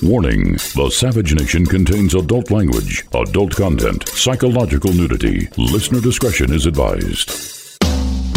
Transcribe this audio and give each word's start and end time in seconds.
Warning 0.00 0.52
The 0.52 0.90
Savage 0.90 1.34
Nation 1.34 1.66
contains 1.66 2.14
adult 2.14 2.50
language, 2.50 3.04
adult 3.12 3.54
content, 3.54 4.08
psychological 4.08 4.92
nudity. 4.92 5.48
Listener 5.56 6.00
discretion 6.00 6.52
is 6.52 6.66
advised. 6.66 7.52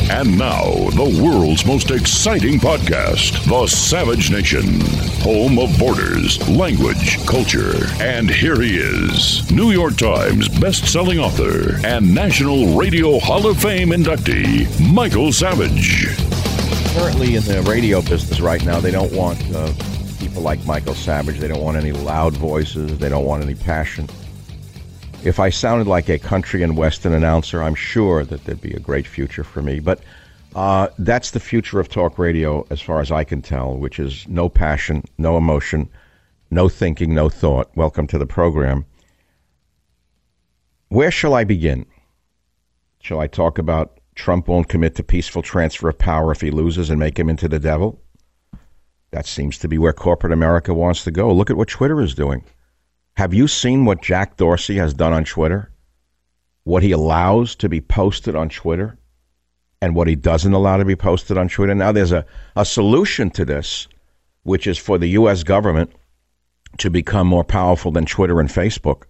And 0.10 0.38
now, 0.38 0.64
the 0.92 1.20
world's 1.24 1.66
most 1.66 1.90
exciting 1.92 2.60
podcast, 2.60 3.44
The 3.50 3.68
Savage 3.68 4.32
Nation, 4.32 4.80
home 5.22 5.58
of 5.58 5.78
borders, 5.80 6.48
language, 6.48 7.26
culture. 7.26 7.74
And 8.00 8.30
here 8.30 8.62
he 8.62 8.78
is, 8.78 9.50
New 9.52 9.72
York 9.72 9.98
Times 9.98 10.48
best-selling 10.48 11.20
author 11.20 11.78
and 11.86 12.14
National 12.14 12.78
Radio 12.78 13.20
Hall 13.20 13.48
of 13.48 13.58
Fame 13.58 13.90
inductee, 13.90 14.68
Michael 14.94 15.32
Savage. 15.32 16.08
Currently 16.96 17.36
in 17.36 17.44
the 17.44 17.62
radio 17.68 18.02
business 18.02 18.40
right 18.40 18.64
now, 18.64 18.80
they 18.80 18.92
don't 18.92 19.12
want 19.12 19.42
uh, 19.54 19.74
like 20.40 20.66
Michael 20.66 20.94
Savage. 20.94 21.40
They 21.40 21.48
don't 21.48 21.64
want 21.64 21.78
any 21.78 21.92
loud 21.92 22.36
voices. 22.38 22.98
They 22.98 23.10
don't 23.10 23.26
want 23.26 23.44
any 23.44 23.56
passion. 23.56 24.08
If 25.24 25.40
I 25.40 25.50
sounded 25.50 25.88
like 25.88 26.10
a 26.10 26.20
country 26.20 26.62
and 26.62 26.78
western 26.78 27.14
announcer, 27.14 27.64
I'm 27.64 27.76
sure 27.76 28.24
that 28.26 28.44
there'd 28.44 28.62
be 28.62 28.74
a 28.74 28.80
great 28.80 29.08
future 29.08 29.44
for 29.44 29.62
me. 29.62 29.80
But 29.80 30.02
uh, 30.56 30.90
that's 31.00 31.32
the 31.32 31.40
future 31.40 31.80
of 31.80 31.90
talk 31.90 32.20
radio, 32.20 32.66
as 32.70 32.80
far 32.80 33.02
as 33.02 33.12
I 33.12 33.24
can 33.24 33.42
tell, 33.42 33.76
which 33.76 34.00
is 34.00 34.28
no 34.28 34.48
passion, 34.48 35.04
no 35.18 35.36
emotion, 35.38 35.90
no 36.52 36.70
thinking, 36.70 37.14
no 37.14 37.28
thought. 37.28 37.70
Welcome 37.76 38.08
to 38.08 38.18
the 38.18 38.28
program. 38.28 38.86
Where 40.90 41.12
shall 41.12 41.34
I 41.34 41.44
begin? 41.44 41.86
Shall 43.02 43.20
I 43.20 43.28
talk 43.28 43.58
about 43.58 44.00
Trump 44.16 44.48
won't 44.48 44.70
commit 44.70 44.96
to 44.96 45.04
peaceful 45.04 45.42
transfer 45.42 45.90
of 45.90 45.98
power 45.98 46.32
if 46.32 46.42
he 46.42 46.52
loses 46.52 46.90
and 46.90 47.00
make 47.00 47.20
him 47.20 47.30
into 47.30 47.48
the 47.48 47.60
devil? 47.60 48.00
That 49.16 49.26
seems 49.26 49.58
to 49.60 49.70
be 49.70 49.78
where 49.78 49.94
corporate 49.94 50.34
America 50.34 50.74
wants 50.74 51.06
to 51.06 51.10
go. 51.10 51.34
Look 51.34 51.50
at 51.50 51.56
what 51.56 51.70
Twitter 51.70 52.02
is 52.02 52.14
doing. 52.14 52.44
Have 53.16 53.34
you 53.34 53.48
seen 53.48 53.86
what 53.86 54.02
Jack 54.02 54.36
Dorsey 54.36 54.76
has 54.76 54.94
done 54.94 55.14
on 55.14 55.24
Twitter? 55.24 55.72
What 56.66 56.84
he 56.84 56.92
allows 56.92 57.56
to 57.56 57.70
be 57.70 57.80
posted 57.80 58.36
on 58.36 58.50
Twitter 58.50 58.98
and 59.82 59.96
what 59.96 60.10
he 60.10 60.16
doesn't 60.16 60.52
allow 60.52 60.76
to 60.76 60.84
be 60.84 60.98
posted 60.98 61.38
on 61.38 61.48
Twitter? 61.48 61.74
Now, 61.74 61.94
there's 61.94 62.12
a, 62.12 62.26
a 62.58 62.66
solution 62.66 63.30
to 63.30 63.46
this, 63.46 63.88
which 64.44 64.68
is 64.68 64.78
for 64.78 64.98
the 64.98 65.08
U.S. 65.12 65.44
government 65.44 65.94
to 66.80 66.90
become 66.90 67.26
more 67.26 67.46
powerful 67.46 67.92
than 67.92 68.06
Twitter 68.06 68.42
and 68.42 68.50
Facebook. 68.50 69.04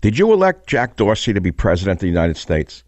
Did 0.00 0.18
you 0.18 0.32
elect 0.32 0.66
Jack 0.66 0.96
Dorsey 0.96 1.34
to 1.34 1.42
be 1.42 1.52
president 1.52 1.98
of 1.98 2.00
the 2.00 2.06
United 2.06 2.38
States? 2.38 2.84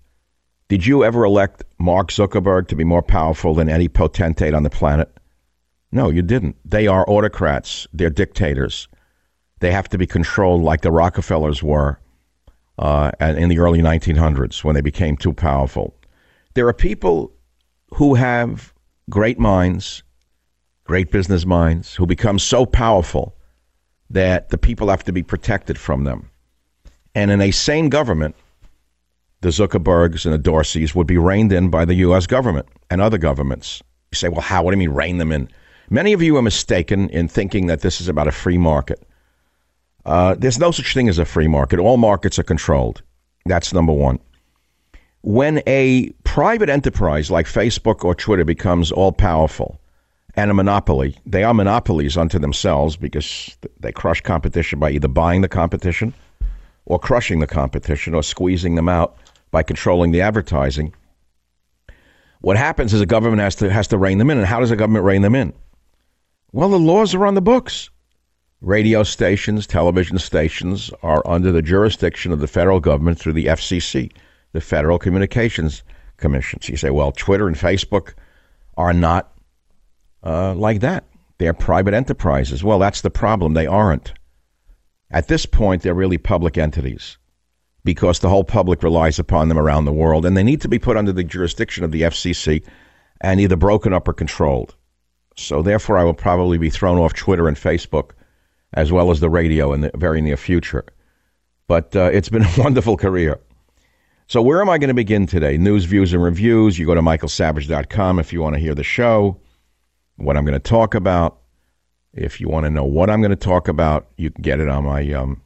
Did 0.68 0.86
you 0.86 1.04
ever 1.04 1.26
elect 1.26 1.62
Mark 1.76 2.08
Zuckerberg 2.08 2.68
to 2.68 2.74
be 2.74 2.84
more 2.84 3.02
powerful 3.02 3.52
than 3.52 3.68
any 3.68 3.86
potentate 3.86 4.54
on 4.54 4.62
the 4.62 4.70
planet? 4.70 5.14
No, 5.94 6.10
you 6.10 6.22
didn't. 6.22 6.56
They 6.64 6.88
are 6.88 7.08
autocrats. 7.08 7.86
They're 7.92 8.10
dictators. 8.10 8.88
They 9.60 9.70
have 9.70 9.88
to 9.90 9.96
be 9.96 10.08
controlled 10.08 10.62
like 10.62 10.80
the 10.80 10.90
Rockefellers 10.90 11.62
were 11.62 12.00
uh, 12.78 13.12
in 13.20 13.48
the 13.48 13.60
early 13.60 13.80
1900s 13.80 14.64
when 14.64 14.74
they 14.74 14.80
became 14.80 15.16
too 15.16 15.32
powerful. 15.32 15.94
There 16.54 16.66
are 16.66 16.74
people 16.74 17.32
who 17.94 18.14
have 18.14 18.74
great 19.08 19.38
minds, 19.38 20.02
great 20.82 21.12
business 21.12 21.46
minds, 21.46 21.94
who 21.94 22.06
become 22.06 22.40
so 22.40 22.66
powerful 22.66 23.36
that 24.10 24.48
the 24.48 24.58
people 24.58 24.88
have 24.88 25.04
to 25.04 25.12
be 25.12 25.22
protected 25.22 25.78
from 25.78 26.02
them. 26.02 26.28
And 27.14 27.30
in 27.30 27.40
a 27.40 27.52
sane 27.52 27.88
government, 27.88 28.34
the 29.42 29.50
Zuckerbergs 29.50 30.24
and 30.24 30.34
the 30.34 30.50
Dorseys 30.50 30.92
would 30.96 31.06
be 31.06 31.18
reined 31.18 31.52
in 31.52 31.70
by 31.70 31.84
the 31.84 31.94
U.S. 31.94 32.26
government 32.26 32.66
and 32.90 33.00
other 33.00 33.18
governments. 33.18 33.80
You 34.10 34.16
say, 34.16 34.28
well, 34.28 34.40
how? 34.40 34.64
What 34.64 34.72
do 34.72 34.80
you 34.80 34.88
mean 34.88 34.96
rein 34.96 35.18
them 35.18 35.30
in? 35.30 35.48
Many 35.90 36.12
of 36.12 36.22
you 36.22 36.36
are 36.36 36.42
mistaken 36.42 37.10
in 37.10 37.28
thinking 37.28 37.66
that 37.66 37.80
this 37.80 38.00
is 38.00 38.08
about 38.08 38.28
a 38.28 38.32
free 38.32 38.58
market. 38.58 39.02
Uh, 40.04 40.34
there's 40.38 40.58
no 40.58 40.70
such 40.70 40.94
thing 40.94 41.08
as 41.08 41.18
a 41.18 41.24
free 41.24 41.48
market. 41.48 41.78
All 41.78 41.96
markets 41.96 42.38
are 42.38 42.44
controlled. 42.44 43.02
That's 43.46 43.72
number 43.72 43.92
one. 43.92 44.18
When 45.22 45.62
a 45.66 46.10
private 46.24 46.68
enterprise 46.68 47.30
like 47.30 47.46
Facebook 47.46 48.04
or 48.04 48.14
Twitter 48.14 48.44
becomes 48.44 48.92
all 48.92 49.12
powerful 49.12 49.80
and 50.36 50.50
a 50.50 50.54
monopoly, 50.54 51.16
they 51.24 51.44
are 51.44 51.54
monopolies 51.54 52.16
unto 52.16 52.38
themselves 52.38 52.96
because 52.96 53.56
they 53.80 53.92
crush 53.92 54.20
competition 54.20 54.78
by 54.78 54.90
either 54.90 55.08
buying 55.08 55.40
the 55.40 55.48
competition 55.48 56.12
or 56.86 56.98
crushing 56.98 57.40
the 57.40 57.46
competition 57.46 58.14
or 58.14 58.22
squeezing 58.22 58.74
them 58.74 58.88
out 58.88 59.16
by 59.50 59.62
controlling 59.62 60.10
the 60.10 60.20
advertising. 60.20 60.92
What 62.40 62.58
happens 62.58 62.92
is 62.92 63.00
the 63.00 63.06
government 63.06 63.40
has 63.40 63.54
to 63.56 63.70
has 63.70 63.88
to 63.88 63.96
rein 63.96 64.18
them 64.18 64.28
in. 64.28 64.36
And 64.36 64.46
how 64.46 64.60
does 64.60 64.68
the 64.68 64.76
government 64.76 65.06
rein 65.06 65.22
them 65.22 65.34
in? 65.34 65.54
Well, 66.54 66.68
the 66.68 66.78
laws 66.78 67.16
are 67.16 67.26
on 67.26 67.34
the 67.34 67.42
books. 67.42 67.90
Radio 68.60 69.02
stations, 69.02 69.66
television 69.66 70.20
stations 70.20 70.88
are 71.02 71.20
under 71.26 71.50
the 71.50 71.60
jurisdiction 71.60 72.30
of 72.30 72.38
the 72.38 72.46
federal 72.46 72.78
government 72.78 73.18
through 73.18 73.32
the 73.32 73.46
FCC, 73.46 74.12
the 74.52 74.60
Federal 74.60 75.00
Communications 75.00 75.82
Commission. 76.16 76.60
So 76.62 76.70
you 76.70 76.76
say, 76.76 76.90
well, 76.90 77.10
Twitter 77.10 77.48
and 77.48 77.56
Facebook 77.56 78.14
are 78.76 78.92
not 78.92 79.32
uh, 80.22 80.54
like 80.54 80.78
that. 80.78 81.06
They're 81.38 81.54
private 81.54 81.92
enterprises. 81.92 82.62
Well, 82.62 82.78
that's 82.78 83.00
the 83.00 83.10
problem. 83.10 83.54
They 83.54 83.66
aren't. 83.66 84.12
At 85.10 85.26
this 85.26 85.46
point, 85.46 85.82
they're 85.82 85.92
really 85.92 86.18
public 86.18 86.56
entities 86.56 87.18
because 87.82 88.20
the 88.20 88.28
whole 88.28 88.44
public 88.44 88.84
relies 88.84 89.18
upon 89.18 89.48
them 89.48 89.58
around 89.58 89.86
the 89.86 89.92
world, 89.92 90.24
and 90.24 90.36
they 90.36 90.44
need 90.44 90.60
to 90.60 90.68
be 90.68 90.78
put 90.78 90.96
under 90.96 91.12
the 91.12 91.24
jurisdiction 91.24 91.82
of 91.82 91.90
the 91.90 92.02
FCC 92.02 92.64
and 93.20 93.40
either 93.40 93.56
broken 93.56 93.92
up 93.92 94.06
or 94.06 94.12
controlled. 94.12 94.76
So, 95.36 95.62
therefore, 95.62 95.98
I 95.98 96.04
will 96.04 96.14
probably 96.14 96.58
be 96.58 96.70
thrown 96.70 96.98
off 96.98 97.14
Twitter 97.14 97.48
and 97.48 97.56
Facebook 97.56 98.12
as 98.74 98.92
well 98.92 99.10
as 99.10 99.20
the 99.20 99.30
radio 99.30 99.72
in 99.72 99.80
the 99.80 99.90
very 99.94 100.20
near 100.20 100.36
future. 100.36 100.84
But 101.66 101.94
uh, 101.96 102.10
it's 102.12 102.28
been 102.28 102.42
a 102.44 102.52
wonderful 102.56 102.96
career. 102.96 103.40
So, 104.26 104.42
where 104.42 104.60
am 104.60 104.70
I 104.70 104.78
going 104.78 104.88
to 104.88 104.94
begin 104.94 105.26
today? 105.26 105.56
News, 105.56 105.84
views, 105.84 106.12
and 106.12 106.22
reviews. 106.22 106.78
You 106.78 106.86
go 106.86 106.94
to 106.94 107.02
michaelsavage.com 107.02 108.18
if 108.18 108.32
you 108.32 108.40
want 108.40 108.54
to 108.54 108.60
hear 108.60 108.74
the 108.74 108.84
show, 108.84 109.40
what 110.16 110.36
I'm 110.36 110.44
going 110.44 110.54
to 110.54 110.68
talk 110.68 110.94
about. 110.94 111.38
If 112.12 112.40
you 112.40 112.48
want 112.48 112.64
to 112.64 112.70
know 112.70 112.84
what 112.84 113.10
I'm 113.10 113.20
going 113.20 113.30
to 113.30 113.36
talk 113.36 113.66
about, 113.66 114.06
you 114.16 114.30
can 114.30 114.42
get 114.42 114.60
it 114.60 114.68
on 114.68 114.84
my 114.84 115.12
um, 115.12 115.42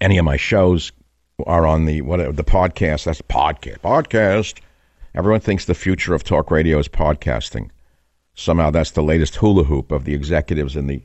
any 0.00 0.18
of 0.18 0.24
my 0.24 0.36
shows 0.36 0.92
are 1.46 1.66
on 1.66 1.86
the 1.86 2.02
what 2.02 2.36
the 2.36 2.44
podcast. 2.44 3.04
That's 3.04 3.22
podcast. 3.22 3.80
Podcast. 3.80 4.60
Everyone 5.14 5.40
thinks 5.40 5.64
the 5.64 5.74
future 5.74 6.14
of 6.14 6.22
talk 6.22 6.50
radio 6.50 6.78
is 6.78 6.88
podcasting. 6.88 7.70
Somehow 8.38 8.70
that's 8.70 8.92
the 8.92 9.02
latest 9.02 9.34
hula 9.34 9.64
hoop 9.64 9.90
of 9.90 10.04
the 10.04 10.14
executives 10.14 10.76
in 10.76 10.86
the 10.86 11.02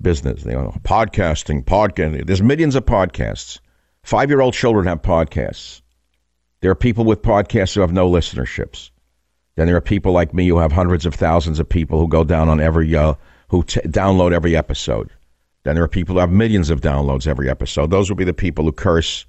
business. 0.00 0.42
They 0.42 0.54
know 0.54 0.74
podcasting, 0.82 1.66
podcasting. 1.66 2.26
There's 2.26 2.40
millions 2.40 2.74
of 2.74 2.86
podcasts. 2.86 3.60
Five 4.04 4.30
year 4.30 4.40
old 4.40 4.54
children 4.54 4.86
have 4.86 5.02
podcasts. 5.02 5.82
There 6.62 6.70
are 6.70 6.74
people 6.74 7.04
with 7.04 7.20
podcasts 7.20 7.74
who 7.74 7.82
have 7.82 7.92
no 7.92 8.10
listenerships. 8.10 8.90
Then 9.54 9.66
there 9.66 9.76
are 9.76 9.82
people 9.82 10.12
like 10.12 10.32
me 10.32 10.48
who 10.48 10.56
have 10.56 10.72
hundreds 10.72 11.04
of 11.04 11.14
thousands 11.14 11.60
of 11.60 11.68
people 11.68 11.98
who 11.98 12.08
go 12.08 12.24
down 12.24 12.48
on 12.48 12.58
every 12.58 12.96
uh, 12.96 13.14
who 13.48 13.62
t- 13.64 13.80
download 13.80 14.32
every 14.32 14.56
episode. 14.56 15.10
Then 15.64 15.74
there 15.74 15.84
are 15.84 15.88
people 15.88 16.14
who 16.14 16.20
have 16.20 16.32
millions 16.32 16.70
of 16.70 16.80
downloads 16.80 17.26
every 17.26 17.50
episode. 17.50 17.90
Those 17.90 18.08
will 18.08 18.16
be 18.16 18.24
the 18.24 18.32
people 18.32 18.64
who 18.64 18.72
curse 18.72 19.26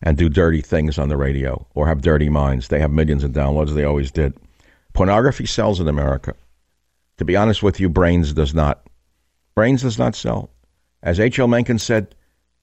and 0.00 0.16
do 0.16 0.30
dirty 0.30 0.62
things 0.62 0.98
on 0.98 1.10
the 1.10 1.18
radio 1.18 1.66
or 1.74 1.88
have 1.88 2.00
dirty 2.00 2.30
minds. 2.30 2.68
They 2.68 2.80
have 2.80 2.90
millions 2.90 3.22
of 3.22 3.32
downloads. 3.32 3.74
They 3.74 3.84
always 3.84 4.10
did. 4.10 4.32
Pornography 4.94 5.44
sells 5.44 5.78
in 5.78 5.86
America. 5.86 6.34
To 7.20 7.24
be 7.26 7.36
honest 7.36 7.62
with 7.62 7.78
you, 7.78 7.90
Brains 7.90 8.32
does 8.32 8.54
not. 8.54 8.88
Brains 9.54 9.82
does 9.82 9.98
not 9.98 10.14
sell. 10.14 10.48
As 11.02 11.20
H.L. 11.20 11.48
Mencken 11.48 11.78
said, 11.78 12.14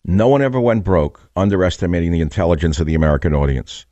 no 0.03 0.29
one 0.29 0.41
ever 0.41 0.59
went 0.59 0.83
broke 0.83 1.21
underestimating 1.35 2.11
the 2.11 2.21
intelligence 2.21 2.79
of 2.79 2.87
the 2.87 2.95
American 2.95 3.35
audience. 3.35 3.85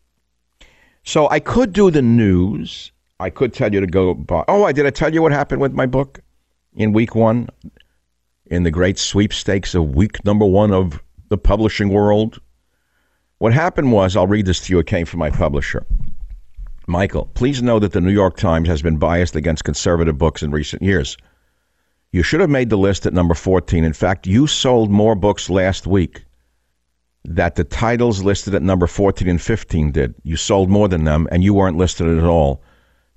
So 1.04 1.30
I 1.30 1.40
could 1.40 1.72
do 1.72 1.92
the 1.92 2.02
news. 2.02 2.92
I 3.20 3.30
could 3.30 3.54
tell 3.54 3.72
you 3.72 3.80
to 3.80 3.86
go 3.86 4.16
buy. 4.16 4.44
Oh, 4.48 4.64
I 4.64 4.72
did 4.72 4.88
I 4.88 4.90
tell 4.90 5.14
you 5.14 5.22
what 5.22 5.32
happened 5.32 5.62
with 5.62 5.74
my 5.74 5.86
book 5.86 6.22
in 6.74 6.94
week 6.94 7.14
one 7.14 7.48
in 8.48 8.64
the 8.64 8.72
great 8.72 8.98
sweepstakes 8.98 9.76
of 9.76 9.94
week 9.94 10.26
number 10.26 10.48
one 10.48 10.72
of 10.72 11.00
the 11.30 11.38
publishing 11.38 11.90
world? 11.90 12.42
What 13.38 13.54
happened 13.54 13.92
was, 13.92 14.16
I'll 14.16 14.26
read 14.26 14.48
this 14.48 14.62
to 14.62 14.74
you. 14.74 14.80
It 14.80 14.88
came 14.88 15.06
from 15.06 15.20
my 15.20 15.30
publisher. 15.30 15.86
Michael, 16.88 17.26
please 17.34 17.62
know 17.62 17.80
that 17.80 17.94
the 17.94 18.02
New 18.02 18.12
York 18.12 18.38
Times 18.38 18.68
has 18.68 18.82
been 18.82 18.98
biased 18.98 19.36
against 19.36 19.64
conservative 19.64 20.18
books 20.18 20.44
in 20.44 20.52
recent 20.52 20.82
years. 20.82 21.18
You 22.12 22.24
should 22.24 22.40
have 22.40 22.50
made 22.50 22.70
the 22.70 22.78
list 22.78 23.06
at 23.06 23.14
number 23.14 23.34
14. 23.34 23.84
In 23.84 23.94
fact, 23.94 24.28
you 24.28 24.48
sold 24.48 24.92
more 24.92 25.16
books 25.16 25.50
last 25.50 25.88
week 25.88 26.26
that 27.26 27.56
the 27.56 27.64
titles 27.64 28.24
listed 28.24 28.54
at 28.54 28.62
number 28.62 28.88
14 28.88 29.28
and 29.28 29.42
15 29.42 29.92
did. 29.92 30.16
You 30.24 30.38
sold 30.38 30.70
more 30.70 30.88
than 30.88 31.06
them, 31.06 31.28
and 31.32 31.44
you 31.44 31.54
weren't 31.54 31.78
listed 31.78 32.08
at 32.08 32.24
all. 32.24 32.62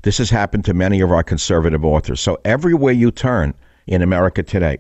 This 0.03 0.19
has 0.19 0.31
happened 0.31 0.65
to 0.65 0.75
many 0.75 1.01
of 1.01 1.13
our 1.13 1.23
conservative 1.23 1.85
authors. 1.85 2.21
So 2.21 2.39
everywhere 2.45 2.95
you 2.95 3.11
turn 3.11 3.55
in 3.87 4.01
America 4.01 4.43
today, 4.43 4.79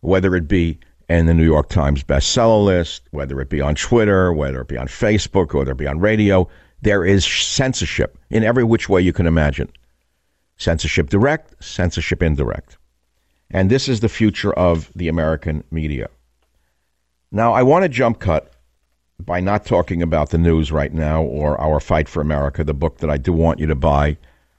whether 0.00 0.36
it 0.36 0.46
be 0.46 0.78
in 1.08 1.26
the 1.26 1.34
New 1.34 1.44
York 1.44 1.68
Times 1.68 2.02
bestseller 2.02 2.64
list, 2.64 3.08
whether 3.12 3.40
it 3.40 3.48
be 3.48 3.60
on 3.60 3.76
Twitter, 3.76 4.32
whether 4.32 4.60
it 4.60 4.68
be 4.68 4.76
on 4.76 4.88
Facebook, 4.88 5.54
whether 5.54 5.72
it 5.72 5.78
be 5.78 5.86
on 5.86 6.00
radio. 6.00 6.48
There 6.86 7.04
is 7.04 7.24
censorship 7.24 8.16
in 8.30 8.44
every 8.44 8.62
which 8.62 8.88
way 8.88 9.00
you 9.00 9.12
can 9.12 9.26
imagine. 9.26 9.72
Censorship 10.56 11.10
direct, 11.10 11.60
censorship 11.60 12.22
indirect. 12.22 12.78
And 13.50 13.68
this 13.68 13.88
is 13.88 13.98
the 13.98 14.08
future 14.08 14.52
of 14.52 14.92
the 14.94 15.08
American 15.08 15.64
media. 15.72 16.08
Now, 17.32 17.52
I 17.52 17.64
want 17.64 17.82
to 17.82 17.88
jump 17.88 18.20
cut 18.20 18.52
by 19.18 19.40
not 19.40 19.66
talking 19.66 20.00
about 20.00 20.30
the 20.30 20.38
news 20.38 20.70
right 20.70 20.94
now 20.94 21.24
or 21.24 21.60
our 21.60 21.80
Fight 21.80 22.08
for 22.08 22.20
America, 22.20 22.62
the 22.62 22.72
book 22.72 22.98
that 22.98 23.10
I 23.10 23.16
do 23.16 23.32
want 23.32 23.58
you 23.58 23.66
to 23.66 23.74
buy 23.74 24.16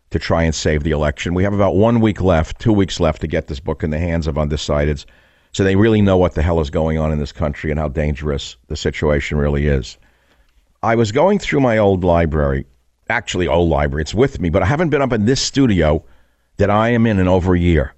to 0.09 0.19
try 0.19 0.43
and 0.43 0.53
save 0.53 0.83
the 0.83 0.91
election. 0.91 1.33
We 1.33 1.45
have 1.45 1.53
about 1.53 1.77
one 1.77 2.01
week 2.01 2.19
left, 2.19 2.59
two 2.59 2.73
weeks 2.73 2.99
left 2.99 3.21
to 3.21 3.27
get 3.27 3.47
this 3.47 3.61
book 3.61 3.83
in 3.83 3.89
the 3.89 3.99
hands 3.99 4.27
of 4.27 4.35
undecideds 4.35 5.05
so 5.53 5.63
they 5.63 5.77
really 5.77 6.01
know 6.01 6.17
what 6.17 6.33
the 6.33 6.41
hell 6.41 6.59
is 6.59 6.69
going 6.69 6.97
on 6.97 7.13
in 7.13 7.19
this 7.19 7.31
country 7.31 7.71
and 7.71 7.79
how 7.79 7.87
dangerous 7.87 8.57
the 8.67 8.75
situation 8.75 9.37
really 9.37 9.67
is. 9.67 9.97
I 10.87 10.95
was 10.95 11.11
going 11.11 11.37
through 11.37 11.59
my 11.59 11.79
old 11.79 12.05
library, 12.05 12.65
actually, 13.09 13.45
old 13.45 13.67
library, 13.67 14.03
it's 14.03 14.13
with 14.13 14.39
me, 14.39 14.49
but 14.49 14.63
I 14.63 14.67
haven't 14.67 14.87
been 14.87 15.01
up 15.01 15.11
in 15.11 15.25
this 15.25 15.41
studio 15.41 16.05
that 16.55 16.69
I 16.69 16.91
am 16.91 17.05
in 17.05 17.19
in 17.19 17.27
over 17.27 17.53
a 17.53 17.59
year. 17.59 17.93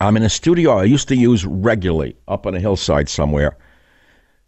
I'm 0.00 0.16
in 0.16 0.22
a 0.22 0.28
studio 0.28 0.78
I 0.78 0.84
used 0.84 1.08
to 1.08 1.16
use 1.16 1.44
regularly 1.44 2.16
up 2.28 2.46
on 2.46 2.54
a 2.54 2.60
hillside 2.60 3.08
somewhere. 3.08 3.56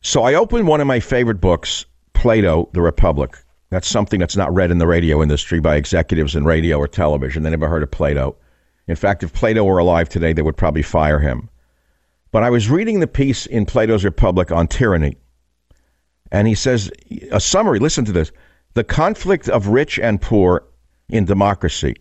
So 0.03 0.23
I 0.23 0.35
opened 0.35 0.69
one 0.69 0.81
of 0.81 0.87
my 0.87 1.01
favorite 1.01 1.41
books, 1.41 1.85
Plato, 2.13 2.71
The 2.75 2.81
Republic. 2.81 3.37
That's 3.71 3.89
something 3.89 4.21
that's 4.21 4.37
not 4.37 4.55
read 4.55 4.71
in 4.71 4.79
the 4.79 4.87
radio 4.87 5.21
industry 5.21 5.59
by 5.59 5.75
executives 5.75 6.37
in 6.37 6.45
radio 6.45 6.79
or 6.79 6.87
television. 6.87 7.43
They 7.43 7.51
never 7.51 7.69
heard 7.69 7.83
of 7.83 7.91
Plato. 7.91 8.37
In 8.87 8.95
fact, 8.95 9.25
if 9.25 9.33
Plato 9.33 9.65
were 9.65 9.79
alive 9.79 10.09
today, 10.09 10.33
they 10.33 10.43
would 10.43 10.57
probably 10.57 10.83
fire 10.83 11.19
him. 11.19 11.51
But 12.31 12.45
I 12.45 12.51
was 12.51 12.71
reading 12.71 13.01
the 13.01 13.09
piece 13.09 13.47
in 13.47 13.67
Plato's 13.67 14.05
Republic 14.05 14.53
on 14.53 14.69
tyranny. 14.69 15.17
And 16.33 16.49
he 16.49 16.57
says, 16.57 16.91
a 17.31 17.39
summary, 17.39 17.79
listen 17.79 18.05
to 18.07 18.13
this. 18.13 18.33
The 18.75 18.83
conflict 18.83 19.49
of 19.49 19.69
rich 19.69 19.99
and 20.01 20.21
poor 20.21 20.65
in 21.09 21.27
democracy 21.27 21.95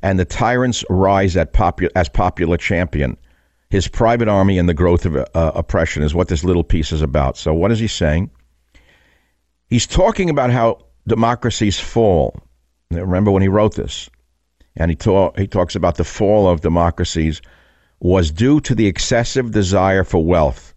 and 0.00 0.18
the 0.18 0.24
tyrant's 0.24 0.84
rise 0.90 1.34
popu- 1.34 1.90
as 1.94 2.08
popular 2.08 2.56
champion, 2.56 3.16
his 3.70 3.88
private 3.88 4.28
army 4.28 4.58
and 4.58 4.68
the 4.68 4.74
growth 4.74 5.06
of 5.06 5.16
uh, 5.16 5.24
oppression 5.54 6.02
is 6.02 6.14
what 6.14 6.28
this 6.28 6.44
little 6.44 6.64
piece 6.64 6.92
is 6.92 7.02
about. 7.02 7.36
So, 7.36 7.52
what 7.54 7.72
is 7.72 7.78
he 7.78 7.86
saying? 7.86 8.30
He's 9.68 9.86
talking 9.86 10.30
about 10.30 10.50
how 10.50 10.86
democracies 11.06 11.78
fall. 11.78 12.40
Remember 12.90 13.30
when 13.30 13.42
he 13.42 13.48
wrote 13.48 13.74
this? 13.74 14.08
And 14.76 14.90
he, 14.90 14.96
ta- 14.96 15.32
he 15.36 15.46
talks 15.46 15.74
about 15.74 15.96
the 15.96 16.04
fall 16.04 16.48
of 16.48 16.60
democracies 16.60 17.42
was 18.00 18.30
due 18.30 18.60
to 18.60 18.74
the 18.74 18.86
excessive 18.86 19.50
desire 19.50 20.04
for 20.04 20.24
wealth, 20.24 20.74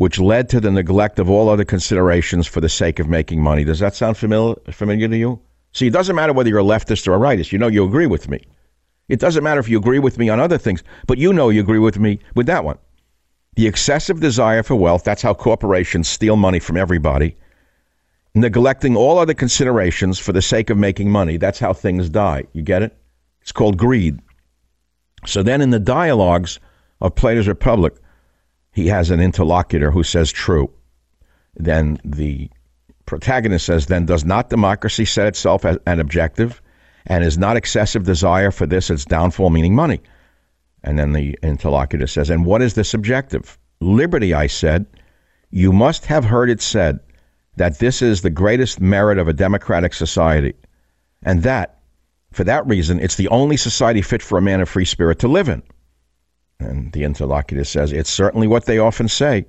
which 0.00 0.18
led 0.18 0.48
to 0.48 0.60
the 0.60 0.70
neglect 0.70 1.18
of 1.18 1.28
all 1.28 1.50
other 1.50 1.62
considerations 1.62 2.46
for 2.46 2.62
the 2.62 2.70
sake 2.70 2.98
of 2.98 3.06
making 3.06 3.42
money. 3.42 3.64
Does 3.64 3.80
that 3.80 3.94
sound 3.94 4.16
familiar, 4.16 4.54
familiar 4.70 5.06
to 5.06 5.16
you? 5.18 5.38
See, 5.74 5.88
it 5.88 5.92
doesn't 5.92 6.16
matter 6.16 6.32
whether 6.32 6.48
you're 6.48 6.60
a 6.60 6.62
leftist 6.62 7.06
or 7.06 7.14
a 7.14 7.18
rightist. 7.18 7.52
You 7.52 7.58
know 7.58 7.66
you 7.66 7.84
agree 7.84 8.06
with 8.06 8.26
me. 8.26 8.40
It 9.10 9.20
doesn't 9.20 9.44
matter 9.44 9.60
if 9.60 9.68
you 9.68 9.76
agree 9.76 9.98
with 9.98 10.16
me 10.16 10.30
on 10.30 10.40
other 10.40 10.56
things, 10.56 10.82
but 11.06 11.18
you 11.18 11.34
know 11.34 11.50
you 11.50 11.60
agree 11.60 11.78
with 11.78 11.98
me 11.98 12.18
with 12.34 12.46
that 12.46 12.64
one. 12.64 12.78
The 13.56 13.66
excessive 13.66 14.20
desire 14.20 14.62
for 14.62 14.74
wealth, 14.74 15.04
that's 15.04 15.20
how 15.20 15.34
corporations 15.34 16.08
steal 16.08 16.36
money 16.36 16.60
from 16.60 16.78
everybody. 16.78 17.36
Neglecting 18.34 18.96
all 18.96 19.18
other 19.18 19.34
considerations 19.34 20.18
for 20.18 20.32
the 20.32 20.40
sake 20.40 20.70
of 20.70 20.78
making 20.78 21.10
money, 21.10 21.36
that's 21.36 21.58
how 21.58 21.74
things 21.74 22.08
die. 22.08 22.44
You 22.54 22.62
get 22.62 22.82
it? 22.82 22.96
It's 23.42 23.52
called 23.52 23.76
greed. 23.76 24.18
So 25.26 25.42
then 25.42 25.60
in 25.60 25.68
the 25.68 25.78
dialogues 25.78 26.58
of 27.02 27.16
Plato's 27.16 27.48
Republic, 27.48 27.92
he 28.72 28.86
has 28.88 29.10
an 29.10 29.20
interlocutor 29.20 29.90
who 29.90 30.02
says 30.02 30.30
true. 30.30 30.70
Then 31.56 32.00
the 32.04 32.50
protagonist 33.06 33.66
says, 33.66 33.86
then 33.86 34.06
does 34.06 34.24
not 34.24 34.50
democracy 34.50 35.04
set 35.04 35.26
itself 35.26 35.64
as 35.64 35.78
an 35.86 36.00
objective 36.00 36.62
and 37.06 37.24
is 37.24 37.38
not 37.38 37.56
excessive 37.56 38.04
desire 38.04 38.50
for 38.50 38.66
this 38.66 38.90
its 38.90 39.04
downfall, 39.04 39.50
meaning 39.50 39.74
money? 39.74 40.00
And 40.82 40.98
then 40.98 41.12
the 41.12 41.36
interlocutor 41.42 42.06
says, 42.06 42.30
and 42.30 42.46
what 42.46 42.62
is 42.62 42.74
this 42.74 42.94
objective? 42.94 43.58
Liberty, 43.80 44.32
I 44.32 44.46
said. 44.46 44.86
You 45.50 45.72
must 45.72 46.06
have 46.06 46.24
heard 46.24 46.48
it 46.48 46.62
said 46.62 47.00
that 47.56 47.80
this 47.80 48.02
is 48.02 48.22
the 48.22 48.30
greatest 48.30 48.80
merit 48.80 49.18
of 49.18 49.26
a 49.26 49.32
democratic 49.32 49.92
society, 49.92 50.54
and 51.22 51.42
that 51.42 51.80
for 52.32 52.44
that 52.44 52.66
reason, 52.66 53.00
it's 53.00 53.16
the 53.16 53.28
only 53.28 53.56
society 53.56 54.02
fit 54.02 54.22
for 54.22 54.38
a 54.38 54.42
man 54.42 54.60
of 54.60 54.68
free 54.68 54.84
spirit 54.84 55.18
to 55.18 55.28
live 55.28 55.48
in. 55.48 55.62
And 56.60 56.92
the 56.92 57.04
interlocutor 57.04 57.64
says, 57.64 57.92
It's 57.92 58.10
certainly 58.10 58.46
what 58.46 58.66
they 58.66 58.78
often 58.78 59.08
say. 59.08 59.46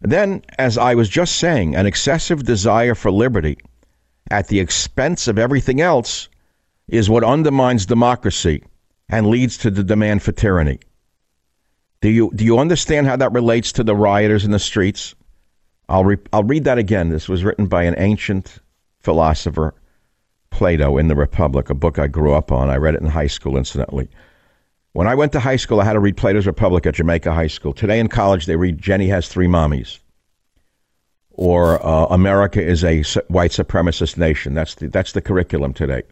Then, 0.00 0.42
as 0.58 0.78
I 0.78 0.94
was 0.94 1.08
just 1.08 1.36
saying, 1.36 1.74
an 1.74 1.86
excessive 1.86 2.44
desire 2.44 2.94
for 2.94 3.10
liberty 3.10 3.58
at 4.30 4.48
the 4.48 4.60
expense 4.60 5.28
of 5.28 5.38
everything 5.38 5.80
else 5.80 6.28
is 6.88 7.10
what 7.10 7.24
undermines 7.24 7.86
democracy 7.86 8.62
and 9.08 9.26
leads 9.26 9.58
to 9.58 9.70
the 9.70 9.84
demand 9.84 10.22
for 10.22 10.32
tyranny. 10.32 10.78
Do 12.00 12.08
you, 12.08 12.30
do 12.34 12.44
you 12.44 12.58
understand 12.58 13.06
how 13.06 13.16
that 13.16 13.32
relates 13.32 13.72
to 13.72 13.84
the 13.84 13.94
rioters 13.94 14.44
in 14.44 14.52
the 14.52 14.58
streets? 14.58 15.14
I'll, 15.88 16.04
re- 16.04 16.16
I'll 16.32 16.44
read 16.44 16.64
that 16.64 16.78
again. 16.78 17.10
This 17.10 17.28
was 17.28 17.44
written 17.44 17.66
by 17.66 17.82
an 17.82 17.94
ancient 17.98 18.58
philosopher 19.00 19.74
Plato 20.50 20.98
in 20.98 21.08
the 21.08 21.16
Republic, 21.16 21.70
a 21.70 21.74
book 21.74 21.98
I 21.98 22.06
grew 22.06 22.32
up 22.34 22.52
on. 22.52 22.70
I 22.70 22.76
read 22.76 22.94
it 22.94 23.00
in 23.00 23.06
high 23.06 23.28
school, 23.28 23.56
incidentally. 23.56 24.08
When 24.92 25.06
I 25.06 25.14
went 25.14 25.32
to 25.32 25.40
high 25.40 25.56
school, 25.56 25.80
I 25.80 25.84
had 25.84 25.92
to 25.92 26.00
read 26.00 26.16
Plato's 26.16 26.46
Republic 26.46 26.86
at 26.86 26.94
Jamaica 26.94 27.32
High 27.32 27.46
School. 27.46 27.72
Today 27.72 28.00
in 28.00 28.08
college, 28.08 28.46
they 28.46 28.56
read 28.56 28.78
Jenny 28.78 29.08
Has 29.08 29.28
Three 29.28 29.46
Mommies 29.46 30.00
or 31.30 31.84
uh, 31.84 32.06
America 32.06 32.62
is 32.62 32.84
a 32.84 33.02
white 33.28 33.52
supremacist 33.52 34.18
nation. 34.18 34.52
That's 34.52 34.74
the, 34.74 34.88
that's 34.88 35.12
the 35.12 35.20
curriculum 35.20 35.72
today. 35.72 36.02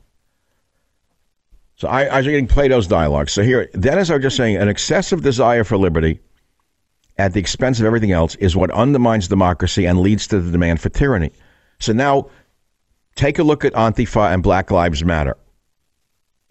So 1.76 1.88
I, 1.88 2.04
I 2.04 2.16
was 2.18 2.26
reading 2.26 2.46
Plato's 2.46 2.86
dialogue. 2.86 3.28
So 3.28 3.42
here, 3.42 3.68
then 3.74 3.98
as 3.98 4.10
I 4.10 4.14
was 4.14 4.22
just 4.22 4.36
saying, 4.36 4.56
an 4.56 4.68
excessive 4.68 5.22
desire 5.22 5.64
for 5.64 5.76
liberty 5.76 6.20
at 7.18 7.34
the 7.34 7.40
expense 7.40 7.78
of 7.78 7.86
everything 7.86 8.12
else 8.12 8.36
is 8.36 8.56
what 8.56 8.70
undermines 8.70 9.28
democracy 9.28 9.84
and 9.86 10.00
leads 10.00 10.26
to 10.28 10.40
the 10.40 10.50
demand 10.50 10.80
for 10.80 10.88
tyranny. 10.88 11.32
So 11.78 11.92
now 11.92 12.30
Take 13.18 13.40
a 13.40 13.42
look 13.42 13.64
at 13.64 13.72
Antifa 13.72 14.32
and 14.32 14.44
Black 14.44 14.70
Lives 14.70 15.04
Matter. 15.04 15.36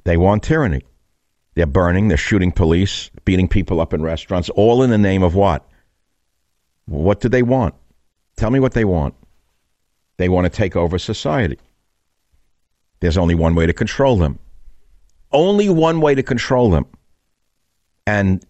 They 0.04 0.18
want 0.18 0.44
tyranny. 0.44 0.82
They're 1.58 1.66
burning, 1.66 2.08
they're 2.08 2.18
shooting 2.18 2.52
police, 2.52 3.10
beating 3.26 3.48
people 3.48 3.82
up 3.82 3.92
in 3.92 4.04
restaurants, 4.04 4.48
all 4.52 4.84
in 4.84 4.92
the 4.92 4.98
name 5.00 5.24
of 5.24 5.34
what? 5.34 5.68
What 6.86 7.20
do 7.20 7.30
they 7.30 7.42
want? 7.42 7.74
Tell 8.36 8.52
me 8.52 8.60
what 8.60 8.74
they 8.74 8.86
want. 8.86 9.16
They 10.18 10.30
want 10.30 10.46
to 10.46 10.52
take 10.52 10.76
over 10.76 11.00
society. 11.00 11.58
There's 13.00 13.18
only 13.18 13.34
one 13.34 13.56
way 13.56 13.66
to 13.66 13.74
control 13.74 14.18
them. 14.18 14.38
Only 15.32 15.68
one 15.68 16.00
way 16.00 16.14
to 16.14 16.22
control 16.22 16.70
them. 16.70 16.86
And 18.06 18.46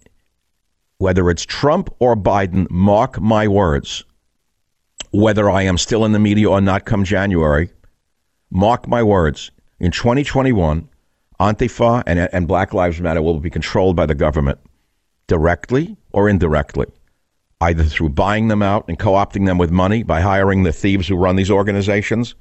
whether 0.98 1.30
it's 1.30 1.46
Trump 1.46 1.90
or 2.00 2.14
Biden, 2.18 2.70
mark 2.70 3.22
my 3.22 3.48
words, 3.48 4.04
whether 5.12 5.50
I 5.50 5.62
am 5.62 5.78
still 5.78 6.04
in 6.04 6.12
the 6.12 6.20
media 6.20 6.50
or 6.50 6.60
not 6.60 6.84
come 6.84 7.06
January, 7.06 7.70
Mark 8.50 8.88
my 8.88 9.02
words. 9.02 9.52
In 9.80 9.92
2021, 9.92 10.90
Antifa 11.40 12.04
and, 12.08 12.20
and 12.20 12.48
Black 12.48 12.74
Lives 12.74 13.00
Matter 13.00 13.22
will 13.22 13.40
be 13.40 13.50
controlled 13.50 13.96
by 13.96 14.06
the 14.06 14.16
government 14.16 14.60
directly 15.28 15.98
or 16.14 16.30
indirectly, 16.30 16.88
either 17.62 17.84
through 17.84 18.10
buying 18.10 18.48
them 18.48 18.62
out 18.62 18.86
and 18.88 18.98
co 18.98 19.12
opting 19.12 19.46
them 19.46 19.58
with 19.58 19.72
money 19.72 20.04
by 20.04 20.22
hiring 20.22 20.64
the 20.64 20.74
thieves 20.74 21.08
who 21.08 21.16
run 21.16 21.36
these 21.36 21.52
organizations 21.52 22.36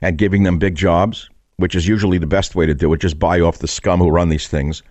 and 0.00 0.18
giving 0.18 0.42
them 0.42 0.58
big 0.58 0.74
jobs, 0.74 1.30
which 1.56 1.74
is 1.74 1.86
usually 1.86 2.18
the 2.18 2.26
best 2.26 2.54
way 2.54 2.66
to 2.66 2.74
do 2.74 2.92
it. 2.92 3.00
Just 3.00 3.18
buy 3.18 3.40
off 3.40 3.58
the 3.58 3.68
scum 3.68 4.00
who 4.00 4.10
run 4.10 4.28
these 4.28 4.48
things, 4.48 4.82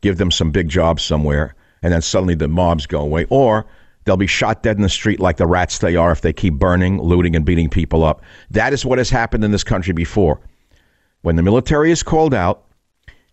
give 0.00 0.16
them 0.16 0.30
some 0.30 0.50
big 0.50 0.68
jobs 0.68 1.02
somewhere, 1.02 1.54
and 1.82 1.92
then 1.92 2.00
suddenly 2.00 2.34
the 2.34 2.48
mobs 2.48 2.86
go 2.86 3.00
away. 3.00 3.26
Or 3.28 3.66
They'll 4.04 4.16
be 4.16 4.26
shot 4.26 4.62
dead 4.62 4.76
in 4.76 4.82
the 4.82 4.88
street 4.88 5.18
like 5.18 5.38
the 5.38 5.46
rats 5.46 5.78
they 5.78 5.96
are 5.96 6.12
if 6.12 6.20
they 6.20 6.32
keep 6.32 6.54
burning, 6.54 7.00
looting, 7.00 7.34
and 7.34 7.44
beating 7.44 7.70
people 7.70 8.04
up. 8.04 8.22
That 8.50 8.72
is 8.72 8.84
what 8.84 8.98
has 8.98 9.10
happened 9.10 9.44
in 9.44 9.50
this 9.50 9.64
country 9.64 9.94
before. 9.94 10.40
When 11.22 11.36
the 11.36 11.42
military 11.42 11.90
is 11.90 12.02
called 12.02 12.34
out, 12.34 12.64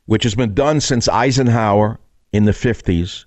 which 0.05 0.23
has 0.23 0.35
been 0.35 0.53
done 0.53 0.79
since 0.79 1.07
Eisenhower 1.07 1.99
in 2.33 2.45
the 2.45 2.51
50s, 2.51 3.25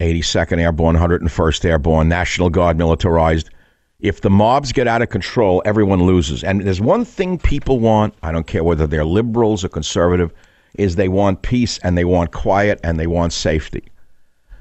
82nd 0.00 0.58
Airborne, 0.58 0.96
101st 0.96 1.64
Airborne, 1.64 2.08
National 2.08 2.50
Guard 2.50 2.78
militarized. 2.78 3.50
If 3.98 4.22
the 4.22 4.30
mobs 4.30 4.72
get 4.72 4.88
out 4.88 5.02
of 5.02 5.10
control, 5.10 5.62
everyone 5.66 6.04
loses. 6.04 6.42
And 6.42 6.62
there's 6.62 6.80
one 6.80 7.04
thing 7.04 7.38
people 7.38 7.80
want, 7.80 8.14
I 8.22 8.32
don't 8.32 8.46
care 8.46 8.64
whether 8.64 8.86
they're 8.86 9.04
liberals 9.04 9.64
or 9.64 9.68
conservative, 9.68 10.32
is 10.74 10.96
they 10.96 11.08
want 11.08 11.42
peace 11.42 11.78
and 11.78 11.98
they 11.98 12.04
want 12.04 12.32
quiet 12.32 12.80
and 12.82 12.98
they 12.98 13.06
want 13.06 13.32
safety. 13.32 13.84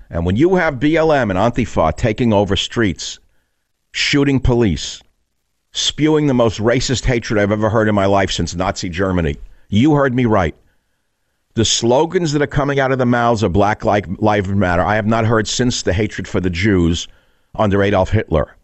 And 0.09 0.25
when 0.25 0.35
you 0.35 0.55
have 0.55 0.75
BLM 0.75 1.29
and 1.29 1.39
Antifa 1.39 1.95
taking 1.95 2.33
over 2.33 2.55
streets, 2.55 3.19
shooting 3.91 4.39
police, 4.39 5.01
spewing 5.71 6.27
the 6.27 6.33
most 6.33 6.59
racist 6.59 7.05
hatred 7.05 7.39
I've 7.39 7.51
ever 7.51 7.69
heard 7.69 7.87
in 7.87 7.95
my 7.95 8.07
life 8.07 8.31
since 8.31 8.55
Nazi 8.55 8.89
Germany, 8.89 9.37
you 9.69 9.93
heard 9.93 10.15
me 10.15 10.25
right. 10.25 10.55
The 11.55 11.65
slogans 11.65 12.31
that 12.33 12.41
are 12.41 12.47
coming 12.47 12.79
out 12.79 12.91
of 12.91 12.99
the 12.99 13.05
mouths 13.05 13.43
of 13.43 13.51
Black 13.53 13.83
Lives 13.83 14.49
Matter, 14.49 14.83
I 14.83 14.95
have 14.95 15.07
not 15.07 15.25
heard 15.25 15.47
since 15.47 15.81
the 15.81 15.93
hatred 15.93 16.27
for 16.27 16.39
the 16.39 16.49
Jews 16.49 17.07
under 17.55 17.81
Adolf 17.81 18.09
Hitler. 18.11 18.55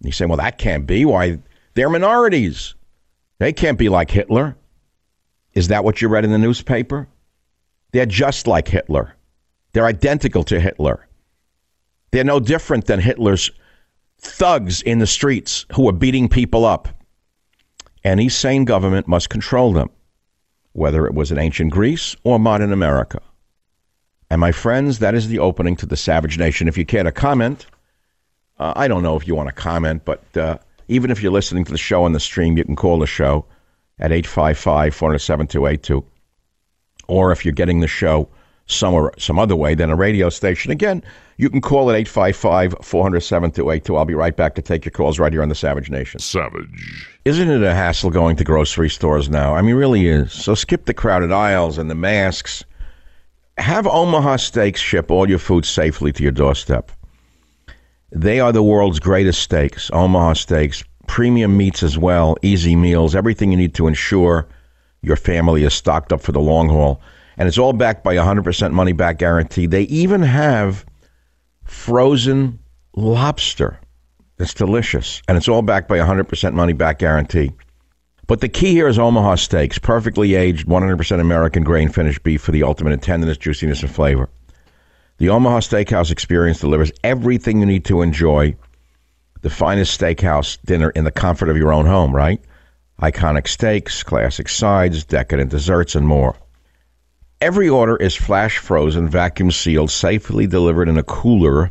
You 0.00 0.12
say, 0.12 0.26
well, 0.26 0.36
that 0.36 0.58
can't 0.58 0.86
be. 0.86 1.04
Why? 1.04 1.38
They're 1.74 1.88
minorities. 1.88 2.74
They 3.38 3.52
can't 3.52 3.78
be 3.78 3.88
like 3.88 4.10
Hitler. 4.10 4.56
Is 5.54 5.68
that 5.68 5.84
what 5.84 6.02
you 6.02 6.08
read 6.08 6.24
in 6.24 6.32
the 6.32 6.38
newspaper? 6.38 7.08
They're 7.92 8.06
just 8.06 8.46
like 8.46 8.68
Hitler. 8.68 9.14
They're 9.72 9.86
identical 9.86 10.42
to 10.44 10.60
Hitler. 10.60 11.06
They're 12.10 12.24
no 12.24 12.40
different 12.40 12.86
than 12.86 13.00
Hitler's 13.00 13.50
thugs 14.18 14.82
in 14.82 14.98
the 14.98 15.06
streets 15.06 15.66
who 15.74 15.88
are 15.88 15.92
beating 15.92 16.28
people 16.28 16.64
up. 16.64 16.88
Any 18.04 18.28
sane 18.28 18.64
government 18.64 19.08
must 19.08 19.30
control 19.30 19.72
them, 19.72 19.90
whether 20.76 21.06
it 21.06 21.14
was 21.14 21.32
in 21.32 21.38
ancient 21.38 21.72
Greece 21.72 22.14
or 22.22 22.38
modern 22.38 22.72
America. 22.72 23.20
And 24.30 24.40
my 24.40 24.52
friends, 24.52 24.98
that 24.98 25.14
is 25.14 25.28
the 25.28 25.38
opening 25.38 25.74
to 25.76 25.86
the 25.86 25.96
Savage 25.96 26.38
Nation. 26.38 26.68
If 26.68 26.76
you 26.76 26.84
care 26.84 27.02
to 27.02 27.12
comment, 27.12 27.66
uh, 28.58 28.74
I 28.76 28.86
don't 28.86 29.02
know 29.02 29.16
if 29.16 29.26
you 29.26 29.34
want 29.34 29.48
to 29.48 29.54
comment, 29.54 30.04
but 30.04 30.36
uh, 30.36 30.58
even 30.88 31.10
if 31.10 31.22
you're 31.22 31.32
listening 31.32 31.64
to 31.64 31.72
the 31.72 31.78
show 31.78 32.04
on 32.04 32.12
the 32.12 32.20
stream, 32.20 32.58
you 32.58 32.64
can 32.64 32.76
call 32.76 32.98
the 32.98 33.06
show 33.06 33.46
at 33.98 34.12
855 34.12 34.94
407 34.94 35.46
282. 35.46 36.04
Or 37.08 37.32
if 37.32 37.44
you're 37.44 37.52
getting 37.52 37.80
the 37.80 37.88
show 37.88 38.28
somewhere, 38.66 39.12
some 39.16 39.38
other 39.38 39.56
way 39.56 39.74
than 39.74 39.90
a 39.90 39.96
radio 39.96 40.28
station, 40.28 40.72
again, 40.72 41.02
you 41.38 41.48
can 41.48 41.62
call 41.62 41.88
at 41.90 41.96
855 41.96 42.74
407 42.82 43.50
282. 43.52 43.96
I'll 43.96 44.04
be 44.04 44.14
right 44.14 44.36
back 44.36 44.54
to 44.56 44.62
take 44.62 44.84
your 44.84 44.92
calls 44.92 45.18
right 45.18 45.32
here 45.32 45.42
on 45.42 45.48
the 45.48 45.54
Savage 45.54 45.88
Nation. 45.88 46.20
Savage. 46.20 47.15
Isn't 47.26 47.50
it 47.50 47.64
a 47.64 47.74
hassle 47.74 48.10
going 48.10 48.36
to 48.36 48.44
grocery 48.44 48.88
stores 48.88 49.28
now? 49.28 49.56
I 49.56 49.60
mean, 49.60 49.74
really 49.74 50.06
is. 50.06 50.32
So 50.32 50.54
skip 50.54 50.84
the 50.84 50.94
crowded 50.94 51.32
aisles 51.32 51.76
and 51.76 51.90
the 51.90 51.96
masks. 51.96 52.64
Have 53.58 53.84
Omaha 53.84 54.36
Steaks 54.36 54.80
ship 54.80 55.10
all 55.10 55.28
your 55.28 55.40
food 55.40 55.64
safely 55.64 56.12
to 56.12 56.22
your 56.22 56.30
doorstep. 56.30 56.92
They 58.12 58.38
are 58.38 58.52
the 58.52 58.62
world's 58.62 59.00
greatest 59.00 59.42
steaks. 59.42 59.90
Omaha 59.92 60.34
Steaks, 60.34 60.84
premium 61.08 61.56
meats 61.56 61.82
as 61.82 61.98
well, 61.98 62.36
easy 62.42 62.76
meals, 62.76 63.16
everything 63.16 63.50
you 63.50 63.58
need 63.58 63.74
to 63.74 63.88
ensure 63.88 64.46
your 65.02 65.16
family 65.16 65.64
is 65.64 65.74
stocked 65.74 66.12
up 66.12 66.20
for 66.20 66.30
the 66.30 66.38
long 66.38 66.68
haul. 66.68 67.00
And 67.38 67.48
it's 67.48 67.58
all 67.58 67.72
backed 67.72 68.04
by 68.04 68.14
a 68.14 68.22
100% 68.22 68.70
money 68.70 68.92
back 68.92 69.18
guarantee. 69.18 69.66
They 69.66 69.82
even 69.82 70.22
have 70.22 70.86
frozen 71.64 72.60
lobster. 72.94 73.80
It's 74.38 74.54
delicious. 74.54 75.22
And 75.28 75.36
it's 75.36 75.48
all 75.48 75.62
backed 75.62 75.88
by 75.88 75.96
a 75.96 76.04
100% 76.04 76.52
money 76.52 76.72
back 76.72 76.98
guarantee. 76.98 77.52
But 78.26 78.40
the 78.40 78.48
key 78.48 78.72
here 78.72 78.88
is 78.88 78.98
Omaha 78.98 79.36
Steaks, 79.36 79.78
perfectly 79.78 80.34
aged, 80.34 80.66
100% 80.66 81.20
American 81.20 81.62
grain 81.62 81.88
finished 81.88 82.22
beef 82.22 82.42
for 82.42 82.52
the 82.52 82.64
ultimate 82.64 82.92
in 82.92 83.00
tenderness, 83.00 83.38
juiciness, 83.38 83.82
and 83.82 83.90
flavor. 83.90 84.28
The 85.18 85.28
Omaha 85.28 85.60
Steakhouse 85.60 86.10
experience 86.10 86.60
delivers 86.60 86.92
everything 87.04 87.60
you 87.60 87.66
need 87.66 87.84
to 87.86 88.02
enjoy 88.02 88.56
the 89.42 89.50
finest 89.50 89.98
steakhouse 89.98 90.58
dinner 90.64 90.90
in 90.90 91.04
the 91.04 91.12
comfort 91.12 91.48
of 91.48 91.56
your 91.56 91.72
own 91.72 91.86
home, 91.86 92.14
right? 92.14 92.40
Iconic 93.00 93.46
steaks, 93.46 94.02
classic 94.02 94.48
sides, 94.48 95.04
decadent 95.04 95.50
desserts, 95.50 95.94
and 95.94 96.06
more. 96.06 96.34
Every 97.40 97.68
order 97.68 97.96
is 97.96 98.16
flash 98.16 98.58
frozen, 98.58 99.08
vacuum 99.08 99.50
sealed, 99.50 99.90
safely 99.90 100.46
delivered 100.46 100.88
in 100.88 100.98
a 100.98 101.02
cooler 101.02 101.70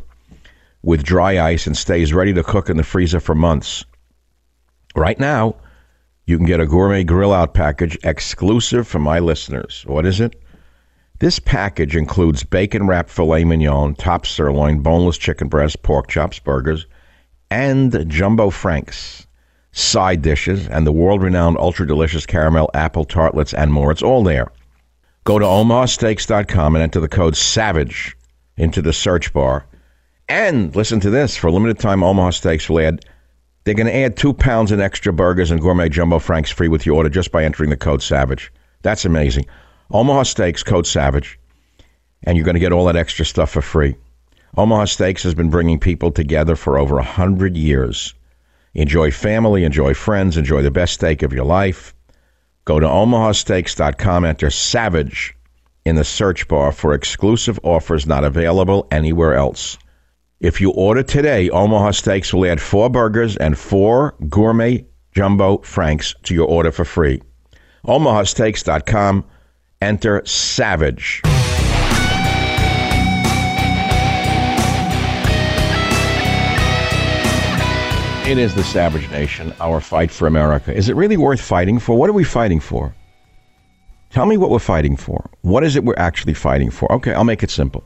with 0.82 1.02
dry 1.02 1.40
ice 1.40 1.66
and 1.66 1.76
stays 1.76 2.12
ready 2.12 2.32
to 2.32 2.42
cook 2.42 2.70
in 2.70 2.76
the 2.76 2.82
freezer 2.82 3.20
for 3.20 3.34
months. 3.34 3.84
Right 4.94 5.18
now, 5.18 5.56
you 6.26 6.36
can 6.36 6.46
get 6.46 6.60
a 6.60 6.66
gourmet 6.66 7.04
grill 7.04 7.32
out 7.32 7.54
package 7.54 7.98
exclusive 8.02 8.88
for 8.88 8.98
my 8.98 9.18
listeners. 9.18 9.84
What 9.86 10.06
is 10.06 10.20
it? 10.20 10.40
This 11.18 11.38
package 11.38 11.96
includes 11.96 12.44
bacon 12.44 12.86
wrapped 12.86 13.10
filet 13.10 13.44
mignon, 13.44 13.94
top 13.94 14.26
sirloin, 14.26 14.80
boneless 14.80 15.16
chicken 15.16 15.48
breast, 15.48 15.82
pork 15.82 16.08
chops, 16.08 16.38
burgers, 16.38 16.86
and 17.50 18.04
jumbo 18.10 18.50
franks, 18.50 19.26
side 19.72 20.20
dishes, 20.20 20.68
and 20.68 20.86
the 20.86 20.92
world 20.92 21.22
renowned 21.22 21.56
ultra 21.58 21.86
delicious 21.86 22.26
caramel 22.26 22.70
apple 22.74 23.04
tartlets 23.04 23.54
and 23.54 23.72
more. 23.72 23.90
It's 23.90 24.02
all 24.02 24.22
there. 24.24 24.50
Go 25.24 25.38
to 25.38 25.44
omahasteaks.com 25.44 26.74
and 26.74 26.82
enter 26.82 27.00
the 27.00 27.08
code 27.08 27.36
SAVAGE 27.36 28.14
into 28.56 28.82
the 28.82 28.92
search 28.92 29.32
bar. 29.32 29.66
And 30.28 30.74
listen 30.74 30.98
to 31.00 31.10
this 31.10 31.36
for 31.36 31.46
a 31.46 31.52
limited 31.52 31.78
time, 31.78 32.02
Omaha 32.02 32.30
Steaks 32.30 32.68
will 32.68 32.80
add, 32.80 33.04
they're 33.64 33.74
going 33.74 33.86
to 33.86 33.94
add 33.94 34.16
two 34.16 34.32
pounds 34.32 34.72
in 34.72 34.80
extra 34.80 35.12
burgers 35.12 35.50
and 35.50 35.60
gourmet 35.60 35.88
jumbo 35.88 36.18
franks 36.18 36.50
free 36.50 36.68
with 36.68 36.84
your 36.84 36.96
order 36.96 37.08
just 37.08 37.30
by 37.30 37.44
entering 37.44 37.70
the 37.70 37.76
code 37.76 38.02
SAVAGE. 38.02 38.50
That's 38.82 39.04
amazing. 39.04 39.46
Omaha 39.92 40.24
Steaks, 40.24 40.62
code 40.62 40.86
SAVAGE, 40.86 41.38
and 42.24 42.36
you're 42.36 42.44
going 42.44 42.54
to 42.54 42.60
get 42.60 42.72
all 42.72 42.86
that 42.86 42.96
extra 42.96 43.24
stuff 43.24 43.50
for 43.50 43.62
free. 43.62 43.96
Omaha 44.56 44.86
Steaks 44.86 45.22
has 45.22 45.34
been 45.34 45.50
bringing 45.50 45.78
people 45.78 46.10
together 46.10 46.56
for 46.56 46.78
over 46.78 46.94
a 46.94 47.02
100 47.02 47.56
years. 47.56 48.14
Enjoy 48.74 49.10
family, 49.10 49.64
enjoy 49.64 49.94
friends, 49.94 50.36
enjoy 50.36 50.62
the 50.62 50.70
best 50.70 50.94
steak 50.94 51.22
of 51.22 51.32
your 51.32 51.44
life. 51.44 51.94
Go 52.64 52.80
to 52.80 52.86
omahasteaks.com, 52.86 54.24
enter 54.24 54.50
SAVAGE 54.50 55.34
in 55.84 55.94
the 55.94 56.04
search 56.04 56.48
bar 56.48 56.72
for 56.72 56.94
exclusive 56.94 57.60
offers 57.62 58.06
not 58.08 58.24
available 58.24 58.88
anywhere 58.90 59.34
else. 59.34 59.78
If 60.40 60.60
you 60.60 60.70
order 60.72 61.02
today, 61.02 61.48
Omaha 61.48 61.92
Steaks 61.92 62.34
will 62.34 62.44
add 62.44 62.60
four 62.60 62.90
burgers 62.90 63.38
and 63.38 63.58
four 63.58 64.14
gourmet 64.28 64.84
jumbo 65.14 65.58
franks 65.58 66.14
to 66.24 66.34
your 66.34 66.46
order 66.46 66.70
for 66.70 66.84
free. 66.84 67.22
omahasteaks.com, 67.86 69.24
enter 69.80 70.20
SAVAGE. 70.26 71.22
It 78.28 78.38
is 78.38 78.54
the 78.54 78.64
Savage 78.64 79.08
Nation, 79.10 79.54
our 79.58 79.80
fight 79.80 80.10
for 80.10 80.26
America. 80.26 80.74
Is 80.74 80.90
it 80.90 80.96
really 80.96 81.16
worth 81.16 81.40
fighting 81.40 81.78
for? 81.78 81.96
What 81.96 82.10
are 82.10 82.12
we 82.12 82.24
fighting 82.24 82.60
for? 82.60 82.94
Tell 84.10 84.26
me 84.26 84.36
what 84.36 84.50
we're 84.50 84.58
fighting 84.58 84.96
for. 84.96 85.30
What 85.40 85.64
is 85.64 85.76
it 85.76 85.84
we're 85.84 85.94
actually 85.96 86.34
fighting 86.34 86.70
for? 86.70 86.92
Okay, 86.92 87.14
I'll 87.14 87.24
make 87.24 87.42
it 87.42 87.50
simple. 87.50 87.84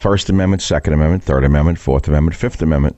First 0.00 0.30
Amendment, 0.30 0.62
Second 0.62 0.94
Amendment, 0.94 1.22
Third 1.22 1.44
Amendment, 1.44 1.78
Fourth 1.78 2.08
Amendment, 2.08 2.34
Fifth 2.34 2.62
Amendment. 2.62 2.96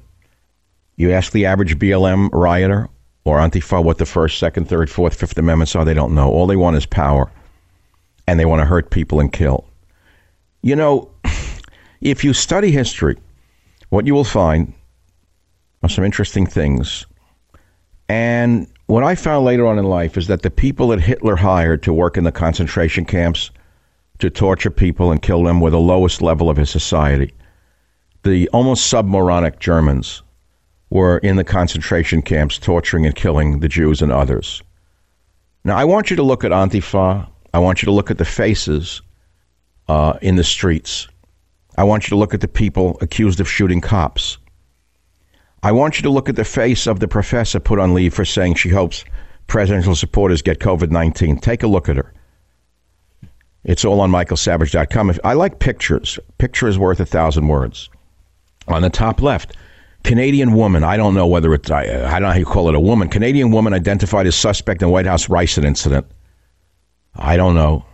You 0.95 1.11
ask 1.11 1.33
the 1.33 1.47
average 1.47 1.77
BLM 1.77 2.31
rioter 2.33 2.89
or 3.25 3.39
Antifa 3.39 3.83
what 3.83 3.99
the 3.99 4.07
First, 4.07 4.39
Second, 4.39 4.69
Third, 4.69 4.89
Fourth, 4.89 5.19
Fifth 5.19 5.37
Amendments 5.37 5.75
are, 5.75 5.85
they 5.85 5.95
don't 5.95 6.15
know. 6.15 6.31
All 6.31 6.47
they 6.47 6.55
want 6.55 6.77
is 6.77 6.87
power, 6.87 7.29
and 8.29 8.39
they 8.39 8.45
want 8.45 8.61
to 8.61 8.67
hurt 8.67 8.91
people 8.91 9.19
and 9.19 9.33
kill. 9.33 9.67
You 10.63 10.77
know, 10.77 11.11
if 12.01 12.23
you 12.23 12.33
study 12.33 12.71
history, 12.71 13.19
what 13.89 14.07
you 14.07 14.15
will 14.15 14.23
find 14.23 14.73
are 15.83 15.89
some 15.89 16.05
interesting 16.05 16.47
things. 16.47 17.05
And 18.09 18.69
what 18.87 19.03
I 19.03 19.17
found 19.17 19.45
later 19.45 19.67
on 19.67 19.77
in 19.77 19.87
life 19.87 20.17
is 20.17 20.29
that 20.29 20.43
the 20.43 20.51
people 20.51 20.87
that 20.89 21.01
Hitler 21.01 21.35
hired 21.35 21.83
to 21.83 21.93
work 21.93 22.17
in 22.17 22.23
the 22.23 22.31
concentration 22.31 23.05
camps 23.05 23.51
to 24.23 24.31
torture 24.31 24.71
people 24.71 25.11
and 25.11 25.21
kill 25.21 25.43
them 25.43 25.61
were 25.61 25.71
the 25.71 25.81
lowest 25.81 26.23
level 26.23 26.49
of 26.49 26.57
his 26.57 26.71
society. 26.71 27.35
The 28.23 28.49
almost 28.51 28.91
submoronic 28.91 29.59
Germans 29.59 30.23
were 30.91 31.19
in 31.19 31.35
the 31.35 31.45
concentration 31.45 32.23
camps 32.23 32.57
torturing 32.57 33.05
and 33.05 33.17
killing 33.17 33.59
the 33.59 33.69
Jews 33.69 34.01
and 34.01 34.13
others. 34.13 34.63
Now, 35.65 35.77
I 35.77 35.85
want 35.85 36.09
you 36.09 36.17
to 36.17 36.23
look 36.23 36.45
at 36.45 36.53
Antifa. 36.53 37.29
I 37.53 37.59
want 37.59 37.83
you 37.83 37.87
to 37.87 37.93
look 37.93 38.13
at 38.13 38.19
the 38.19 38.25
faces 38.25 39.03
uh, 39.89 40.19
in 40.23 40.37
the 40.37 40.45
streets. 40.45 41.09
I 41.77 41.83
want 41.83 42.05
you 42.05 42.11
to 42.11 42.17
look 42.17 42.33
at 42.33 42.41
the 42.41 42.49
people 42.49 42.99
accused 43.01 43.41
of 43.41 43.51
shooting 43.51 43.81
cops. 43.81 44.39
I 45.65 45.73
want 45.73 45.99
you 45.99 46.03
to 46.03 46.11
look 46.11 46.29
at 46.29 46.37
the 46.37 46.45
face 46.45 46.87
of 46.87 47.01
the 47.01 47.09
professor 47.09 47.59
put 47.59 47.81
on 47.81 47.93
leave 47.93 48.15
for 48.15 48.25
saying 48.25 48.55
she 48.55 48.69
hopes 48.69 49.05
presidential 49.49 49.97
supporters 49.97 50.43
get 50.43 50.61
COVID 50.61 50.93
19. 50.93 51.39
Take 51.39 51.65
a 51.65 51.67
look 51.67 51.89
at 51.89 51.97
her. 51.97 52.13
It's 53.65 53.85
all 53.85 54.01
on 54.01 54.11
michaelsavage.com. 54.11 55.11
If, 55.11 55.19
I 55.25 55.35
like 55.35 55.59
pictures. 55.59 56.19
Picture 56.39 56.69
is 56.69 56.79
worth 56.79 57.01
a 57.01 57.07
thousand 57.07 57.49
words. 57.49 57.89
On 58.69 58.83
the 58.83 58.91
top 58.91 59.23
left, 59.23 59.57
Canadian 60.05 60.55
woman. 60.55 60.83
I 60.85 60.97
don't 60.97 61.15
know 61.15 61.27
whether 61.27 61.55
it's, 61.55 61.71
I, 61.71 61.87
uh, 61.87 62.09
I 62.09 62.13
don't 62.13 62.23
know 62.23 62.33
how 62.33 62.39
you 62.39 62.45
call 62.45 62.69
it 62.69 62.75
a 62.75 62.81
woman. 62.81 63.09
Canadian 63.09 63.51
woman 63.51 63.73
identified 63.73 64.27
as 64.27 64.35
suspect 64.35 64.83
in 64.83 64.91
White 64.91 65.07
House 65.07 65.29
ricin 65.29 65.65
incident. 65.65 66.07
I 67.15 67.37
don't 67.37 67.55
know. 67.55 67.85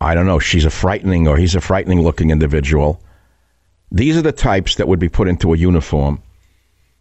I 0.00 0.14
don't 0.14 0.26
know. 0.26 0.38
She's 0.38 0.64
a 0.64 0.70
frightening 0.70 1.26
or 1.26 1.36
he's 1.36 1.56
a 1.56 1.60
frightening 1.60 2.02
looking 2.02 2.30
individual. 2.30 3.02
These 3.90 4.16
are 4.16 4.22
the 4.22 4.32
types 4.32 4.76
that 4.76 4.86
would 4.86 5.00
be 5.00 5.08
put 5.08 5.28
into 5.28 5.52
a 5.52 5.56
uniform 5.56 6.22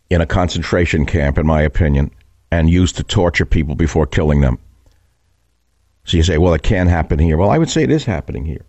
in 0.10 0.22
a 0.22 0.25
concentration 0.25 1.05
camp, 1.05 1.38
in 1.38 1.46
my 1.46 1.62
opinion, 1.62 2.12
and 2.50 2.69
used 2.69 2.96
to 2.96 3.03
torture 3.03 3.46
people 3.46 3.75
before 3.75 4.07
killing 4.07 4.41
them. 4.41 4.57
So 6.07 6.15
you 6.15 6.23
say, 6.23 6.37
well, 6.37 6.53
it 6.53 6.63
can 6.63 6.87
happen 6.87 7.19
here. 7.19 7.35
Well, 7.35 7.49
I 7.49 7.57
would 7.57 7.69
say 7.69 7.83
it 7.83 7.91
is 7.91 8.05
happening 8.05 8.45
here. 8.45 8.65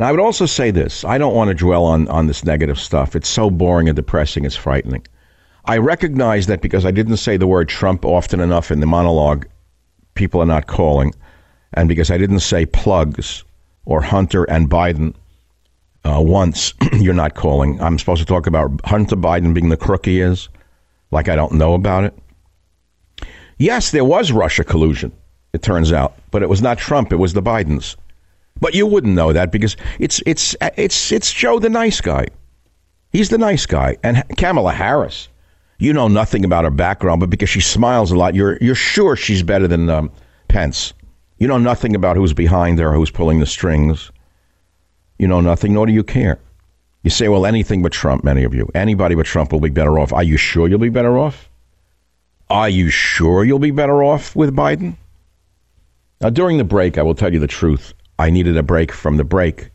Now, 0.00 0.08
I 0.08 0.10
would 0.10 0.20
also 0.20 0.46
say 0.46 0.72
this 0.72 1.04
I 1.04 1.16
don't 1.16 1.34
want 1.34 1.48
to 1.48 1.54
dwell 1.54 1.84
on, 1.84 2.08
on 2.08 2.26
this 2.26 2.44
negative 2.44 2.78
stuff. 2.78 3.14
It's 3.14 3.28
so 3.28 3.50
boring 3.50 3.88
and 3.88 3.94
depressing, 3.94 4.44
it's 4.44 4.56
frightening. 4.56 5.06
I 5.66 5.78
recognize 5.78 6.48
that 6.48 6.60
because 6.60 6.84
I 6.84 6.90
didn't 6.90 7.18
say 7.18 7.36
the 7.36 7.46
word 7.46 7.68
Trump 7.68 8.04
often 8.04 8.40
enough 8.40 8.72
in 8.72 8.80
the 8.80 8.86
monologue, 8.86 9.46
people 10.14 10.42
are 10.42 10.46
not 10.46 10.66
calling. 10.66 11.14
And 11.74 11.88
because 11.88 12.10
I 12.10 12.18
didn't 12.18 12.40
say 12.40 12.66
plugs 12.66 13.44
or 13.84 14.00
Hunter 14.00 14.42
and 14.44 14.68
Biden 14.68 15.14
uh, 16.04 16.20
once, 16.20 16.74
you're 16.94 17.14
not 17.14 17.34
calling. 17.34 17.80
I'm 17.80 17.98
supposed 17.98 18.22
to 18.22 18.26
talk 18.26 18.48
about 18.48 18.72
Hunter 18.84 19.16
Biden 19.16 19.54
being 19.54 19.68
the 19.68 19.76
crook 19.76 20.06
he 20.06 20.20
is, 20.20 20.48
like 21.12 21.28
I 21.28 21.36
don't 21.36 21.52
know 21.52 21.74
about 21.74 22.02
it. 22.04 22.18
Yes, 23.58 23.92
there 23.92 24.04
was 24.04 24.32
Russia 24.32 24.64
collusion, 24.64 25.12
it 25.52 25.62
turns 25.62 25.92
out, 25.92 26.14
but 26.30 26.42
it 26.42 26.48
was 26.48 26.62
not 26.62 26.78
Trump, 26.78 27.12
it 27.12 27.16
was 27.16 27.32
the 27.32 27.42
Bidens. 27.42 27.96
But 28.60 28.74
you 28.74 28.86
wouldn't 28.86 29.14
know 29.14 29.32
that 29.32 29.50
because 29.50 29.76
it's 29.98 30.22
it's 30.26 30.54
it's 30.76 31.12
it's 31.12 31.32
Joe 31.32 31.58
the 31.58 31.70
nice 31.70 32.00
guy. 32.00 32.26
He's 33.10 33.30
the 33.30 33.38
nice 33.38 33.66
guy. 33.66 33.96
And 34.02 34.22
Kamala 34.36 34.72
Harris, 34.72 35.28
you 35.78 35.92
know 35.92 36.08
nothing 36.08 36.44
about 36.44 36.64
her 36.64 36.70
background, 36.70 37.20
but 37.20 37.30
because 37.30 37.48
she 37.48 37.60
smiles 37.60 38.12
a 38.12 38.16
lot, 38.16 38.34
you're 38.34 38.58
you're 38.60 38.74
sure 38.74 39.16
she's 39.16 39.42
better 39.42 39.66
than 39.66 39.88
um, 39.88 40.10
Pence. 40.48 40.92
You 41.38 41.48
know 41.48 41.58
nothing 41.58 41.96
about 41.96 42.16
who's 42.16 42.34
behind 42.34 42.78
her, 42.78 42.92
who's 42.92 43.10
pulling 43.10 43.40
the 43.40 43.46
strings. 43.46 44.12
You 45.18 45.26
know 45.26 45.40
nothing, 45.40 45.72
nor 45.72 45.86
do 45.86 45.92
you 45.92 46.04
care. 46.04 46.38
You 47.02 47.10
say, 47.10 47.28
well, 47.28 47.46
anything 47.46 47.82
but 47.82 47.92
Trump, 47.92 48.24
many 48.24 48.44
of 48.44 48.54
you. 48.54 48.68
Anybody 48.74 49.14
but 49.14 49.24
Trump 49.24 49.52
will 49.52 49.60
be 49.60 49.70
better 49.70 49.98
off. 49.98 50.12
Are 50.12 50.22
you 50.22 50.36
sure 50.36 50.68
you'll 50.68 50.78
be 50.78 50.90
better 50.90 51.18
off? 51.18 51.48
Are 52.50 52.68
you 52.68 52.90
sure 52.90 53.44
you'll 53.44 53.58
be 53.58 53.70
better 53.70 54.04
off 54.04 54.36
with 54.36 54.54
Biden? 54.54 54.96
Now, 56.20 56.28
during 56.28 56.58
the 56.58 56.64
break, 56.64 56.98
I 56.98 57.02
will 57.02 57.14
tell 57.14 57.32
you 57.32 57.38
the 57.38 57.46
truth. 57.46 57.94
I 58.18 58.28
needed 58.28 58.56
a 58.56 58.62
break 58.62 58.92
from 58.92 59.16
the 59.16 59.24
break. 59.24 59.70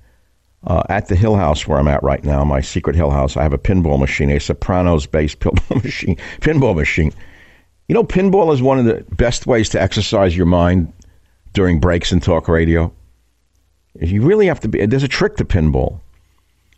Uh, 0.67 0.83
at 0.89 1.07
the 1.07 1.15
Hill 1.15 1.35
House 1.35 1.67
where 1.67 1.77
I'm 1.77 1.87
at 1.87 2.01
right 2.01 2.23
now, 2.23 2.43
my 2.43 2.59
secret 2.59 2.95
Hill 2.95 3.11
House, 3.11 3.37
I 3.37 3.43
have 3.43 3.53
a 3.53 3.57
pinball 3.57 3.99
machine, 3.99 4.31
a 4.31 4.39
Sopranos-based 4.39 5.39
pinball 5.41 5.83
machine. 5.83 6.17
Pinball 6.41 6.75
machine. 6.75 7.11
You 7.87 7.93
know, 7.93 8.03
pinball 8.03 8.53
is 8.53 8.61
one 8.61 8.79
of 8.79 8.85
the 8.85 9.05
best 9.15 9.45
ways 9.45 9.69
to 9.69 9.81
exercise 9.81 10.35
your 10.35 10.47
mind 10.47 10.91
during 11.53 11.79
breaks 11.79 12.11
in 12.11 12.19
talk 12.19 12.47
radio. 12.47 12.91
You 13.99 14.23
really 14.23 14.47
have 14.47 14.59
to 14.61 14.67
be. 14.67 14.85
There's 14.85 15.03
a 15.03 15.07
trick 15.07 15.37
to 15.37 15.45
pinball. 15.45 15.99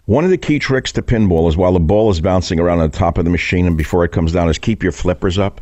One 0.05 0.23
of 0.23 0.29
the 0.29 0.37
key 0.37 0.59
tricks 0.59 0.91
to 0.93 1.01
pinball 1.01 1.49
is 1.49 1.57
while 1.57 1.73
the 1.73 1.79
ball 1.79 2.09
is 2.09 2.21
bouncing 2.21 2.59
around 2.59 2.79
on 2.79 2.89
the 2.89 2.97
top 2.97 3.17
of 3.17 3.25
the 3.25 3.31
machine 3.31 3.67
and 3.67 3.77
before 3.77 4.05
it 4.05 4.11
comes 4.11 4.31
down 4.31 4.49
is 4.49 4.57
keep 4.57 4.83
your 4.83 4.91
flippers 4.91 5.37
up. 5.37 5.59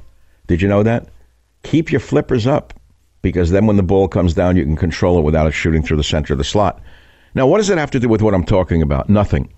Did 0.48 0.62
you 0.62 0.68
know 0.68 0.84
that? 0.84 1.08
Keep 1.64 1.92
your 1.92 2.02
flippers 2.02 2.46
up 2.46 2.74
because 3.26 3.50
then 3.50 3.66
when 3.66 3.76
the 3.76 3.82
ball 3.82 4.08
comes 4.08 4.36
down, 4.36 4.56
you 4.56 4.64
can 4.64 4.76
control 4.76 5.18
it 5.18 5.24
without 5.24 5.48
it 5.48 5.52
shooting 5.52 5.82
through 5.82 5.98
the 5.98 6.04
center 6.04 6.32
of 6.32 6.38
the 6.38 6.44
slot. 6.44 6.80
Now, 7.34 7.48
what 7.48 7.58
does 7.58 7.72
it 7.72 7.80
have 7.80 7.90
to 7.90 8.00
do 8.00 8.08
with 8.08 8.22
what 8.22 8.36
I'm 8.36 8.46
talking 8.46 8.84
about? 8.84 9.10
Nothing. 9.10 9.52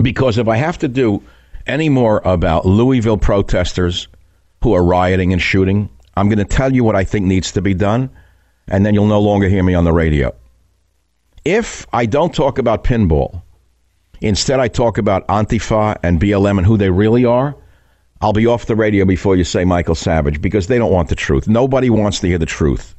Because 0.00 0.38
if 0.38 0.48
I 0.48 0.56
have 0.56 0.78
to 0.78 0.88
do 0.88 1.22
any 1.66 1.90
more 1.90 2.22
about 2.24 2.64
Louisville 2.64 3.18
protesters 3.18 4.08
who 4.62 4.72
are 4.72 4.82
rioting 4.82 5.34
and 5.34 5.42
shooting, 5.42 5.90
I'm 6.16 6.30
going 6.30 6.38
to 6.38 6.46
tell 6.46 6.72
you 6.72 6.82
what 6.82 6.96
I 6.96 7.04
think 7.04 7.26
needs 7.26 7.52
to 7.52 7.60
be 7.60 7.74
done, 7.74 8.08
and 8.68 8.86
then 8.86 8.94
you'll 8.94 9.06
no 9.06 9.20
longer 9.20 9.50
hear 9.50 9.62
me 9.62 9.74
on 9.74 9.84
the 9.84 9.92
radio. 9.92 10.34
If 11.44 11.86
I 11.92 12.06
don't 12.06 12.34
talk 12.34 12.56
about 12.56 12.84
pinball, 12.84 13.42
instead 14.22 14.60
I 14.60 14.68
talk 14.68 14.96
about 14.96 15.28
Antifa 15.28 15.98
and 16.02 16.18
BLM 16.18 16.56
and 16.56 16.66
who 16.66 16.78
they 16.78 16.88
really 16.88 17.26
are, 17.26 17.54
I'll 18.22 18.32
be 18.32 18.46
off 18.46 18.66
the 18.66 18.76
radio 18.76 19.04
before 19.04 19.34
you 19.34 19.42
say 19.42 19.64
Michael 19.64 19.96
Savage 19.96 20.40
because 20.40 20.68
they 20.68 20.78
don't 20.78 20.92
want 20.92 21.08
the 21.08 21.16
truth. 21.16 21.48
Nobody 21.48 21.90
wants 21.90 22.20
to 22.20 22.28
hear 22.28 22.38
the 22.38 22.46
truth. 22.46 22.94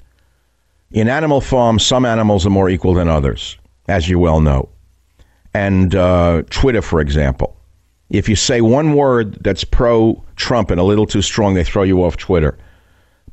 In 0.92 1.08
Animal 1.08 1.39
Farm, 1.39 1.80
some 1.80 2.03
animals 2.03 2.46
are 2.46 2.50
more 2.50 2.70
equal 2.70 2.94
than 2.94 3.08
others, 3.08 3.58
as 3.88 4.10
you 4.10 4.20
well 4.20 4.42
know. 4.42 4.68
And 5.53 5.96
uh, 5.96 6.44
Twitter, 6.50 6.82
for 6.82 7.00
example. 7.00 7.56
If 8.10 8.27
you 8.27 8.36
say 8.36 8.60
one 8.60 8.96
word 8.96 9.42
that's 9.42 9.63
pro 9.63 10.22
Trump 10.36 10.70
and 10.70 10.80
a 10.80 10.84
little 10.84 11.06
too 11.06 11.22
strong, 11.22 11.53
they 11.53 11.63
throw 11.63 11.84
you 11.84 12.03
off 12.03 12.18
Twitter. 12.18 12.58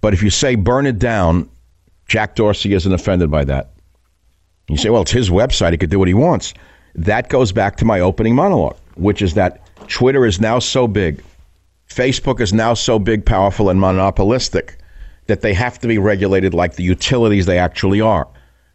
But 0.00 0.14
if 0.14 0.22
you 0.22 0.30
say 0.30 0.54
burn 0.54 0.86
it 0.86 0.98
down, 1.00 1.50
Jack 2.06 2.36
Dorsey 2.36 2.72
isn't 2.72 2.92
offended 2.92 3.32
by 3.32 3.44
that. 3.44 3.72
You 4.68 4.76
say, 4.76 4.90
well, 4.90 5.02
it's 5.02 5.10
his 5.10 5.28
website. 5.28 5.72
He 5.72 5.78
could 5.78 5.90
do 5.90 5.98
what 5.98 6.08
he 6.08 6.14
wants. 6.14 6.54
That 6.94 7.28
goes 7.28 7.50
back 7.50 7.76
to 7.78 7.84
my 7.84 7.98
opening 7.98 8.36
monologue, 8.36 8.78
which 8.94 9.22
is 9.22 9.34
that 9.34 9.60
Twitter 9.88 10.24
is 10.24 10.40
now 10.40 10.60
so 10.60 10.86
big 10.86 11.22
Facebook 11.90 12.40
is 12.40 12.52
now 12.52 12.72
so 12.72 12.98
big, 12.98 13.26
powerful, 13.26 13.68
and 13.68 13.80
monopolistic 13.80 14.78
that 15.26 15.40
they 15.40 15.52
have 15.52 15.78
to 15.80 15.88
be 15.88 15.98
regulated 15.98 16.54
like 16.54 16.76
the 16.76 16.82
utilities 16.84 17.46
they 17.46 17.58
actually 17.58 18.00
are. 18.00 18.28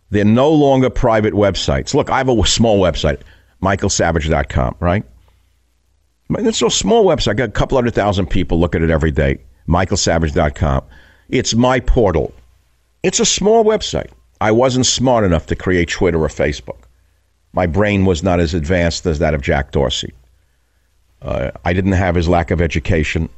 They're 0.09 0.25
no 0.25 0.51
longer 0.51 0.89
private 0.89 1.33
websites. 1.33 1.93
Look, 1.93 2.09
I 2.09 2.17
have 2.17 2.29
a 2.29 2.45
small 2.45 2.79
website, 2.79 3.21
michaelsavage.com, 3.61 4.75
right? 4.79 5.03
It's 6.29 6.61
a 6.61 6.69
small 6.69 7.05
website. 7.05 7.31
I 7.31 7.33
got 7.35 7.49
a 7.49 7.53
couple 7.53 7.77
hundred 7.77 7.93
thousand 7.93 8.27
people 8.27 8.59
look 8.59 8.75
at 8.75 8.81
it 8.81 8.89
every 8.89 9.11
day. 9.11 9.39
michaelsavage.com. 9.67 10.83
It's 11.29 11.55
my 11.55 11.79
portal. 11.79 12.33
It's 13.03 13.19
a 13.19 13.25
small 13.25 13.63
website. 13.63 14.09
I 14.41 14.51
wasn't 14.51 14.85
smart 14.85 15.23
enough 15.23 15.45
to 15.47 15.55
create 15.55 15.89
Twitter 15.89 16.23
or 16.23 16.27
Facebook. 16.27 16.79
My 17.53 17.65
brain 17.65 18.05
was 18.05 18.23
not 18.23 18.39
as 18.39 18.53
advanced 18.53 19.05
as 19.05 19.19
that 19.19 19.33
of 19.33 19.41
Jack 19.41 19.71
Dorsey. 19.71 20.13
Uh, 21.21 21.51
I 21.63 21.73
didn't 21.73 21.93
have 21.93 22.15
his 22.15 22.27
lack 22.27 22.51
of 22.51 22.61
education. 22.61 23.29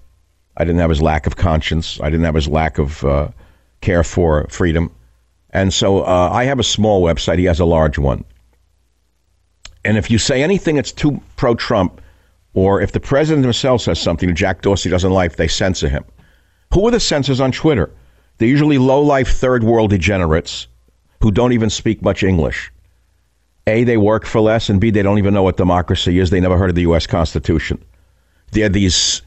I 0.58 0.64
didn't 0.64 0.80
have 0.80 0.90
his 0.90 1.02
lack 1.02 1.28
of 1.28 1.36
conscience. 1.36 2.00
I 2.02 2.10
didn't 2.10 2.26
have 2.26 2.36
his 2.36 2.48
lack 2.48 2.78
of 2.80 3.04
uh, 3.04 3.30
care 3.82 4.04
for 4.04 4.48
freedom. 4.50 4.92
And 5.52 5.74
so 5.74 6.02
uh, 6.04 6.30
I 6.32 6.46
have 6.46 6.60
a 6.60 6.64
small 6.64 7.02
website. 7.02 7.38
He 7.38 7.46
has 7.46 7.60
a 7.60 7.66
large 7.66 7.98
one. 7.98 8.26
And 9.86 9.98
if 9.98 10.12
you 10.12 10.18
say 10.18 10.44
anything 10.44 10.76
that's 10.76 10.92
too 10.92 11.22
pro 11.36 11.56
Trump, 11.56 12.02
or 12.54 12.82
if 12.82 12.92
the 12.92 13.00
president 13.00 13.46
himself 13.46 13.82
says 13.82 14.00
something 14.00 14.34
Jack 14.36 14.62
Dorsey 14.62 14.90
doesn't 14.90 15.12
like, 15.12 15.36
they 15.36 15.48
censor 15.48 15.88
him. 15.88 16.04
Who 16.74 16.88
are 16.88 16.92
the 16.92 17.00
censors 17.00 17.40
on 17.40 17.52
Twitter? 17.52 17.92
They're 18.38 18.48
usually 18.48 18.78
low 18.78 19.02
life 19.02 19.30
third 19.30 19.64
world 19.64 19.92
degenerates 19.92 20.68
who 21.22 21.32
don't 21.32 21.54
even 21.54 21.70
speak 21.70 22.02
much 22.02 22.24
English. 22.24 22.72
A, 23.68 23.84
they 23.84 23.98
work 23.98 24.26
for 24.26 24.40
less, 24.40 24.70
and 24.70 24.80
B, 24.80 24.92
they 24.92 25.04
don't 25.04 25.18
even 25.18 25.34
know 25.34 25.44
what 25.44 25.58
democracy 25.58 26.20
is. 26.20 26.30
They 26.30 26.40
never 26.40 26.58
heard 26.58 26.70
of 26.70 26.76
the 26.76 26.84
U.S. 26.84 27.06
Constitution. 27.06 27.84
They're 28.54 28.70
these 28.70 29.22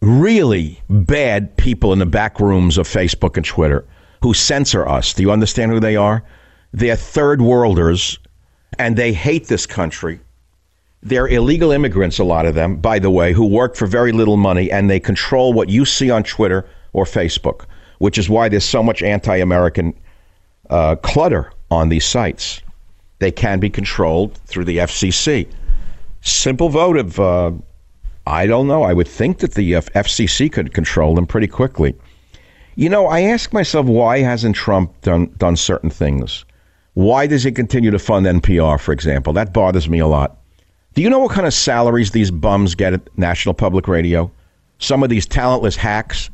really 0.00 0.82
bad 0.90 1.56
people 1.56 1.92
in 1.92 2.00
the 2.00 2.06
back 2.06 2.40
rooms 2.40 2.76
of 2.76 2.88
Facebook 2.88 3.36
and 3.36 3.46
Twitter 3.46 3.86
who 4.22 4.34
censor 4.34 4.86
us. 4.86 5.14
Do 5.14 5.22
you 5.22 5.30
understand 5.30 5.70
who 5.70 5.78
they 5.78 5.94
are? 5.94 6.24
They're 6.72 6.96
third 6.96 7.40
worlders, 7.40 8.18
and 8.76 8.96
they 8.96 9.12
hate 9.12 9.46
this 9.46 9.66
country. 9.66 10.18
They're 11.02 11.28
illegal 11.28 11.70
immigrants, 11.70 12.18
a 12.18 12.24
lot 12.24 12.46
of 12.46 12.56
them, 12.56 12.76
by 12.76 12.98
the 12.98 13.10
way, 13.10 13.32
who 13.32 13.46
work 13.46 13.76
for 13.76 13.86
very 13.86 14.10
little 14.10 14.36
money, 14.36 14.68
and 14.70 14.90
they 14.90 14.98
control 14.98 15.52
what 15.52 15.68
you 15.68 15.84
see 15.84 16.10
on 16.10 16.24
Twitter 16.24 16.66
or 16.92 17.04
Facebook, 17.04 17.66
which 17.98 18.18
is 18.18 18.28
why 18.28 18.48
there's 18.48 18.64
so 18.64 18.82
much 18.82 19.00
anti 19.02 19.36
American 19.36 19.94
uh, 20.70 20.96
clutter 20.96 21.52
on 21.70 21.88
these 21.88 22.04
sites 22.04 22.62
they 23.18 23.30
can 23.30 23.60
be 23.60 23.70
controlled 23.70 24.38
through 24.46 24.64
the 24.64 24.78
FCC. 24.78 25.48
Simple 26.20 26.68
vote 26.68 26.96
of, 26.96 27.20
uh, 27.20 27.52
I 28.26 28.46
don't 28.46 28.66
know. 28.66 28.82
I 28.82 28.92
would 28.92 29.08
think 29.08 29.38
that 29.38 29.54
the 29.54 29.76
uh, 29.76 29.80
FCC 29.80 30.50
could 30.50 30.72
control 30.72 31.14
them 31.14 31.26
pretty 31.26 31.46
quickly. 31.46 31.94
You 32.76 32.88
know, 32.88 33.06
I 33.06 33.20
ask 33.20 33.52
myself, 33.52 33.86
why 33.86 34.18
hasn't 34.18 34.56
Trump 34.56 35.00
done 35.02 35.32
done 35.38 35.56
certain 35.56 35.90
things? 35.90 36.44
Why 36.94 37.26
does 37.26 37.44
he 37.44 37.52
continue 37.52 37.90
to 37.90 37.98
fund 37.98 38.26
NPR, 38.26 38.80
for 38.80 38.92
example? 38.92 39.32
That 39.32 39.52
bothers 39.52 39.88
me 39.88 39.98
a 39.98 40.06
lot. 40.06 40.38
Do 40.94 41.02
you 41.02 41.10
know 41.10 41.18
what 41.18 41.32
kind 41.32 41.46
of 41.46 41.54
salaries 41.54 42.12
these 42.12 42.30
bums 42.30 42.74
get 42.74 42.92
at 42.94 43.18
National 43.18 43.54
Public 43.54 43.88
Radio? 43.88 44.30
Some 44.78 45.02
of 45.02 45.10
these 45.10 45.26
talentless 45.26 45.76
hacks 45.76 46.30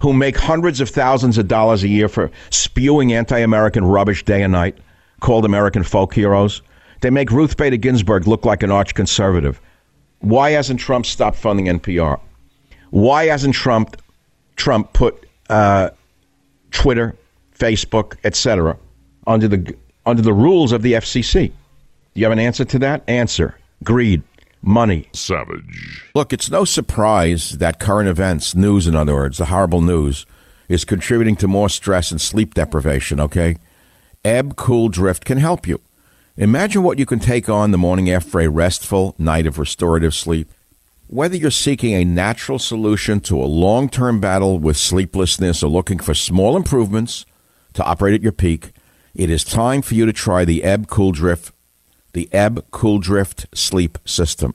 who 0.00 0.12
make 0.12 0.36
hundreds 0.36 0.80
of 0.80 0.88
thousands 0.88 1.38
of 1.38 1.48
dollars 1.48 1.82
a 1.82 1.88
year 1.88 2.08
for 2.08 2.30
spewing 2.50 3.12
anti 3.12 3.38
American 3.38 3.84
rubbish 3.84 4.24
day 4.24 4.42
and 4.42 4.52
night 4.52 4.78
called 5.20 5.44
American 5.44 5.82
folk 5.82 6.14
heroes. 6.14 6.62
They 7.00 7.10
make 7.10 7.30
Ruth 7.30 7.56
Bader 7.56 7.76
Ginsburg 7.76 8.26
look 8.26 8.44
like 8.44 8.62
an 8.62 8.70
arch 8.70 8.94
conservative. 8.94 9.60
Why 10.20 10.50
hasn't 10.50 10.80
Trump 10.80 11.06
stopped 11.06 11.36
funding 11.36 11.66
NPR? 11.66 12.20
Why 12.90 13.26
hasn't 13.26 13.54
Trump 13.54 14.00
Trump 14.56 14.92
put 14.92 15.26
uh, 15.48 15.90
Twitter, 16.70 17.14
Facebook, 17.56 18.16
etc. 18.24 18.76
under 19.26 19.48
the 19.48 19.74
under 20.06 20.22
the 20.22 20.32
rules 20.32 20.72
of 20.72 20.82
the 20.82 20.94
FCC? 20.94 21.48
Do 21.48 22.20
you 22.20 22.24
have 22.24 22.32
an 22.32 22.38
answer 22.38 22.64
to 22.64 22.78
that? 22.80 23.04
Answer: 23.08 23.56
greed, 23.84 24.22
money. 24.62 25.08
Savage. 25.12 26.02
Look, 26.14 26.32
it's 26.32 26.50
no 26.50 26.64
surprise 26.64 27.58
that 27.58 27.78
current 27.78 28.08
events, 28.08 28.54
news, 28.54 28.88
in 28.88 28.96
other 28.96 29.14
words, 29.14 29.38
the 29.38 29.46
horrible 29.46 29.80
news, 29.80 30.26
is 30.68 30.84
contributing 30.84 31.36
to 31.36 31.48
more 31.48 31.68
stress 31.68 32.10
and 32.10 32.20
sleep 32.20 32.54
deprivation. 32.54 33.20
Okay, 33.20 33.56
Ebb 34.24 34.56
Cool 34.56 34.88
Drift 34.88 35.24
can 35.24 35.38
help 35.38 35.66
you. 35.66 35.80
Imagine 36.36 36.82
what 36.82 36.98
you 36.98 37.06
can 37.06 37.18
take 37.18 37.48
on 37.48 37.70
the 37.70 37.78
morning 37.78 38.10
after 38.10 38.40
a 38.40 38.48
restful 38.48 39.14
night 39.18 39.46
of 39.46 39.58
restorative 39.58 40.14
sleep. 40.14 40.50
Whether 41.08 41.36
you're 41.36 41.50
seeking 41.50 41.94
a 41.94 42.04
natural 42.04 42.58
solution 42.58 43.20
to 43.20 43.42
a 43.42 43.46
long 43.46 43.88
term 43.88 44.20
battle 44.20 44.58
with 44.58 44.76
sleeplessness 44.76 45.62
or 45.62 45.68
looking 45.68 45.98
for 45.98 46.14
small 46.14 46.56
improvements 46.56 47.24
to 47.74 47.84
operate 47.84 48.14
at 48.14 48.22
your 48.22 48.32
peak, 48.32 48.72
it 49.14 49.30
is 49.30 49.42
time 49.42 49.82
for 49.82 49.94
you 49.94 50.04
to 50.06 50.12
try 50.12 50.44
the 50.44 50.62
Ebb 50.64 50.88
Cool 50.88 51.12
Drift, 51.12 51.52
the 52.12 52.28
Ebb 52.32 52.66
Cool 52.70 52.98
Drift 52.98 53.46
sleep 53.54 53.98
system. 54.04 54.54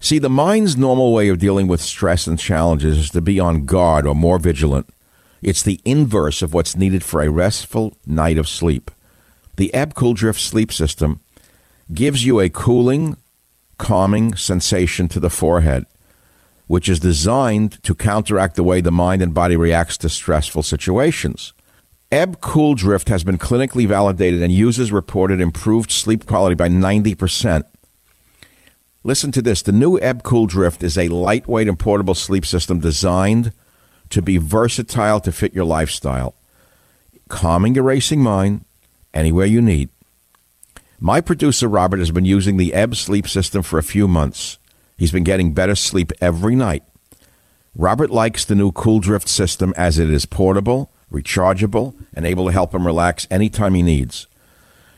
See, 0.00 0.18
the 0.18 0.28
mind's 0.28 0.76
normal 0.76 1.12
way 1.12 1.28
of 1.28 1.38
dealing 1.38 1.68
with 1.68 1.80
stress 1.80 2.26
and 2.26 2.38
challenges 2.38 2.98
is 2.98 3.10
to 3.10 3.20
be 3.20 3.40
on 3.40 3.64
guard 3.64 4.06
or 4.06 4.14
more 4.14 4.38
vigilant. 4.38 4.88
It's 5.42 5.62
the 5.62 5.80
inverse 5.84 6.40
of 6.40 6.54
what's 6.54 6.76
needed 6.76 7.02
for 7.02 7.20
a 7.20 7.30
restful 7.30 7.96
night 8.06 8.38
of 8.38 8.48
sleep. 8.48 8.92
The 9.56 9.74
Ebb 9.74 9.94
Cool 9.94 10.14
Drift 10.14 10.40
sleep 10.40 10.72
system 10.72 11.20
gives 11.92 12.24
you 12.24 12.38
a 12.38 12.48
cooling, 12.48 13.16
calming 13.76 14.34
sensation 14.36 15.08
to 15.08 15.18
the 15.18 15.28
forehead, 15.28 15.84
which 16.68 16.88
is 16.88 17.00
designed 17.00 17.82
to 17.82 17.94
counteract 17.94 18.54
the 18.54 18.62
way 18.62 18.80
the 18.80 18.92
mind 18.92 19.20
and 19.20 19.34
body 19.34 19.56
reacts 19.56 19.98
to 19.98 20.08
stressful 20.08 20.62
situations. 20.62 21.52
Ebb 22.12 22.40
Cool 22.40 22.74
Drift 22.74 23.08
has 23.08 23.24
been 23.24 23.38
clinically 23.38 23.86
validated 23.86 24.42
and 24.42 24.52
users 24.52 24.92
reported 24.92 25.40
improved 25.40 25.90
sleep 25.90 26.24
quality 26.24 26.54
by 26.54 26.68
90%. 26.68 27.64
Listen 29.02 29.32
to 29.32 29.42
this 29.42 29.62
the 29.62 29.72
new 29.72 29.98
Ebb 29.98 30.22
Cool 30.22 30.46
Drift 30.46 30.84
is 30.84 30.96
a 30.96 31.08
lightweight 31.08 31.68
and 31.68 31.78
portable 31.78 32.14
sleep 32.14 32.46
system 32.46 32.78
designed 32.78 33.52
to 34.12 34.22
be 34.22 34.36
versatile 34.36 35.20
to 35.20 35.32
fit 35.32 35.54
your 35.54 35.64
lifestyle, 35.64 36.34
calming 37.28 37.74
your 37.74 37.84
racing 37.84 38.20
mind 38.20 38.64
anywhere 39.12 39.46
you 39.46 39.60
need. 39.60 39.88
My 41.00 41.20
producer 41.20 41.66
Robert 41.66 41.98
has 41.98 42.10
been 42.10 42.24
using 42.24 42.56
the 42.56 42.74
Ebb 42.74 42.94
sleep 42.94 43.26
system 43.26 43.62
for 43.62 43.78
a 43.78 43.82
few 43.82 44.06
months. 44.06 44.58
He's 44.96 45.10
been 45.10 45.24
getting 45.24 45.52
better 45.52 45.74
sleep 45.74 46.12
every 46.20 46.54
night. 46.54 46.84
Robert 47.74 48.10
likes 48.10 48.44
the 48.44 48.54
new 48.54 48.70
Cool 48.70 49.00
Drift 49.00 49.28
system 49.28 49.72
as 49.76 49.98
it 49.98 50.10
is 50.10 50.26
portable, 50.26 50.92
rechargeable, 51.10 51.94
and 52.14 52.26
able 52.26 52.46
to 52.46 52.52
help 52.52 52.74
him 52.74 52.86
relax 52.86 53.26
anytime 53.30 53.74
he 53.74 53.82
needs. 53.82 54.26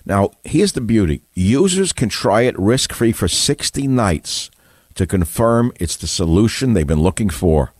Now, 0.04 0.30
here's 0.42 0.72
the 0.72 0.80
beauty 0.80 1.22
users 1.34 1.92
can 1.92 2.08
try 2.08 2.42
it 2.42 2.58
risk 2.58 2.92
free 2.92 3.12
for 3.12 3.28
60 3.28 3.86
nights 3.86 4.50
to 4.94 5.06
confirm 5.06 5.72
it's 5.78 5.96
the 5.96 6.06
solution 6.06 6.72
they've 6.72 6.86
been 6.86 7.00
looking 7.00 7.30
for. 7.30 7.72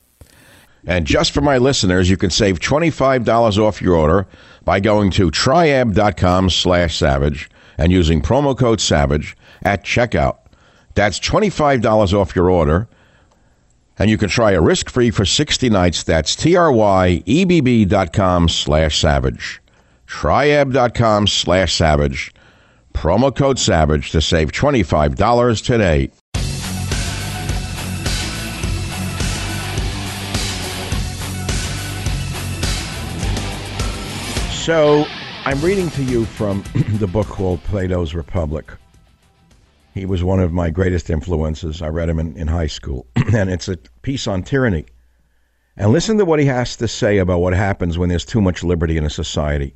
And 0.86 1.06
just 1.06 1.32
for 1.32 1.40
my 1.40 1.58
listeners, 1.58 2.10
you 2.10 2.16
can 2.16 2.30
save 2.30 2.60
$25 2.60 3.58
off 3.58 3.80
your 3.80 3.94
order 3.94 4.26
by 4.64 4.80
going 4.80 5.10
to 5.12 5.30
tryebb.com 5.30 6.50
slash 6.50 6.96
savage 6.98 7.48
and 7.78 7.90
using 7.90 8.20
promo 8.20 8.56
code 8.56 8.80
SAVAGE 8.80 9.34
at 9.62 9.84
checkout. 9.84 10.38
That's 10.94 11.18
$25 11.20 12.12
off 12.12 12.36
your 12.36 12.50
order. 12.50 12.88
And 13.98 14.10
you 14.10 14.18
can 14.18 14.28
try 14.28 14.50
a 14.52 14.60
risk-free 14.60 15.10
for 15.12 15.24
60 15.24 15.70
nights. 15.70 16.02
That's 16.02 16.34
T-R-Y-E-B-B.com 16.36 16.88
slash 18.48 18.98
savage. 18.98 19.62
Tryebb.com 20.06 21.26
slash 21.28 21.74
savage. 21.74 22.34
Promo 22.92 23.34
code 23.34 23.58
SAVAGE 23.58 24.10
to 24.10 24.20
save 24.20 24.52
$25 24.52 25.64
today. 25.64 26.10
So 34.64 35.04
I'm 35.44 35.60
reading 35.60 35.90
to 35.90 36.02
you 36.02 36.24
from 36.24 36.64
the 36.94 37.06
book 37.06 37.26
called 37.26 37.62
Plato's 37.64 38.14
Republic. 38.14 38.72
He 39.92 40.06
was 40.06 40.24
one 40.24 40.40
of 40.40 40.54
my 40.54 40.70
greatest 40.70 41.10
influences. 41.10 41.82
I 41.82 41.88
read 41.88 42.08
him 42.08 42.18
in, 42.18 42.34
in 42.38 42.48
high 42.48 42.68
school, 42.68 43.06
and 43.34 43.50
it's 43.50 43.68
a 43.68 43.76
piece 44.00 44.26
on 44.26 44.42
tyranny. 44.42 44.86
And 45.76 45.92
listen 45.92 46.16
to 46.16 46.24
what 46.24 46.40
he 46.40 46.46
has 46.46 46.76
to 46.76 46.88
say 46.88 47.18
about 47.18 47.40
what 47.40 47.52
happens 47.52 47.98
when 47.98 48.08
there's 48.08 48.24
too 48.24 48.40
much 48.40 48.64
liberty 48.64 48.96
in 48.96 49.04
a 49.04 49.10
society. 49.10 49.74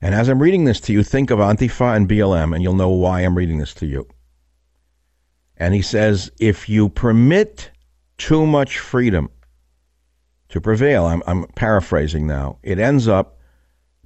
And 0.00 0.14
as 0.14 0.30
I'm 0.30 0.40
reading 0.40 0.64
this 0.64 0.80
to 0.80 0.92
you, 0.94 1.02
think 1.02 1.30
of 1.30 1.38
Antifa 1.38 1.94
and 1.94 2.08
BLM, 2.08 2.54
and 2.54 2.62
you'll 2.62 2.72
know 2.72 2.88
why 2.88 3.20
I'm 3.20 3.36
reading 3.36 3.58
this 3.58 3.74
to 3.74 3.86
you. 3.86 4.08
And 5.58 5.74
he 5.74 5.82
says, 5.82 6.30
if 6.40 6.66
you 6.66 6.88
permit 6.88 7.70
too 8.16 8.46
much 8.46 8.78
freedom 8.78 9.28
to 10.48 10.62
prevail, 10.62 11.04
I'm, 11.04 11.22
I'm 11.26 11.44
paraphrasing 11.56 12.26
now, 12.26 12.56
it 12.62 12.78
ends 12.78 13.06
up 13.06 13.36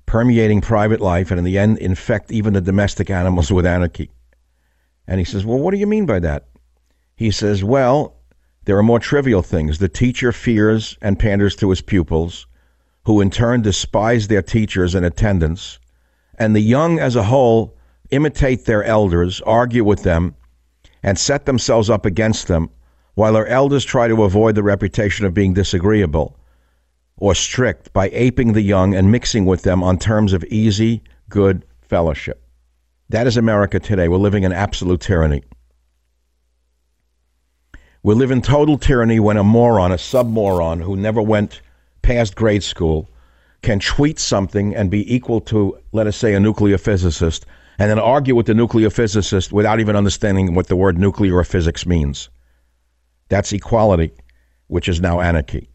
permeating 0.06 0.60
private 0.60 1.00
life 1.00 1.30
and 1.30 1.38
in 1.38 1.44
the 1.44 1.58
end 1.58 1.78
infect 1.78 2.30
even 2.30 2.52
the 2.52 2.60
domestic 2.60 3.10
animals 3.10 3.50
with 3.50 3.66
anarchy. 3.66 4.10
And 5.06 5.18
he 5.18 5.24
says, 5.24 5.44
Well, 5.44 5.58
what 5.58 5.72
do 5.72 5.78
you 5.78 5.86
mean 5.86 6.06
by 6.06 6.18
that? 6.20 6.48
He 7.16 7.30
says, 7.30 7.62
Well, 7.62 8.16
there 8.64 8.78
are 8.78 8.82
more 8.82 8.98
trivial 8.98 9.42
things. 9.42 9.78
The 9.78 9.88
teacher 9.88 10.32
fears 10.32 10.96
and 11.02 11.18
panders 11.18 11.54
to 11.56 11.70
his 11.70 11.80
pupils, 11.80 12.46
who 13.04 13.20
in 13.20 13.30
turn 13.30 13.62
despise 13.62 14.28
their 14.28 14.42
teachers 14.42 14.94
and 14.94 15.04
attendants. 15.04 15.78
And 16.38 16.56
the 16.56 16.60
young 16.60 16.98
as 16.98 17.16
a 17.16 17.24
whole 17.24 17.76
imitate 18.10 18.64
their 18.64 18.82
elders, 18.84 19.40
argue 19.42 19.84
with 19.84 20.02
them, 20.02 20.34
and 21.02 21.18
set 21.18 21.44
themselves 21.44 21.90
up 21.90 22.06
against 22.06 22.48
them, 22.48 22.70
while 23.14 23.34
their 23.34 23.46
elders 23.46 23.84
try 23.84 24.08
to 24.08 24.24
avoid 24.24 24.54
the 24.54 24.62
reputation 24.62 25.26
of 25.26 25.34
being 25.34 25.54
disagreeable 25.54 26.36
or 27.16 27.34
strict 27.34 27.92
by 27.92 28.10
aping 28.10 28.52
the 28.52 28.62
young 28.62 28.94
and 28.94 29.10
mixing 29.10 29.46
with 29.46 29.62
them 29.62 29.82
on 29.82 29.98
terms 29.98 30.32
of 30.32 30.44
easy, 30.44 31.02
good 31.28 31.64
fellowship. 31.80 32.42
That 33.10 33.26
is 33.26 33.36
America 33.36 33.78
today. 33.78 34.08
We're 34.08 34.16
living 34.16 34.44
in 34.44 34.52
absolute 34.52 35.00
tyranny. 35.00 35.44
We 38.02 38.14
live 38.14 38.30
in 38.30 38.42
total 38.42 38.76
tyranny 38.76 39.20
when 39.20 39.36
a 39.36 39.44
moron, 39.44 39.92
a 39.92 39.96
submoron 39.96 40.82
who 40.82 40.96
never 40.96 41.22
went 41.22 41.62
past 42.02 42.34
grade 42.34 42.62
school, 42.62 43.08
can 43.62 43.80
tweet 43.80 44.18
something 44.18 44.74
and 44.74 44.90
be 44.90 45.14
equal 45.14 45.40
to, 45.40 45.78
let 45.92 46.06
us 46.06 46.16
say, 46.16 46.34
a 46.34 46.40
nuclear 46.40 46.76
physicist, 46.76 47.46
and 47.78 47.90
then 47.90 47.98
argue 47.98 48.34
with 48.34 48.46
the 48.46 48.54
nuclear 48.54 48.90
physicist 48.90 49.52
without 49.52 49.80
even 49.80 49.96
understanding 49.96 50.54
what 50.54 50.66
the 50.66 50.76
word 50.76 50.98
nuclear 50.98 51.36
or 51.36 51.44
physics 51.44 51.86
means. 51.86 52.28
That's 53.28 53.52
equality, 53.52 54.12
which 54.66 54.88
is 54.88 55.00
now 55.00 55.20
anarchy. 55.20 55.70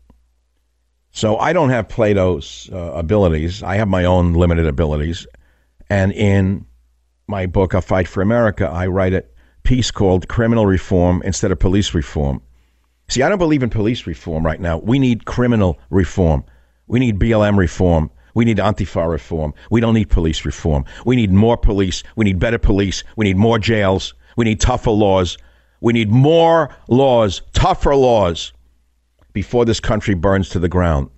So 1.12 1.38
I 1.38 1.54
don't 1.54 1.70
have 1.70 1.90
Plato's 1.90 2.70
uh, 2.72 2.78
abilities. 2.94 3.64
I 3.64 3.76
have 3.76 3.88
my 3.88 4.06
own 4.06 4.34
limited 4.34 4.66
abilities. 4.66 5.26
And 5.90 6.12
in 6.12 6.66
my 7.28 7.46
book, 7.46 7.74
A 7.74 7.82
Fight 7.82 8.08
for 8.08 8.22
America, 8.22 8.68
I 8.68 8.88
write 8.88 9.14
a 9.14 9.24
piece 9.64 9.92
called 9.92 10.28
Criminal 10.28 10.66
Reform 10.66 11.22
instead 11.26 11.52
of 11.52 11.60
Police 11.60 11.94
Reform. 11.94 12.42
See, 13.08 13.24
I 13.24 13.30
don't 13.30 13.40
believe 13.40 13.64
in 13.64 13.72
police 13.72 14.06
reform 14.06 14.46
right 14.46 14.62
now. 14.62 14.78
We 14.78 15.00
need 15.00 15.26
criminal 15.26 15.80
reform. 15.90 16.44
We 16.86 17.00
need 17.00 17.18
BLM 17.18 17.58
reform. 17.58 18.12
We 18.36 18.46
need 18.46 18.58
Antifa 18.58 19.10
reform. 19.10 19.56
We 19.72 19.82
don't 19.82 19.96
need 19.96 20.12
police 20.12 20.46
reform. 20.46 20.86
We 21.06 21.16
need 21.16 21.32
more 21.32 21.58
police. 21.58 22.04
We 22.16 22.26
need 22.26 22.38
better 22.38 22.60
police. 22.60 23.04
We 23.16 23.26
need 23.26 23.36
more 23.36 23.58
jails. 23.58 24.14
We 24.38 24.46
need 24.46 24.60
tougher 24.60 24.92
laws. 24.92 25.40
We 25.82 25.92
need 25.94 26.12
more 26.12 26.70
laws, 26.88 27.42
tougher 27.54 27.96
laws 27.96 28.54
before 29.34 29.66
this 29.66 29.80
country 29.80 30.14
burns 30.14 30.50
to 30.50 30.60
the 30.60 30.70
ground. 30.70 31.10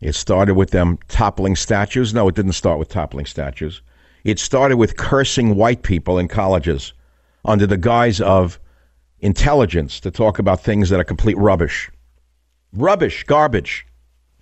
It 0.00 0.14
started 0.14 0.54
with 0.54 0.70
them 0.70 0.98
toppling 1.08 1.56
statues. 1.56 2.12
No, 2.12 2.28
it 2.28 2.34
didn't 2.34 2.52
start 2.52 2.78
with 2.78 2.88
toppling 2.88 3.26
statues. 3.26 3.82
It 4.24 4.38
started 4.38 4.76
with 4.76 4.96
cursing 4.96 5.54
white 5.54 5.82
people 5.82 6.18
in 6.18 6.28
colleges 6.28 6.92
under 7.44 7.66
the 7.66 7.76
guise 7.76 8.20
of 8.20 8.58
intelligence 9.20 10.00
to 10.00 10.10
talk 10.10 10.38
about 10.38 10.60
things 10.60 10.90
that 10.90 11.00
are 11.00 11.04
complete 11.04 11.38
rubbish. 11.38 11.90
Rubbish, 12.72 13.24
garbage. 13.24 13.86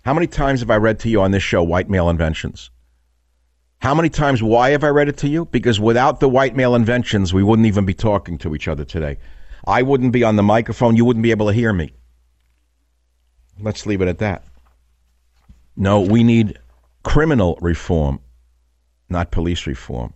How 0.04 0.14
many 0.14 0.26
times 0.26 0.60
have 0.60 0.70
I 0.70 0.76
read 0.76 0.98
to 1.00 1.08
you 1.08 1.20
on 1.20 1.30
this 1.30 1.42
show 1.42 1.62
white 1.62 1.88
male 1.88 2.08
inventions? 2.08 2.70
How 3.80 3.94
many 3.94 4.08
times, 4.08 4.42
why 4.42 4.70
have 4.70 4.84
I 4.84 4.88
read 4.88 5.08
it 5.08 5.16
to 5.18 5.28
you? 5.28 5.44
Because 5.46 5.80
without 5.80 6.20
the 6.20 6.28
white 6.28 6.54
male 6.54 6.76
inventions, 6.76 7.34
we 7.34 7.42
wouldn't 7.42 7.66
even 7.66 7.84
be 7.84 7.94
talking 7.94 8.38
to 8.38 8.54
each 8.54 8.68
other 8.68 8.84
today. 8.84 9.18
I 9.66 9.82
wouldn't 9.82 10.12
be 10.12 10.24
on 10.24 10.36
the 10.36 10.42
microphone. 10.42 10.96
You 10.96 11.04
wouldn't 11.04 11.24
be 11.24 11.32
able 11.32 11.48
to 11.48 11.52
hear 11.52 11.72
me. 11.72 11.92
Let's 13.60 13.86
leave 13.86 14.00
it 14.00 14.08
at 14.08 14.18
that. 14.18 14.44
No, 15.76 16.00
we 16.00 16.22
need 16.22 16.58
criminal 17.02 17.58
reform, 17.60 18.20
not 19.08 19.30
police 19.30 19.66
reform. 19.66 20.12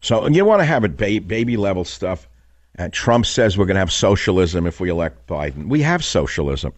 So 0.00 0.26
you 0.28 0.44
want 0.44 0.60
to 0.60 0.64
have 0.64 0.84
it 0.84 0.96
ba- 0.96 1.20
baby 1.20 1.56
level 1.56 1.84
stuff. 1.84 2.28
And 2.76 2.92
Trump 2.92 3.26
says 3.26 3.58
we're 3.58 3.66
going 3.66 3.74
to 3.74 3.80
have 3.80 3.92
socialism 3.92 4.66
if 4.66 4.80
we 4.80 4.88
elect 4.88 5.26
Biden. 5.26 5.68
We 5.68 5.82
have 5.82 6.04
socialism. 6.04 6.72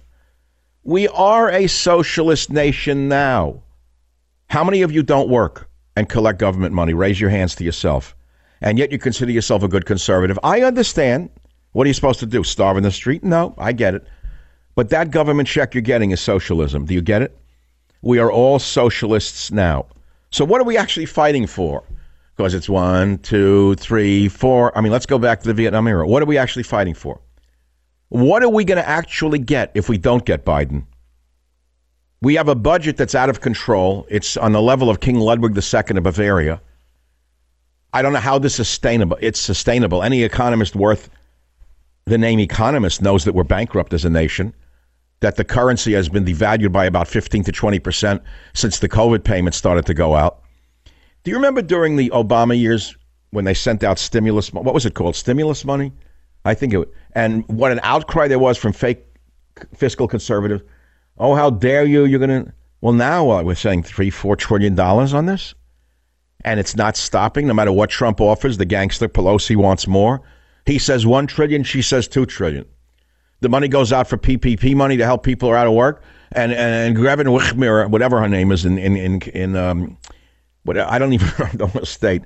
We 0.82 1.06
are 1.08 1.50
a 1.50 1.68
socialist 1.68 2.50
nation 2.50 3.08
now. 3.08 3.62
How 4.48 4.64
many 4.64 4.82
of 4.82 4.90
you 4.90 5.02
don't 5.02 5.28
work 5.28 5.68
and 5.94 6.08
collect 6.08 6.38
government 6.38 6.74
money? 6.74 6.94
Raise 6.94 7.20
your 7.20 7.30
hands 7.30 7.54
to 7.56 7.64
yourself. 7.64 8.16
And 8.60 8.78
yet 8.78 8.90
you 8.90 8.98
consider 8.98 9.30
yourself 9.30 9.62
a 9.62 9.68
good 9.68 9.86
conservative. 9.86 10.38
I 10.42 10.62
understand. 10.62 11.30
What 11.72 11.84
are 11.84 11.88
you 11.88 11.94
supposed 11.94 12.20
to 12.20 12.26
do? 12.26 12.42
Starve 12.42 12.76
in 12.76 12.82
the 12.82 12.90
street? 12.90 13.22
No, 13.22 13.54
I 13.56 13.72
get 13.72 13.94
it. 13.94 14.06
But 14.74 14.88
that 14.90 15.10
government 15.10 15.48
check 15.48 15.74
you're 15.74 15.82
getting 15.82 16.12
is 16.12 16.20
socialism. 16.20 16.86
Do 16.86 16.94
you 16.94 17.02
get 17.02 17.22
it? 17.22 17.36
We 18.00 18.18
are 18.18 18.32
all 18.32 18.58
socialists 18.58 19.50
now. 19.50 19.86
So 20.30 20.44
what 20.44 20.60
are 20.60 20.64
we 20.64 20.76
actually 20.76 21.06
fighting 21.06 21.46
for? 21.46 21.84
Because 22.36 22.54
it's 22.54 22.68
one, 22.68 23.18
two, 23.18 23.74
three, 23.76 24.28
four. 24.28 24.76
I 24.76 24.80
mean, 24.80 24.90
let's 24.90 25.06
go 25.06 25.18
back 25.18 25.40
to 25.42 25.48
the 25.48 25.54
Vietnam 25.54 25.86
era. 25.86 26.06
What 26.06 26.22
are 26.22 26.26
we 26.26 26.38
actually 26.38 26.62
fighting 26.62 26.94
for? 26.94 27.20
What 28.08 28.42
are 28.42 28.48
we 28.48 28.64
going 28.64 28.82
to 28.82 28.88
actually 28.88 29.38
get 29.38 29.70
if 29.74 29.88
we 29.88 29.98
don't 29.98 30.24
get 30.24 30.44
Biden? 30.44 30.84
We 32.22 32.34
have 32.36 32.48
a 32.48 32.54
budget 32.54 32.96
that's 32.96 33.14
out 33.14 33.28
of 33.28 33.40
control. 33.40 34.06
It's 34.08 34.36
on 34.36 34.52
the 34.52 34.62
level 34.62 34.88
of 34.88 35.00
King 35.00 35.18
Ludwig 35.18 35.56
II 35.56 35.96
of 35.96 36.02
Bavaria. 36.02 36.60
I 37.92 38.00
don't 38.00 38.12
know 38.12 38.20
how 38.20 38.38
this 38.38 38.58
is 38.58 38.68
sustainable. 38.68 39.18
It's 39.20 39.40
sustainable. 39.40 40.02
Any 40.02 40.22
economist 40.22 40.74
worth 40.74 41.10
the 42.06 42.18
name 42.18 42.40
economist 42.40 43.02
knows 43.02 43.24
that 43.24 43.34
we're 43.34 43.44
bankrupt 43.44 43.92
as 43.92 44.04
a 44.04 44.10
nation 44.10 44.54
that 45.22 45.36
the 45.36 45.44
currency 45.44 45.92
has 45.94 46.08
been 46.08 46.24
devalued 46.24 46.72
by 46.72 46.84
about 46.84 47.08
15 47.08 47.44
to 47.44 47.52
20 47.52 47.78
percent 47.78 48.22
since 48.52 48.78
the 48.80 48.88
COVID 48.88 49.24
payments 49.24 49.56
started 49.56 49.86
to 49.86 49.94
go 49.94 50.14
out. 50.14 50.42
Do 51.24 51.30
you 51.30 51.36
remember 51.36 51.62
during 51.62 51.96
the 51.96 52.10
Obama 52.10 52.58
years 52.58 52.96
when 53.30 53.44
they 53.44 53.54
sent 53.54 53.82
out 53.82 53.98
stimulus? 53.98 54.52
What 54.52 54.74
was 54.74 54.84
it 54.84 54.94
called? 54.94 55.16
Stimulus 55.16 55.64
money? 55.64 55.92
I 56.44 56.54
think 56.54 56.74
it. 56.74 56.92
And 57.12 57.46
what 57.48 57.70
an 57.70 57.80
outcry 57.84 58.26
there 58.26 58.40
was 58.40 58.58
from 58.58 58.72
fake 58.72 59.04
fiscal 59.76 60.08
conservatives. 60.08 60.62
Oh, 61.18 61.34
how 61.34 61.50
dare 61.50 61.84
you? 61.84 62.04
You're 62.04 62.18
going 62.18 62.44
to 62.44 62.52
Well, 62.80 62.92
now 62.92 63.30
uh, 63.30 63.42
we're 63.44 63.54
saying 63.54 63.84
three, 63.84 64.10
four 64.10 64.34
trillion 64.34 64.74
dollars 64.74 65.14
on 65.14 65.26
this, 65.26 65.54
and 66.44 66.58
it's 66.58 66.74
not 66.74 66.96
stopping. 66.96 67.46
No 67.46 67.54
matter 67.54 67.72
what 67.72 67.90
Trump 67.90 68.20
offers, 68.20 68.58
the 68.58 68.64
gangster 68.64 69.08
Pelosi 69.08 69.54
wants 69.54 69.86
more. 69.86 70.20
He 70.66 70.78
says 70.78 71.06
one 71.06 71.28
trillion, 71.28 71.62
she 71.62 71.82
says 71.82 72.08
two 72.08 72.26
trillion. 72.26 72.66
The 73.42 73.48
money 73.48 73.66
goes 73.66 73.92
out 73.92 74.06
for 74.06 74.16
PPP 74.16 74.74
money 74.76 74.96
to 74.96 75.04
help 75.04 75.24
people 75.24 75.48
who 75.48 75.54
are 75.54 75.58
out 75.58 75.66
of 75.66 75.74
work, 75.74 76.02
and 76.30 76.52
and 76.52 76.96
and 76.96 76.96
Grevin 76.96 77.26
Wichmir, 77.26 77.90
whatever 77.90 78.20
her 78.20 78.28
name 78.28 78.52
is 78.52 78.64
in 78.64 78.78
in 78.78 78.96
in, 78.96 79.20
in 79.34 79.56
um, 79.56 79.98
what 80.62 80.78
I 80.78 80.98
don't 80.98 81.12
even 81.12 81.28
know 81.58 81.66
the 81.66 81.84
state 81.84 82.22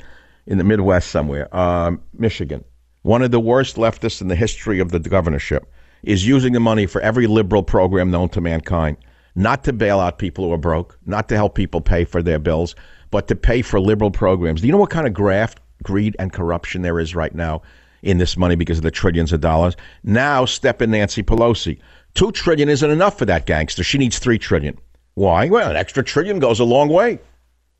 in 0.46 0.58
the 0.58 0.64
Midwest 0.64 1.10
somewhere, 1.10 1.54
um, 1.56 2.02
Michigan, 2.12 2.62
one 3.02 3.22
of 3.22 3.30
the 3.30 3.40
worst 3.40 3.76
leftists 3.76 4.20
in 4.20 4.28
the 4.28 4.36
history 4.36 4.78
of 4.78 4.92
the 4.92 5.00
governorship, 5.00 5.72
is 6.02 6.26
using 6.26 6.52
the 6.52 6.60
money 6.60 6.84
for 6.84 7.00
every 7.00 7.26
liberal 7.26 7.62
program 7.62 8.10
known 8.10 8.28
to 8.28 8.42
mankind, 8.42 8.98
not 9.34 9.64
to 9.64 9.72
bail 9.72 10.00
out 10.00 10.18
people 10.18 10.44
who 10.44 10.52
are 10.52 10.58
broke, 10.58 10.98
not 11.06 11.30
to 11.30 11.34
help 11.34 11.54
people 11.54 11.80
pay 11.80 12.04
for 12.04 12.22
their 12.22 12.38
bills, 12.38 12.74
but 13.10 13.26
to 13.28 13.34
pay 13.34 13.62
for 13.62 13.80
liberal 13.80 14.10
programs. 14.10 14.60
Do 14.60 14.66
you 14.66 14.72
know 14.72 14.78
what 14.78 14.90
kind 14.90 15.06
of 15.06 15.14
graft, 15.14 15.60
greed, 15.82 16.14
and 16.18 16.30
corruption 16.30 16.82
there 16.82 17.00
is 17.00 17.14
right 17.14 17.34
now 17.34 17.62
in 18.06 18.18
this 18.18 18.36
money 18.36 18.54
because 18.54 18.78
of 18.78 18.84
the 18.84 18.90
trillions 18.90 19.32
of 19.32 19.40
dollars? 19.40 19.76
Now 20.02 20.44
step 20.44 20.80
in 20.80 20.90
Nancy 20.92 21.22
Pelosi. 21.22 21.78
Two 22.14 22.32
trillion 22.32 22.68
isn't 22.68 22.90
enough 22.90 23.18
for 23.18 23.26
that 23.26 23.46
gangster. 23.46 23.84
She 23.84 23.98
needs 23.98 24.18
three 24.18 24.38
trillion. 24.38 24.78
Why? 25.14 25.48
Well, 25.48 25.70
an 25.70 25.76
extra 25.76 26.02
trillion 26.02 26.38
goes 26.38 26.60
a 26.60 26.64
long 26.64 26.88
way. 26.88 27.18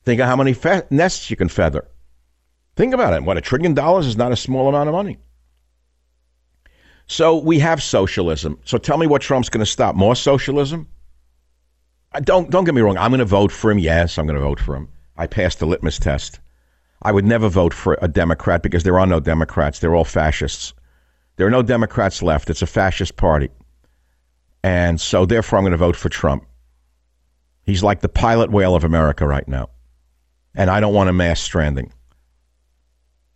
Think 0.05 0.21
of 0.21 0.27
how 0.27 0.37
many 0.37 0.53
fe- 0.53 0.83
nests 0.91 1.31
you 1.31 1.37
can 1.37 1.49
feather. 1.49 1.87
Think 2.77 2.93
about 2.93 3.15
it. 3.15 3.23
What, 3.23 3.39
a 3.39 3.41
trillion 3.41 3.75
dollars 3.75 4.07
is 4.07 4.17
not 4.17 4.33
a 4.33 4.37
small 4.37 4.69
amount 4.69 4.89
of 4.89 4.95
money. 4.95 5.19
So 7.07 7.37
we 7.37 7.59
have 7.61 7.83
socialism. 7.83 8.59
So 8.65 8.79
tell 8.79 8.99
me 8.99 9.07
what 9.07 9.23
Trump's 9.23 9.49
going 9.49 9.65
to 9.65 9.71
stop. 9.71 9.95
More 9.95 10.17
socialism? 10.17 10.89
Don't, 12.23 12.51
don't 12.51 12.65
get 12.65 12.75
me 12.75 12.81
wrong. 12.81 12.99
I'm 12.99 13.11
going 13.11 13.21
to 13.21 13.25
vote 13.25 13.53
for 13.53 13.71
him. 13.71 13.79
Yes, 13.79 14.19
I'm 14.19 14.27
going 14.27 14.39
to 14.39 14.43
vote 14.43 14.61
for 14.61 14.75
him. 14.75 14.89
I 15.17 15.27
passed 15.27 15.61
the 15.61 15.67
litmus 15.67 15.99
test. 15.99 16.41
I 17.03 17.13
would 17.13 17.25
never 17.25 17.49
vote 17.49 17.75
for 17.75 17.99
a 18.01 18.09
Democrat 18.09 18.63
because 18.63 18.83
there 18.83 18.99
are 18.99 19.07
no 19.07 19.21
Democrats. 19.21 19.79
They're 19.79 19.95
all 19.95 20.05
fascists. 20.05 20.73
There 21.37 21.47
are 21.47 21.51
no 21.51 21.63
Democrats 21.63 22.23
left. 22.23 22.51
It's 22.51 22.63
a 22.63 22.67
fascist 22.67 23.17
party. 23.17 23.51
And 24.63 25.01
so, 25.01 25.27
therefore, 25.27 25.59
I'm 25.59 25.65
going 25.65 25.73
to 25.73 25.77
vote 25.77 25.97
for 25.97 26.09
Trump. 26.09 26.47
He's 27.63 27.83
like 27.83 28.01
the 28.01 28.09
pilot 28.09 28.51
whale 28.51 28.75
of 28.75 28.85
America 28.85 29.27
right 29.27 29.47
now. 29.47 29.69
And 30.55 30.71
I 30.71 30.81
don't 30.81 30.95
want 30.95 31.11
a 31.11 31.13
mass 31.13 31.41
stranding. 31.41 31.93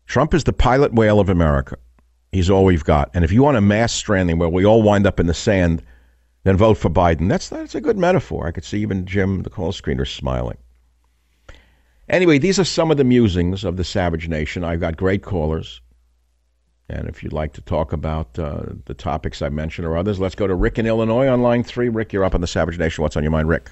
Trump 0.07 0.35
is 0.35 0.45
the 0.45 0.53
pilot 0.53 0.95
whale 0.95 1.21
of 1.21 1.29
America. 1.29 1.77
He's 2.33 2.49
all 2.49 2.65
we've 2.65 2.85
got. 2.85 3.11
And 3.13 3.25
if 3.25 3.33
you 3.33 3.43
want 3.43 3.57
a 3.57 3.61
mass 3.61 3.93
stranding 3.93 4.39
where 4.39 4.49
we 4.49 4.65
all 4.65 4.83
wind 4.83 5.07
up 5.07 5.21
in 5.21 5.27
the 5.27 5.35
sand, 5.35 5.83
then 6.45 6.57
vote 6.57 6.79
for 6.79 6.89
Biden. 6.89 7.29
That's 7.29 7.49
that's 7.49 7.75
a 7.75 7.81
good 7.81 7.99
metaphor. 7.99 8.47
I 8.47 8.53
could 8.53 8.65
see 8.65 8.81
even 8.81 9.05
Jim, 9.05 9.43
the 9.43 9.51
call 9.51 9.73
screener, 9.73 10.09
smiling. 10.09 10.57
Anyway, 12.11 12.39
these 12.39 12.59
are 12.59 12.65
some 12.65 12.91
of 12.91 12.97
the 12.97 13.05
musings 13.05 13.63
of 13.63 13.77
the 13.77 13.85
Savage 13.85 14.29
Nation. 14.29 14.65
I've 14.65 14.81
got 14.81 14.97
great 14.97 15.23
callers. 15.23 15.81
And 16.89 17.09
if 17.09 17.23
you'd 17.23 17.33
like 17.33 17.53
to 17.53 17.61
talk 17.61 17.93
about 17.93 18.37
uh, 18.37 18.65
the 18.87 18.95
topics 18.95 19.43
I 19.43 19.49
mentioned 19.49 19.87
or 19.87 19.97
others, 19.97 20.19
let's 20.19 20.35
go 20.35 20.49
to 20.49 20.55
Rick 20.57 20.81
in 20.81 20.87
Illinois 20.87 21.29
on 21.29 21.41
line 21.41 21.63
three. 21.63 21.89
Rick, 21.89 22.13
you're 22.13 22.25
up 22.25 22.35
on 22.35 22.41
the 22.41 22.49
Savage 22.49 22.77
Nation. 22.79 23.03
What's 23.03 23.17
on 23.17 23.23
your 23.23 23.31
mind, 23.31 23.49
Rick? 23.49 23.71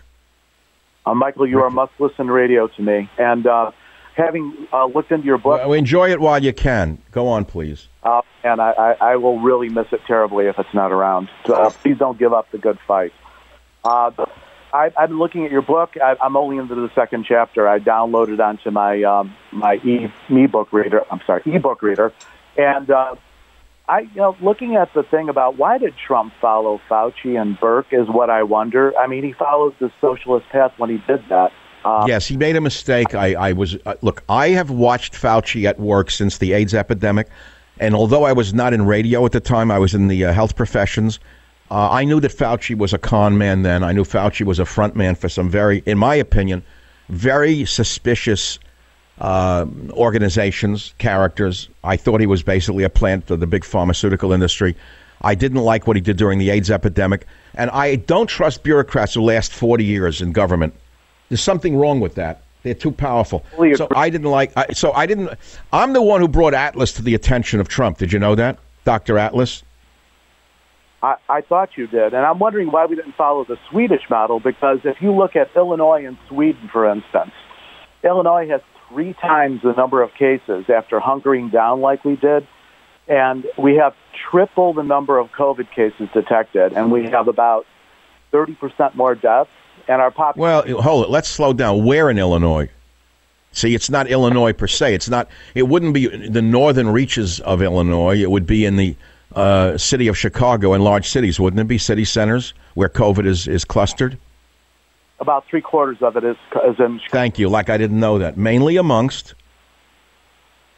Uh, 1.04 1.14
Michael, 1.14 1.48
you 1.48 1.56
Rick. 1.56 1.64
are 1.64 1.70
must 1.70 1.92
listen 1.98 2.30
radio 2.30 2.68
to 2.68 2.82
me. 2.82 3.10
And 3.18 3.44
uh, 3.44 3.72
having 4.14 4.68
uh, 4.72 4.86
looked 4.86 5.10
into 5.10 5.26
your 5.26 5.38
book. 5.38 5.58
Well, 5.58 5.72
enjoy 5.72 6.12
it 6.12 6.20
while 6.20 6.40
you 6.40 6.52
can. 6.52 7.02
Go 7.10 7.26
on, 7.26 7.44
please. 7.44 7.88
Uh, 8.04 8.20
and 8.44 8.60
I, 8.60 8.70
I, 8.70 8.92
I, 9.00 9.16
will 9.16 9.40
really 9.40 9.68
miss 9.68 9.88
it 9.90 10.00
terribly 10.06 10.46
if 10.46 10.56
it's 10.60 10.72
not 10.72 10.92
around. 10.92 11.28
So, 11.44 11.54
uh, 11.54 11.70
please 11.70 11.98
don't 11.98 12.16
give 12.16 12.32
up 12.32 12.48
the 12.52 12.58
good 12.58 12.78
fight. 12.86 13.12
I, 14.72 14.92
I've 14.96 15.08
been 15.08 15.18
looking 15.18 15.44
at 15.44 15.50
your 15.50 15.62
book. 15.62 15.96
I, 16.02 16.16
I'm 16.20 16.36
only 16.36 16.58
into 16.58 16.74
the 16.74 16.90
second 16.94 17.24
chapter. 17.26 17.68
I 17.68 17.78
downloaded 17.78 18.40
onto 18.40 18.70
my 18.70 19.02
um, 19.02 19.34
my 19.50 19.76
e 19.76 20.12
ebook 20.28 20.72
reader. 20.72 21.04
I'm 21.10 21.20
sorry, 21.26 21.42
ebook 21.46 21.82
reader, 21.82 22.12
and 22.56 22.90
uh, 22.90 23.16
I, 23.88 24.00
you 24.00 24.16
know, 24.16 24.36
looking 24.42 24.76
at 24.76 24.92
the 24.92 25.02
thing 25.02 25.30
about 25.30 25.56
why 25.56 25.78
did 25.78 25.94
Trump 25.96 26.34
follow 26.40 26.80
Fauci 26.90 27.40
and 27.40 27.58
Birx 27.58 27.86
is 27.90 28.06
what 28.08 28.28
I 28.28 28.42
wonder. 28.42 28.96
I 28.98 29.06
mean, 29.06 29.24
he 29.24 29.32
follows 29.32 29.72
the 29.78 29.90
socialist 30.00 30.46
path 30.50 30.74
when 30.76 30.90
he 30.90 30.98
did 31.06 31.26
that. 31.30 31.52
Um, 31.84 32.06
yes, 32.06 32.26
he 32.26 32.36
made 32.36 32.56
a 32.56 32.60
mistake. 32.60 33.14
I, 33.14 33.34
I 33.34 33.52
was 33.52 33.76
uh, 33.86 33.94
look. 34.02 34.22
I 34.28 34.50
have 34.50 34.70
watched 34.70 35.14
Fauci 35.14 35.64
at 35.64 35.80
work 35.80 36.10
since 36.10 36.38
the 36.38 36.52
AIDS 36.52 36.74
epidemic, 36.74 37.28
and 37.80 37.94
although 37.94 38.24
I 38.24 38.32
was 38.32 38.52
not 38.52 38.74
in 38.74 38.84
radio 38.84 39.24
at 39.24 39.32
the 39.32 39.40
time, 39.40 39.70
I 39.70 39.78
was 39.78 39.94
in 39.94 40.08
the 40.08 40.26
uh, 40.26 40.32
health 40.32 40.54
professions. 40.54 41.18
Uh, 41.70 41.90
I 41.90 42.04
knew 42.04 42.20
that 42.20 42.32
Fauci 42.32 42.76
was 42.76 42.92
a 42.92 42.98
con 42.98 43.36
man. 43.36 43.62
Then 43.62 43.84
I 43.84 43.92
knew 43.92 44.04
Fauci 44.04 44.44
was 44.44 44.58
a 44.58 44.64
front 44.64 44.96
man 44.96 45.14
for 45.14 45.28
some 45.28 45.50
very, 45.50 45.82
in 45.86 45.98
my 45.98 46.14
opinion, 46.14 46.62
very 47.08 47.64
suspicious 47.64 48.58
uh, 49.20 49.66
organizations, 49.90 50.94
characters. 50.98 51.68
I 51.84 51.96
thought 51.96 52.20
he 52.20 52.26
was 52.26 52.42
basically 52.42 52.84
a 52.84 52.90
plant 52.90 53.30
of 53.30 53.40
the 53.40 53.46
big 53.46 53.64
pharmaceutical 53.64 54.32
industry. 54.32 54.76
I 55.20 55.34
didn't 55.34 55.62
like 55.62 55.86
what 55.86 55.96
he 55.96 56.00
did 56.00 56.16
during 56.16 56.38
the 56.38 56.50
AIDS 56.50 56.70
epidemic, 56.70 57.26
and 57.54 57.70
I 57.70 57.96
don't 57.96 58.28
trust 58.28 58.62
bureaucrats 58.62 59.14
who 59.14 59.22
last 59.22 59.52
40 59.52 59.84
years 59.84 60.22
in 60.22 60.32
government 60.32 60.74
there's 61.28 61.42
something 61.42 61.76
wrong 61.76 62.00
with 62.00 62.14
that. 62.14 62.42
They're 62.62 62.74
too 62.74 62.90
powerful. 62.90 63.44
So 63.76 63.88
I 63.94 64.10
didn't 64.10 64.30
like. 64.30 64.52
I, 64.56 64.72
so 64.72 64.92
I 64.92 65.06
didn't. 65.06 65.30
I'm 65.72 65.92
the 65.92 66.02
one 66.02 66.20
who 66.20 66.28
brought 66.28 66.54
Atlas 66.54 66.92
to 66.94 67.02
the 67.02 67.14
attention 67.14 67.60
of 67.60 67.68
Trump. 67.68 67.98
Did 67.98 68.12
you 68.12 68.18
know 68.18 68.34
that, 68.34 68.58
Doctor 68.84 69.18
Atlas? 69.18 69.62
I, 71.02 71.16
I 71.28 71.40
thought 71.42 71.70
you 71.76 71.86
did, 71.86 72.12
and 72.14 72.24
I'm 72.26 72.38
wondering 72.38 72.70
why 72.70 72.86
we 72.86 72.96
didn't 72.96 73.14
follow 73.14 73.44
the 73.44 73.56
Swedish 73.70 74.02
model. 74.10 74.40
Because 74.40 74.80
if 74.84 75.00
you 75.00 75.12
look 75.12 75.36
at 75.36 75.50
Illinois 75.54 76.04
and 76.04 76.18
Sweden, 76.28 76.68
for 76.72 76.90
instance, 76.90 77.32
Illinois 78.02 78.48
has 78.48 78.60
three 78.88 79.14
times 79.14 79.62
the 79.62 79.72
number 79.72 80.02
of 80.02 80.12
cases 80.14 80.64
after 80.68 80.98
hunkering 80.98 81.52
down 81.52 81.80
like 81.80 82.04
we 82.04 82.16
did, 82.16 82.46
and 83.06 83.46
we 83.56 83.76
have 83.76 83.94
triple 84.30 84.74
the 84.74 84.82
number 84.82 85.18
of 85.18 85.30
COVID 85.32 85.70
cases 85.70 86.08
detected, 86.12 86.72
and 86.72 86.90
we 86.90 87.04
have 87.04 87.28
about 87.28 87.66
30% 88.32 88.94
more 88.94 89.14
deaths 89.14 89.50
and 89.86 90.02
our 90.02 90.10
population. 90.10 90.74
Well, 90.74 90.82
hold 90.82 91.04
it. 91.04 91.10
Let's 91.10 91.28
slow 91.28 91.52
down. 91.52 91.84
Where 91.84 92.10
in 92.10 92.18
Illinois? 92.18 92.68
See, 93.52 93.74
it's 93.74 93.88
not 93.88 94.08
Illinois 94.08 94.52
per 94.52 94.66
se. 94.66 94.94
It's 94.94 95.08
not. 95.08 95.28
It 95.54 95.68
wouldn't 95.68 95.94
be 95.94 96.06
the 96.28 96.42
northern 96.42 96.90
reaches 96.90 97.40
of 97.40 97.62
Illinois. 97.62 98.20
It 98.20 98.30
would 98.30 98.46
be 98.46 98.66
in 98.66 98.76
the 98.76 98.94
uh, 99.34 99.76
city 99.76 100.08
of 100.08 100.16
Chicago 100.16 100.72
and 100.72 100.82
large 100.82 101.08
cities, 101.08 101.38
wouldn't 101.38 101.60
it 101.60 101.68
be? 101.68 101.78
City 101.78 102.04
centers 102.04 102.54
where 102.74 102.88
COVID 102.88 103.26
is 103.26 103.48
is 103.48 103.64
clustered. 103.64 104.18
About 105.20 105.44
three 105.48 105.60
quarters 105.60 105.98
of 106.00 106.16
it 106.16 106.24
is, 106.24 106.36
is 106.66 106.78
in. 106.78 106.98
Chicago. 106.98 107.10
Thank 107.10 107.38
you. 107.38 107.48
Like 107.48 107.70
I 107.70 107.76
didn't 107.76 107.98
know 107.98 108.18
that. 108.18 108.36
Mainly 108.36 108.76
amongst 108.76 109.34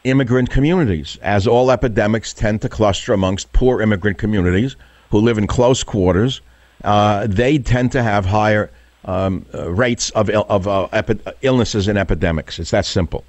immigrant 0.04 0.50
communities, 0.50 1.18
as 1.22 1.46
all 1.46 1.70
epidemics 1.70 2.32
tend 2.32 2.62
to 2.62 2.68
cluster 2.68 3.12
amongst 3.12 3.52
poor 3.52 3.82
immigrant 3.82 4.18
communities 4.18 4.76
who 5.10 5.18
live 5.18 5.38
in 5.38 5.46
close 5.46 5.82
quarters. 5.84 6.40
Uh, 6.82 7.26
they 7.26 7.58
tend 7.58 7.92
to 7.92 8.02
have 8.02 8.24
higher 8.24 8.70
um, 9.04 9.44
uh, 9.54 9.70
rates 9.70 10.10
of, 10.10 10.30
of 10.30 10.66
uh, 10.66 10.88
epi- 10.92 11.20
illnesses 11.42 11.88
and 11.88 11.98
epidemics. 11.98 12.58
It's 12.58 12.70
that 12.70 12.86
simple. 12.86 13.24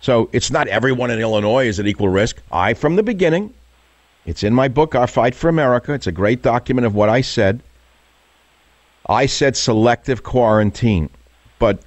So 0.00 0.30
it's 0.32 0.50
not 0.50 0.68
everyone 0.68 1.10
in 1.10 1.18
Illinois 1.18 1.66
is 1.66 1.80
at 1.80 1.86
equal 1.86 2.08
risk. 2.08 2.40
I, 2.52 2.74
from 2.74 2.94
the 2.94 3.02
beginning, 3.02 3.52
it's 4.28 4.42
in 4.42 4.52
my 4.52 4.68
book, 4.68 4.94
Our 4.94 5.06
Fight 5.06 5.34
for 5.34 5.48
America. 5.48 5.94
It's 5.94 6.06
a 6.06 6.12
great 6.12 6.42
document 6.42 6.86
of 6.86 6.94
what 6.94 7.08
I 7.08 7.22
said. 7.22 7.62
I 9.08 9.24
said 9.24 9.56
selective 9.56 10.22
quarantine. 10.22 11.08
But 11.58 11.80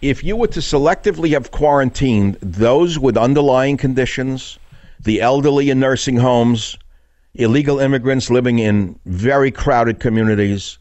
if 0.00 0.24
you 0.24 0.36
were 0.36 0.46
to 0.46 0.60
selectively 0.60 1.32
have 1.32 1.50
quarantined 1.50 2.38
those 2.40 2.98
with 2.98 3.18
underlying 3.18 3.76
conditions, 3.76 4.58
the 4.98 5.20
elderly 5.20 5.68
in 5.68 5.80
nursing 5.80 6.16
homes, 6.16 6.78
illegal 7.34 7.78
immigrants 7.78 8.30
living 8.30 8.58
in 8.58 8.98
very 9.04 9.50
crowded 9.50 10.00
communities, 10.00 10.78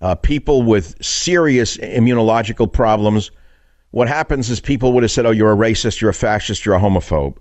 uh, 0.00 0.16
people 0.16 0.64
with 0.64 1.00
serious 1.00 1.76
immunological 1.76 2.72
problems, 2.72 3.30
what 3.92 4.08
happens 4.08 4.50
is 4.50 4.58
people 4.58 4.92
would 4.94 5.04
have 5.04 5.12
said, 5.12 5.24
oh, 5.24 5.30
you're 5.30 5.52
a 5.52 5.56
racist, 5.56 6.00
you're 6.00 6.10
a 6.10 6.14
fascist, 6.14 6.66
you're 6.66 6.74
a 6.74 6.80
homophobe. 6.80 7.36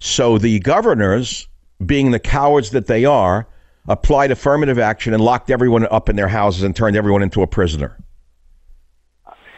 So 0.00 0.38
the 0.38 0.58
governors, 0.58 1.46
being 1.84 2.10
the 2.10 2.18
cowards 2.18 2.70
that 2.70 2.86
they 2.86 3.04
are, 3.04 3.46
applied 3.88 4.30
affirmative 4.30 4.78
action 4.78 5.14
and 5.14 5.22
locked 5.22 5.50
everyone 5.50 5.86
up 5.90 6.08
in 6.08 6.16
their 6.16 6.28
houses 6.28 6.62
and 6.62 6.74
turned 6.74 6.96
everyone 6.96 7.22
into 7.22 7.42
a 7.42 7.46
prisoner. 7.46 7.96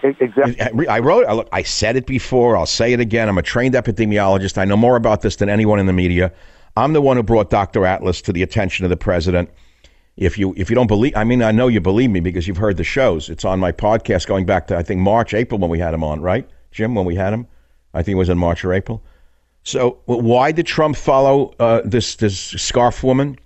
Exactly. 0.03 0.89
I 0.89 0.99
wrote. 1.01 1.27
I, 1.27 1.33
look, 1.33 1.49
I 1.53 1.63
said 1.63 1.97
it 1.97 2.07
before. 2.07 2.57
I'll 2.57 2.65
say 2.65 2.93
it 2.93 3.01
again. 3.01 3.29
I'm 3.29 3.37
a 3.37 3.43
trained 3.43 3.75
epidemiologist. 3.75 4.57
I 4.57 4.65
know 4.65 4.77
more 4.77 4.97
about 4.97 5.21
this 5.21 5.37
than 5.37 5.51
anyone 5.51 5.79
in 5.79 5.87
the 5.87 5.93
media. 5.93 6.33
I'm 6.77 6.93
the 6.93 7.03
one 7.03 7.17
who 7.17 7.23
brought 7.23 7.51
Dr. 7.51 7.85
Atlas 7.85 8.23
to 8.23 8.33
the 8.33 8.43
attention 8.43 8.87
of 8.87 8.91
the 8.91 8.97
president. 8.97 9.51
If 10.17 10.39
you 10.39 10.55
if 10.57 10.71
you 10.71 10.77
don't 10.77 10.87
believe, 10.87 11.15
I 11.17 11.25
mean, 11.25 11.43
I 11.43 11.53
know 11.53 11.69
you 11.69 11.81
believe 11.81 12.11
me 12.11 12.21
because 12.21 12.49
you've 12.49 12.57
heard 12.57 12.77
the 12.77 12.85
shows. 12.85 13.29
It's 13.29 13.45
on 13.45 13.59
my 13.59 13.73
podcast 13.73 14.27
going 14.27 14.47
back 14.47 14.67
to 14.69 14.77
I 14.77 14.83
think 14.83 15.01
March, 15.01 15.35
April 15.35 15.59
when 15.59 15.71
we 15.71 15.79
had 15.79 15.93
him 15.93 16.05
on, 16.05 16.21
right, 16.21 16.49
Jim? 16.71 16.95
When 16.95 17.05
we 17.05 17.15
had 17.17 17.33
him, 17.33 17.47
I 17.93 18.03
think 18.03 18.15
it 18.15 18.19
was 18.19 18.29
in 18.29 18.39
March 18.39 18.65
or 18.65 18.73
April. 18.73 19.03
So 19.63 19.99
why 20.07 20.53
did 20.53 20.67
Trump 20.67 20.97
follow 20.97 21.55
uh, 21.59 21.83
this 21.85 22.17
this 22.17 22.39
scarf 22.39 23.03
woman 23.03 23.39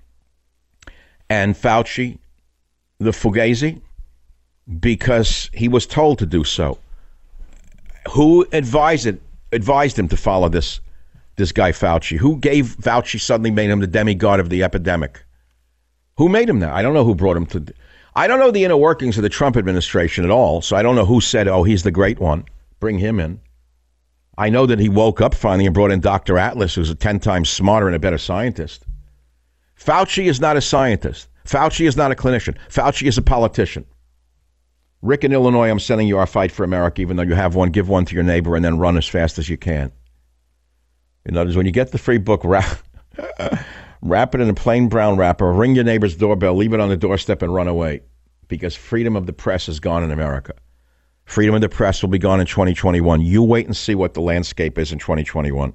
and 1.28 1.54
Fauci, 1.54 2.18
the 2.98 3.10
Fugazi? 3.10 3.80
because 4.80 5.50
he 5.52 5.68
was 5.68 5.86
told 5.86 6.18
to 6.18 6.26
do 6.26 6.44
so. 6.44 6.78
Who 8.10 8.46
advised 8.52 9.06
it, 9.06 9.20
advised 9.52 9.98
him 9.98 10.08
to 10.08 10.16
follow 10.16 10.48
this 10.48 10.80
this 11.36 11.52
guy 11.52 11.72
Fauci? 11.72 12.16
Who 12.16 12.36
gave 12.36 12.76
Fauci 12.76 13.20
suddenly 13.20 13.50
made 13.50 13.70
him 13.70 13.80
the 13.80 13.86
demigod 13.86 14.40
of 14.40 14.50
the 14.50 14.62
epidemic? 14.62 15.22
Who 16.16 16.28
made 16.28 16.48
him 16.48 16.60
that? 16.60 16.72
I 16.72 16.82
don't 16.82 16.94
know 16.94 17.04
who 17.04 17.14
brought 17.14 17.36
him 17.36 17.46
to. 17.46 17.64
I 18.14 18.26
don't 18.26 18.38
know 18.38 18.50
the 18.50 18.64
inner 18.64 18.76
workings 18.76 19.16
of 19.16 19.22
the 19.22 19.28
Trump 19.28 19.56
administration 19.56 20.24
at 20.24 20.30
all, 20.30 20.62
so 20.62 20.76
I 20.76 20.82
don't 20.82 20.94
know 20.94 21.06
who 21.06 21.20
said, 21.20 21.48
"Oh, 21.48 21.64
he's 21.64 21.82
the 21.82 21.90
great 21.90 22.20
one. 22.20 22.44
Bring 22.78 22.98
him 22.98 23.18
in." 23.18 23.40
I 24.36 24.50
know 24.50 24.66
that 24.66 24.80
he 24.80 24.88
woke 24.88 25.20
up 25.20 25.34
finally 25.34 25.66
and 25.66 25.74
brought 25.74 25.92
in 25.92 26.00
Dr. 26.00 26.38
Atlas, 26.38 26.74
who's 26.74 26.90
a 26.90 26.94
10 26.94 27.20
times 27.20 27.48
smarter 27.48 27.86
and 27.86 27.94
a 27.94 28.00
better 28.00 28.18
scientist. 28.18 28.84
Fauci 29.78 30.26
is 30.26 30.40
not 30.40 30.56
a 30.56 30.60
scientist. 30.60 31.28
Fauci 31.44 31.86
is 31.86 31.96
not 31.96 32.10
a 32.10 32.14
clinician. 32.14 32.56
Fauci 32.68 33.06
is 33.06 33.18
a 33.18 33.22
politician. 33.22 33.84
Rick 35.02 35.24
in 35.24 35.32
Illinois, 35.32 35.68
I'm 35.68 35.78
sending 35.78 36.08
you 36.08 36.18
our 36.18 36.26
fight 36.26 36.50
for 36.50 36.64
America, 36.64 37.02
even 37.02 37.16
though 37.16 37.22
you 37.22 37.34
have 37.34 37.54
one. 37.54 37.70
Give 37.70 37.88
one 37.88 38.06
to 38.06 38.14
your 38.14 38.24
neighbor 38.24 38.56
and 38.56 38.64
then 38.64 38.78
run 38.78 38.96
as 38.96 39.06
fast 39.06 39.38
as 39.38 39.48
you 39.48 39.58
can. 39.58 39.92
In 41.26 41.36
other 41.36 41.48
words, 41.48 41.56
when 41.56 41.66
you 41.66 41.72
get 41.72 41.92
the 41.92 41.98
free 41.98 42.18
book, 42.18 42.40
wrap, 42.44 42.78
wrap 44.00 44.34
it 44.34 44.40
in 44.40 44.48
a 44.48 44.54
plain 44.54 44.88
brown 44.88 45.16
wrapper, 45.16 45.52
ring 45.52 45.74
your 45.74 45.84
neighbor's 45.84 46.16
doorbell, 46.16 46.54
leave 46.54 46.72
it 46.72 46.80
on 46.80 46.88
the 46.88 46.96
doorstep, 46.96 47.42
and 47.42 47.54
run 47.54 47.68
away. 47.68 48.00
Because 48.48 48.74
freedom 48.74 49.16
of 49.16 49.26
the 49.26 49.32
press 49.32 49.68
is 49.68 49.80
gone 49.80 50.02
in 50.02 50.10
America. 50.10 50.54
Freedom 51.24 51.54
of 51.54 51.60
the 51.60 51.68
press 51.68 52.02
will 52.02 52.10
be 52.10 52.18
gone 52.18 52.40
in 52.40 52.46
2021. 52.46 53.20
You 53.20 53.42
wait 53.42 53.66
and 53.66 53.76
see 53.76 53.94
what 53.94 54.14
the 54.14 54.20
landscape 54.20 54.78
is 54.78 54.92
in 54.92 54.98
2021. 54.98 55.72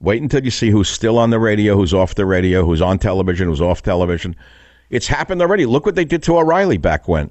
Wait 0.00 0.22
until 0.22 0.44
you 0.44 0.50
see 0.50 0.70
who's 0.70 0.88
still 0.88 1.18
on 1.18 1.30
the 1.30 1.38
radio, 1.38 1.76
who's 1.76 1.94
off 1.94 2.14
the 2.14 2.26
radio, 2.26 2.64
who's 2.64 2.82
on 2.82 2.98
television, 2.98 3.48
who's 3.48 3.62
off 3.62 3.82
television. 3.82 4.36
It's 4.90 5.06
happened 5.06 5.40
already. 5.40 5.66
Look 5.66 5.86
what 5.86 5.94
they 5.94 6.04
did 6.04 6.22
to 6.24 6.38
O'Reilly 6.38 6.76
back 6.76 7.08
when 7.08 7.30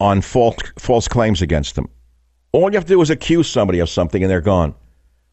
on 0.00 0.20
false, 0.20 0.56
false 0.78 1.08
claims 1.08 1.42
against 1.42 1.76
him. 1.76 1.88
All 2.52 2.70
you 2.70 2.76
have 2.76 2.84
to 2.84 2.94
do 2.94 3.02
is 3.02 3.10
accuse 3.10 3.48
somebody 3.48 3.78
of 3.78 3.88
something 3.88 4.22
and 4.22 4.30
they're 4.30 4.40
gone. 4.40 4.74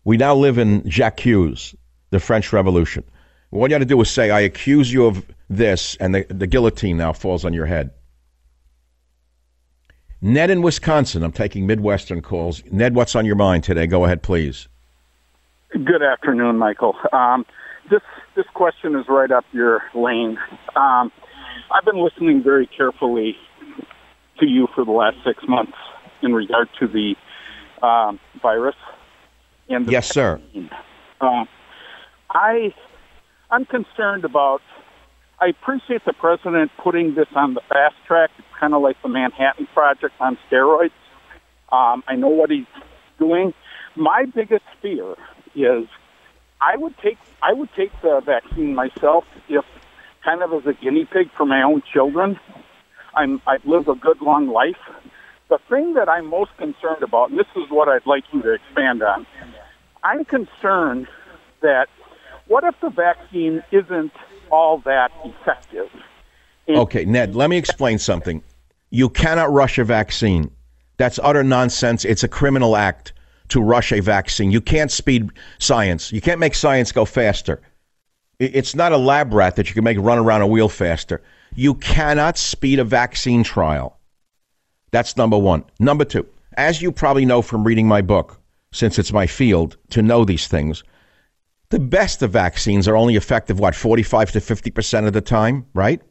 We 0.04 0.18
now 0.18 0.36
live 0.36 0.58
in 0.58 0.84
J'accuse, 0.84 1.76
the 2.12 2.20
French 2.20 2.54
Revolution. 2.54 3.04
All 3.52 3.68
you 3.68 3.74
have 3.74 3.82
to 3.82 3.86
do 3.86 4.00
is 4.02 4.10
say, 4.10 4.32
I 4.32 4.42
accuse 4.42 4.92
you 4.92 5.06
of 5.06 5.26
this, 5.50 5.96
and 5.98 6.14
the, 6.14 6.26
the 6.30 6.48
guillotine 6.48 6.98
now 6.98 7.14
falls 7.14 7.46
on 7.46 7.54
your 7.54 7.66
head. 7.66 7.92
Ned 10.22 10.50
in 10.50 10.62
Wisconsin, 10.62 11.24
I'm 11.24 11.32
taking 11.32 11.68
Midwestern 11.68 12.22
calls. 12.22 12.64
Ned, 12.72 12.96
what's 12.96 13.16
on 13.16 13.26
your 13.26 13.36
mind 13.36 13.64
today? 13.64 13.86
Go 13.86 14.06
ahead, 14.06 14.24
please. 14.24 14.68
Good 15.72 16.02
afternoon, 16.02 16.58
Michael. 16.58 16.96
Um, 17.12 17.46
this 17.90 18.02
this 18.36 18.46
question 18.54 18.96
is 18.96 19.06
right 19.10 19.32
up 19.32 19.46
your 19.52 19.84
lane. 19.94 20.38
Um, 20.76 21.12
I've 21.72 21.86
been 21.86 22.04
listening 22.04 22.44
very 22.44 22.68
carefully 22.68 23.36
to 24.40 24.46
you 24.46 24.68
for 24.74 24.86
the 24.86 24.92
last 24.92 25.18
six 25.26 25.44
months 25.48 25.78
in 26.22 26.34
regard 26.34 26.70
to 26.80 26.88
the 26.88 27.16
um, 27.86 28.20
virus. 28.42 28.76
And 29.70 29.90
yes, 29.92 30.10
sir. 30.10 30.40
Uh, 31.20 31.46
I 32.30 32.74
I'm 33.52 33.66
concerned 33.66 34.26
about. 34.26 34.62
I 35.40 35.48
appreciate 35.48 36.06
the 36.06 36.14
president 36.14 36.72
putting 36.82 37.16
this 37.16 37.28
on 37.36 37.56
the 37.56 37.62
fast 37.68 37.96
track. 38.08 38.32
It's 38.38 38.48
kind 38.60 38.74
of 38.74 38.82
like 38.82 39.02
the 39.02 39.10
Manhattan 39.10 39.68
Project 39.74 40.14
on 40.20 40.38
steroids. 40.50 40.92
Um, 41.72 42.04
I 42.08 42.16
know 42.16 42.30
what 42.30 42.50
he's 42.52 42.66
doing. 43.20 43.54
My 43.96 44.26
biggest 44.34 44.64
fear 44.82 45.16
is 45.56 45.88
I 46.62 46.78
would 46.78 46.98
take 47.00 47.18
I 47.42 47.54
would 47.54 47.70
take 47.76 47.92
the 48.02 48.22
vaccine 48.26 48.76
myself 48.76 49.26
if 49.50 49.66
kind 50.24 50.42
of 50.42 50.54
as 50.54 50.66
a 50.66 50.74
guinea 50.74 51.06
pig 51.06 51.30
for 51.36 51.46
my 51.46 51.62
own 51.64 51.84
children. 51.94 52.40
I'm 53.14 53.42
I've 53.46 53.66
a 53.66 53.96
good 53.96 54.22
long 54.22 54.48
life. 54.48 54.80
The 55.50 55.60
thing 55.70 55.94
that 55.94 56.10
I'm 56.10 56.28
most 56.28 56.56
concerned 56.58 57.04
about, 57.04 57.30
and 57.30 57.40
this 57.40 57.48
is 57.56 57.70
what 57.70 57.88
I'd 57.88 58.06
like 58.06 58.24
you 58.32 58.42
to 58.42 58.54
expand 58.54 59.04
on, 59.04 59.28
I'm 60.04 60.26
concerned 60.26 61.08
that 61.62 61.88
what 62.48 62.64
if 62.64 62.76
the 62.82 62.90
vaccine 62.90 63.64
isn't 63.72 64.12
all 64.56 64.78
that 64.86 65.12
effective? 65.24 65.90
Okay, 66.68 67.06
Ned, 67.06 67.36
let 67.36 67.50
me 67.50 67.58
explain 67.58 68.00
something. 68.00 68.42
You 68.90 69.10
cannot 69.10 69.52
rush 69.52 69.78
a 69.78 69.84
vaccine. 69.84 70.50
That's 70.98 71.20
utter 71.22 71.44
nonsense. 71.44 72.06
It's 72.06 72.24
a 72.24 72.28
criminal 72.28 72.78
act 72.78 73.12
to 73.50 73.62
rush 73.62 73.92
a 73.92 74.00
vaccine. 74.00 74.52
You 74.52 74.62
can't 74.62 74.92
speed 74.92 75.30
science. 75.60 76.12
You 76.12 76.22
can't 76.22 76.40
make 76.40 76.56
science 76.56 76.92
go 76.92 77.06
faster. 77.06 77.62
It's 78.40 78.76
not 78.76 78.92
a 78.92 78.98
lab 78.98 79.34
rat 79.34 79.58
that 79.58 79.68
you 79.68 79.74
can 79.74 79.84
make 79.84 79.98
run 80.00 80.18
around 80.18 80.42
a 80.42 80.48
wheel 80.48 80.70
faster. 80.70 81.22
You 81.54 81.76
cannot 81.76 82.38
speed 82.38 82.80
a 82.80 82.84
vaccine 82.84 83.44
trial. 83.44 84.00
That's 84.92 85.18
number 85.18 85.38
one. 85.38 85.66
Number 85.80 86.06
two, 86.06 86.26
as 86.58 86.82
you 86.82 86.92
probably 86.92 87.26
know 87.26 87.42
from 87.42 87.64
reading 87.66 87.88
my 87.88 88.02
book, 88.02 88.40
since 88.72 88.98
it's 88.98 89.14
my 89.14 89.28
field 89.28 89.78
to 89.90 90.02
know 90.02 90.26
these 90.26 90.48
things, 90.48 90.84
the 91.76 91.80
best 91.82 92.22
of 92.22 92.32
vaccines 92.32 92.88
are 92.88 92.96
only 92.96 93.18
effective, 93.18 93.60
what, 93.60 93.76
45 93.76 94.32
to 94.32 94.40
50% 94.40 95.08
of 95.08 95.12
the 95.12 95.20
time, 95.20 95.66
right? 95.74 96.02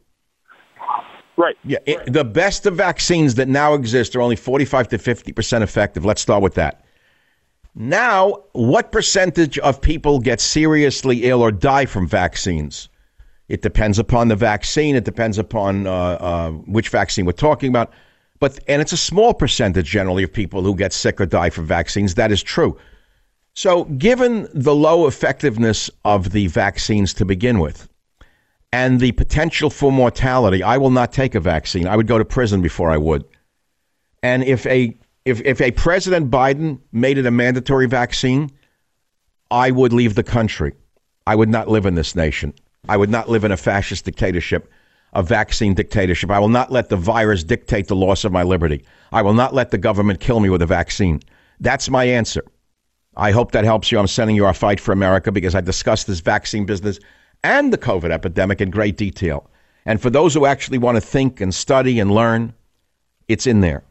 Right. 1.37 1.57
Yeah. 1.63 1.79
It, 1.87 2.13
the 2.13 2.23
best 2.23 2.67
of 2.67 2.75
vaccines 2.75 3.33
that 3.33 3.47
now 3.47 3.73
exist 3.73 4.15
are 4.15 4.21
only 4.21 4.35
45 4.35 4.89
to 4.89 4.99
50% 4.99 5.61
effective. 5.63 6.05
Let's 6.05 6.21
start 6.21 6.43
with 6.43 6.53
that. 6.53 6.85
Now, 7.73 8.43
what 8.51 8.91
percentage 8.91 9.57
of 9.57 9.81
people 9.81 10.19
get 10.19 10.39
seriously 10.39 11.23
ill 11.23 11.41
or 11.41 11.51
die 11.51 11.87
from 11.87 12.07
vaccines? 12.07 12.87
It 13.49 13.63
depends 13.63 13.97
upon 13.97 14.27
the 14.27 14.35
vaccine. 14.35 14.95
It 14.95 15.03
depends 15.03 15.39
upon 15.39 15.87
uh, 15.87 15.91
uh, 15.91 16.51
which 16.51 16.89
vaccine 16.89 17.25
we're 17.25 17.31
talking 17.31 17.69
about. 17.69 17.91
But 18.39 18.59
and 18.67 18.83
it's 18.83 18.93
a 18.93 18.97
small 18.97 19.33
percentage 19.33 19.87
generally 19.87 20.21
of 20.21 20.31
people 20.31 20.61
who 20.61 20.75
get 20.75 20.93
sick 20.93 21.19
or 21.19 21.25
die 21.25 21.49
from 21.49 21.65
vaccines. 21.65 22.13
That 22.13 22.31
is 22.31 22.43
true. 22.43 22.77
So, 23.55 23.85
given 23.85 24.49
the 24.53 24.75
low 24.75 25.07
effectiveness 25.07 25.89
of 26.03 26.31
the 26.31 26.47
vaccines 26.47 27.13
to 27.13 27.25
begin 27.25 27.59
with, 27.59 27.87
and 28.73 28.99
the 28.99 29.13
potential 29.13 29.69
for 29.69 29.93
mortality, 29.93 30.61
I 30.61 30.77
will 30.77 30.89
not 30.89 31.13
take 31.13 31.35
a 31.35 31.39
vaccine. 31.39 31.87
I 31.87 31.95
would 31.95 32.07
go 32.07 32.17
to 32.17 32.25
prison 32.25 32.61
before 32.61 32.91
I 32.91 32.97
would. 32.97 33.23
And 34.21 34.43
if 34.43 34.65
a 34.65 34.97
if, 35.23 35.41
if 35.45 35.61
a 35.61 35.71
President 35.71 36.29
Biden 36.29 36.79
made 36.91 37.17
it 37.17 37.25
a 37.25 37.31
mandatory 37.31 37.87
vaccine, 37.87 38.51
I 39.49 39.71
would 39.71 39.93
leave 39.93 40.15
the 40.15 40.23
country. 40.23 40.73
I 41.25 41.35
would 41.35 41.49
not 41.49 41.69
live 41.69 41.85
in 41.85 41.95
this 41.95 42.13
nation. 42.13 42.53
I 42.89 42.97
would 42.97 43.09
not 43.09 43.29
live 43.29 43.45
in 43.45 43.51
a 43.53 43.57
fascist 43.57 44.03
dictatorship, 44.03 44.69
a 45.13 45.23
vaccine 45.23 45.73
dictatorship. 45.73 46.29
I 46.29 46.39
will 46.39 46.49
not 46.49 46.73
let 46.73 46.89
the 46.89 46.97
virus 46.97 47.43
dictate 47.43 47.87
the 47.87 47.95
loss 47.95 48.25
of 48.25 48.33
my 48.33 48.43
liberty. 48.43 48.83
I 49.13 49.21
will 49.21 49.33
not 49.33 49.53
let 49.53 49.71
the 49.71 49.77
government 49.77 50.19
kill 50.19 50.41
me 50.41 50.49
with 50.49 50.61
a 50.61 50.67
vaccine. 50.67 51.21
That's 51.61 51.89
my 51.89 52.03
answer. 52.03 52.43
I 53.17 53.31
hope 53.31 53.51
that 53.51 53.63
helps 53.63 53.91
you. 53.91 53.99
I'm 53.99 54.07
sending 54.07 54.35
you 54.35 54.45
our 54.45 54.53
fight 54.53 54.79
for 54.79 54.91
America 54.91 55.31
because 55.31 55.55
I 55.55 55.61
discussed 55.61 56.07
this 56.07 56.19
vaccine 56.19 56.65
business 56.65 56.99
and 57.43 57.71
the 57.71 57.77
COVID 57.77 58.11
epidemic 58.11 58.61
in 58.61 58.69
great 58.71 58.97
detail. 58.97 59.49
And 59.85 60.01
for 60.01 60.09
those 60.09 60.33
who 60.33 60.45
actually 60.45 60.79
want 60.79 60.95
to 60.97 61.01
think 61.01 61.39
and 61.39 61.53
study 61.53 61.99
and 61.99 62.11
learn, 62.11 62.53
it's 63.27 63.47
in 63.47 63.61
there 63.61 63.83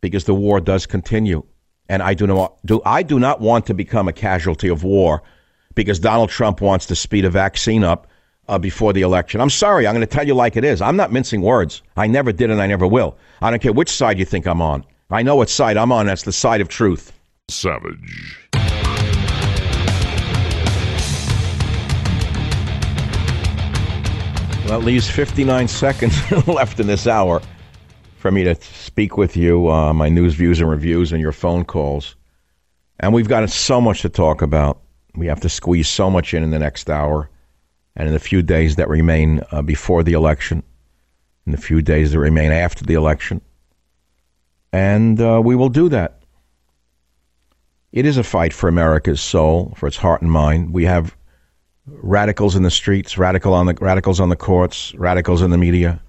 because 0.00 0.24
the 0.24 0.34
war 0.34 0.60
does 0.60 0.86
continue. 0.86 1.42
And 1.88 2.02
I 2.02 2.14
do 2.14 2.26
not 2.26 2.64
do 2.64 2.80
I 2.84 3.02
do 3.02 3.18
not 3.18 3.40
want 3.40 3.66
to 3.66 3.74
become 3.74 4.08
a 4.08 4.12
casualty 4.12 4.68
of 4.68 4.84
war 4.84 5.22
because 5.74 5.98
Donald 5.98 6.30
Trump 6.30 6.60
wants 6.60 6.86
to 6.86 6.94
speed 6.94 7.24
a 7.24 7.30
vaccine 7.30 7.82
up 7.82 8.06
uh, 8.48 8.58
before 8.58 8.92
the 8.92 9.02
election. 9.02 9.40
I'm 9.40 9.50
sorry, 9.50 9.86
I'm 9.86 9.94
going 9.94 10.06
to 10.06 10.14
tell 10.14 10.26
you 10.26 10.34
like 10.34 10.56
it 10.56 10.64
is. 10.64 10.80
I'm 10.80 10.96
not 10.96 11.12
mincing 11.12 11.42
words. 11.42 11.82
I 11.96 12.06
never 12.06 12.32
did 12.32 12.50
and 12.50 12.60
I 12.60 12.66
never 12.66 12.86
will. 12.86 13.16
I 13.40 13.50
don't 13.50 13.62
care 13.62 13.72
which 13.72 13.90
side 13.90 14.18
you 14.18 14.24
think 14.24 14.46
I'm 14.46 14.62
on. 14.62 14.84
I 15.10 15.22
know 15.22 15.36
what 15.36 15.50
side 15.50 15.76
I'm 15.76 15.92
on. 15.92 16.06
That's 16.06 16.22
the 16.22 16.32
side 16.32 16.60
of 16.60 16.68
truth. 16.68 17.12
Savage. 17.48 18.41
At 24.72 24.84
least 24.84 25.10
59 25.10 25.68
seconds 25.68 26.14
left 26.46 26.80
in 26.80 26.86
this 26.86 27.06
hour 27.06 27.42
for 28.16 28.30
me 28.30 28.42
to 28.44 28.54
speak 28.54 29.18
with 29.18 29.36
you, 29.36 29.70
uh, 29.70 29.92
my 29.92 30.08
news, 30.08 30.32
views, 30.32 30.60
and 30.60 30.70
reviews, 30.70 31.12
and 31.12 31.20
your 31.20 31.30
phone 31.30 31.66
calls. 31.66 32.16
And 32.98 33.12
we've 33.12 33.28
got 33.28 33.48
so 33.50 33.82
much 33.82 34.00
to 34.00 34.08
talk 34.08 34.40
about. 34.40 34.80
We 35.14 35.26
have 35.26 35.40
to 35.40 35.50
squeeze 35.50 35.88
so 35.88 36.08
much 36.08 36.32
in 36.32 36.42
in 36.42 36.50
the 36.50 36.58
next 36.58 36.88
hour 36.88 37.28
and 37.96 38.08
in 38.08 38.14
the 38.14 38.18
few 38.18 38.40
days 38.40 38.76
that 38.76 38.88
remain 38.88 39.42
uh, 39.50 39.60
before 39.60 40.02
the 40.02 40.14
election, 40.14 40.62
in 41.44 41.52
the 41.52 41.58
few 41.58 41.82
days 41.82 42.12
that 42.12 42.18
remain 42.18 42.50
after 42.50 42.82
the 42.82 42.94
election. 42.94 43.42
And 44.72 45.20
uh, 45.20 45.42
we 45.44 45.54
will 45.54 45.68
do 45.68 45.90
that. 45.90 46.22
It 47.92 48.06
is 48.06 48.16
a 48.16 48.24
fight 48.24 48.54
for 48.54 48.70
America's 48.70 49.20
soul, 49.20 49.74
for 49.76 49.86
its 49.86 49.98
heart 49.98 50.22
and 50.22 50.32
mind. 50.32 50.72
We 50.72 50.86
have 50.86 51.14
radicals 51.86 52.54
in 52.54 52.62
the 52.62 52.70
streets, 52.70 53.18
radical 53.18 53.54
on 53.54 53.66
the 53.66 53.74
radicals 53.74 54.20
on 54.20 54.28
the 54.28 54.36
courts, 54.36 54.94
radicals 54.94 55.42
in 55.42 55.50
the 55.50 55.58
media, 55.58 56.00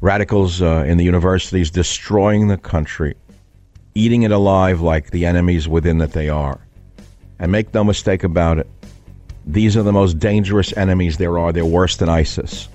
radicals 0.00 0.62
uh, 0.62 0.84
in 0.86 0.98
the 0.98 1.04
universities 1.04 1.70
destroying 1.70 2.48
the 2.48 2.56
country, 2.56 3.14
eating 3.94 4.22
it 4.22 4.30
alive 4.30 4.80
like 4.80 5.10
the 5.10 5.26
enemies 5.26 5.68
within 5.68 5.98
that 5.98 6.12
they 6.12 6.28
are. 6.28 6.60
And 7.38 7.50
make 7.50 7.74
no 7.74 7.82
mistake 7.82 8.22
about 8.22 8.58
it, 8.58 8.68
these 9.44 9.76
are 9.76 9.82
the 9.82 9.92
most 9.92 10.20
dangerous 10.20 10.76
enemies 10.76 11.18
there 11.18 11.38
are. 11.38 11.52
They're 11.52 11.64
worse 11.64 11.96
than 11.96 12.08
ISIS. 12.08 12.68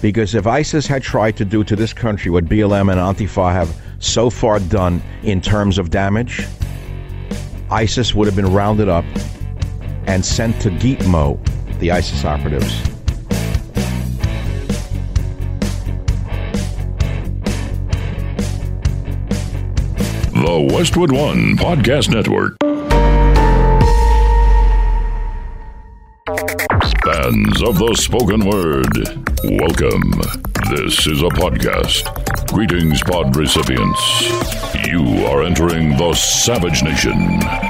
Because 0.00 0.36
if 0.36 0.46
ISIS 0.46 0.86
had 0.86 1.02
tried 1.02 1.36
to 1.38 1.44
do 1.44 1.64
to 1.64 1.74
this 1.74 1.92
country 1.92 2.30
what 2.30 2.44
BLM 2.44 2.92
and 2.92 3.00
Antifa 3.00 3.52
have 3.52 3.76
so 3.98 4.30
far 4.30 4.60
done 4.60 5.02
in 5.24 5.40
terms 5.40 5.78
of 5.78 5.90
damage, 5.90 6.46
ISIS 7.70 8.14
would 8.14 8.26
have 8.26 8.36
been 8.36 8.52
rounded 8.52 8.88
up 8.88 9.04
and 10.10 10.24
sent 10.24 10.60
to 10.60 10.70
Gitmo, 10.70 11.38
the 11.78 11.92
ISIS 11.92 12.24
operatives. 12.24 12.82
The 20.32 20.68
Westwood 20.74 21.12
One 21.12 21.56
Podcast 21.56 22.10
Network. 22.10 22.56
Fans 27.04 27.62
of 27.62 27.78
the 27.78 27.94
spoken 27.96 28.44
word, 28.46 28.92
welcome. 29.60 30.10
This 30.74 31.06
is 31.06 31.22
a 31.22 31.30
podcast. 31.38 32.02
Greetings, 32.48 33.00
pod 33.04 33.36
recipients. 33.36 34.28
You 34.88 35.24
are 35.26 35.44
entering 35.44 35.90
the 35.96 36.14
Savage 36.14 36.82
Nation. 36.82 37.69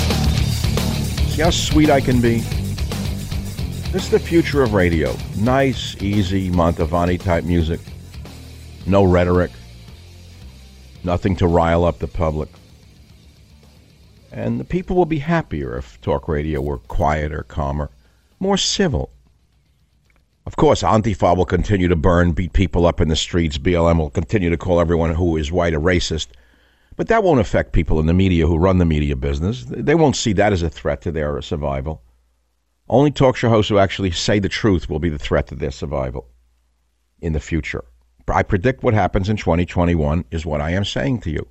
How 1.41 1.49
sweet 1.49 1.89
I 1.89 2.01
can 2.01 2.21
be? 2.21 2.41
This 3.89 4.03
is 4.03 4.09
the 4.11 4.19
future 4.19 4.61
of 4.61 4.73
radio. 4.73 5.15
Nice, 5.37 5.99
easy, 5.99 6.51
Mantovani 6.51 7.19
type 7.19 7.45
music. 7.45 7.79
No 8.85 9.03
rhetoric. 9.03 9.49
Nothing 11.03 11.35
to 11.37 11.47
rile 11.47 11.83
up 11.83 11.97
the 11.97 12.07
public. 12.07 12.47
And 14.31 14.59
the 14.59 14.63
people 14.63 14.95
will 14.95 15.07
be 15.07 15.17
happier 15.17 15.79
if 15.79 15.99
talk 16.01 16.27
radio 16.27 16.61
were 16.61 16.77
quieter, 16.77 17.41
calmer, 17.47 17.89
more 18.39 18.55
civil. 18.55 19.09
Of 20.45 20.57
course, 20.57 20.83
Antifa 20.83 21.35
will 21.35 21.45
continue 21.45 21.87
to 21.87 21.95
burn, 21.95 22.33
beat 22.33 22.53
people 22.53 22.85
up 22.85 23.01
in 23.01 23.07
the 23.07 23.15
streets. 23.15 23.57
BLM 23.57 23.97
will 23.97 24.11
continue 24.11 24.51
to 24.51 24.57
call 24.57 24.79
everyone 24.79 25.15
who 25.15 25.37
is 25.37 25.51
white 25.51 25.73
a 25.73 25.79
racist. 25.79 26.27
But 26.95 27.07
that 27.07 27.23
won't 27.23 27.39
affect 27.39 27.73
people 27.73 27.99
in 27.99 28.05
the 28.05 28.13
media 28.13 28.47
who 28.47 28.57
run 28.57 28.77
the 28.77 28.85
media 28.85 29.15
business. 29.15 29.65
They 29.67 29.95
won't 29.95 30.15
see 30.15 30.33
that 30.33 30.53
as 30.53 30.61
a 30.61 30.69
threat 30.69 31.01
to 31.01 31.11
their 31.11 31.41
survival. 31.41 32.03
Only 32.89 33.11
talk 33.11 33.37
show 33.37 33.49
hosts 33.49 33.69
who 33.69 33.77
actually 33.77 34.11
say 34.11 34.39
the 34.39 34.49
truth 34.49 34.89
will 34.89 34.99
be 34.99 35.09
the 35.09 35.17
threat 35.17 35.47
to 35.47 35.55
their 35.55 35.71
survival 35.71 36.27
in 37.21 37.33
the 37.33 37.39
future. 37.39 37.85
I 38.27 38.43
predict 38.43 38.83
what 38.83 38.93
happens 38.93 39.29
in 39.29 39.37
2021 39.37 40.25
is 40.31 40.45
what 40.45 40.61
I 40.61 40.71
am 40.71 40.85
saying 40.85 41.21
to 41.21 41.31
you. 41.31 41.47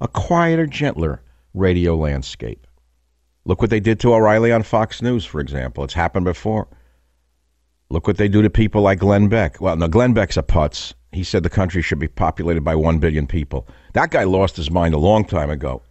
A 0.00 0.08
quieter, 0.08 0.66
gentler, 0.66 1.22
radio 1.54 1.96
landscape. 1.96 2.66
Look 3.44 3.60
what 3.60 3.70
they 3.70 3.80
did 3.80 4.00
to 4.00 4.14
O'Reilly 4.14 4.52
on 4.52 4.62
Fox 4.62 5.00
News, 5.02 5.24
for 5.24 5.40
example. 5.40 5.84
It's 5.84 5.94
happened 5.94 6.24
before. 6.24 6.68
Look 7.90 8.06
what 8.06 8.18
they 8.18 8.28
do 8.28 8.42
to 8.42 8.50
people 8.50 8.82
like 8.82 8.98
Glenn 8.98 9.28
Beck. 9.28 9.60
Well, 9.60 9.76
no, 9.76 9.88
Glenn 9.88 10.12
Beck's 10.12 10.36
a 10.36 10.42
putz. 10.42 10.94
He 11.12 11.24
said 11.24 11.42
the 11.42 11.50
country 11.50 11.82
should 11.82 11.98
be 11.98 12.08
populated 12.08 12.62
by 12.62 12.74
1 12.74 12.98
billion 12.98 13.26
people. 13.26 13.66
That 13.94 14.10
guy 14.10 14.24
lost 14.24 14.56
his 14.56 14.70
mind 14.70 14.94
a 14.94 14.98
long 14.98 15.24
time 15.24 15.50
ago. 15.50 15.82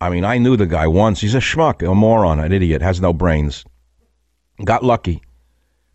I 0.00 0.10
mean, 0.10 0.24
I 0.24 0.38
knew 0.38 0.56
the 0.56 0.66
guy 0.66 0.86
once. 0.86 1.20
He's 1.20 1.34
a 1.34 1.38
schmuck, 1.38 1.86
a 1.86 1.94
moron, 1.94 2.38
an 2.38 2.52
idiot, 2.52 2.82
has 2.82 3.00
no 3.00 3.12
brains. 3.12 3.64
Got 4.62 4.84
lucky. 4.84 5.22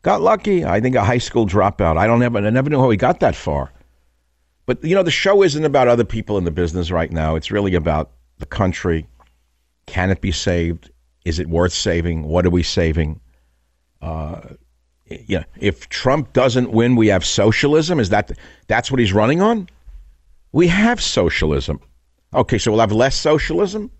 Got 0.02 0.22
lucky. 0.22 0.66
I 0.66 0.82
think 0.82 0.96
a 0.96 1.04
high 1.04 1.20
school 1.20 1.46
dropout. 1.46 1.98
I 1.98 2.08
don't 2.08 2.24
ever, 2.24 2.40
I 2.40 2.50
never 2.50 2.70
knew 2.70 2.82
how 2.82 2.90
he 2.90 2.98
got 2.98 3.20
that 3.20 3.36
far. 3.36 3.72
But, 4.66 4.84
you 4.84 4.96
know, 4.96 5.04
the 5.04 5.12
show 5.12 5.44
isn't 5.44 5.66
about 5.66 5.88
other 5.88 6.04
people 6.04 6.38
in 6.38 6.44
the 6.44 6.52
business 6.52 6.90
right 6.90 7.12
now. 7.12 7.36
It's 7.36 7.52
really 7.52 7.76
about 7.76 8.12
the 8.40 8.46
country? 8.46 9.08
Can 9.86 10.10
it 10.10 10.22
be 10.22 10.32
saved? 10.32 10.90
Is 11.26 11.40
it 11.40 11.48
worth 11.48 11.74
saving? 11.74 12.24
What 12.24 12.46
are 12.46 12.50
we 12.50 12.64
saving? 12.64 13.20
Uh, 14.02 14.42
yeah, 15.28 15.44
if 15.60 15.90
Trump 15.90 16.34
doesn't 16.34 16.72
win, 16.72 16.96
we 16.96 17.08
have 17.08 17.26
socialism. 17.26 18.00
Is 18.00 18.10
that 18.10 18.32
that's 18.68 18.92
what 18.92 19.00
he's 19.00 19.14
running 19.14 19.42
on? 19.42 19.68
We 20.52 20.68
have 20.68 21.02
socialism. 21.02 21.80
Okay, 22.34 22.58
so 22.58 22.72
we'll 22.72 22.80
have 22.80 22.92
less 22.92 23.16
socialism. 23.16 23.92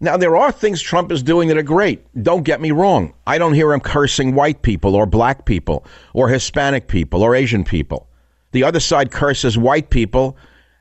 Now 0.00 0.16
there 0.16 0.36
are 0.36 0.50
things 0.50 0.82
Trump 0.82 1.12
is 1.12 1.22
doing 1.22 1.48
that 1.48 1.56
are 1.56 1.62
great. 1.62 2.04
Don't 2.22 2.42
get 2.42 2.60
me 2.60 2.72
wrong. 2.72 3.14
I 3.26 3.38
don't 3.38 3.54
hear 3.54 3.72
him 3.72 3.80
cursing 3.80 4.34
white 4.34 4.62
people 4.62 4.96
or 4.96 5.06
black 5.06 5.44
people 5.44 5.84
or 6.12 6.28
Hispanic 6.28 6.88
people 6.88 7.22
or 7.22 7.36
Asian 7.36 7.62
people. 7.62 8.08
The 8.50 8.64
other 8.64 8.80
side 8.80 9.12
curses 9.12 9.56
white 9.56 9.90
people 9.90 10.36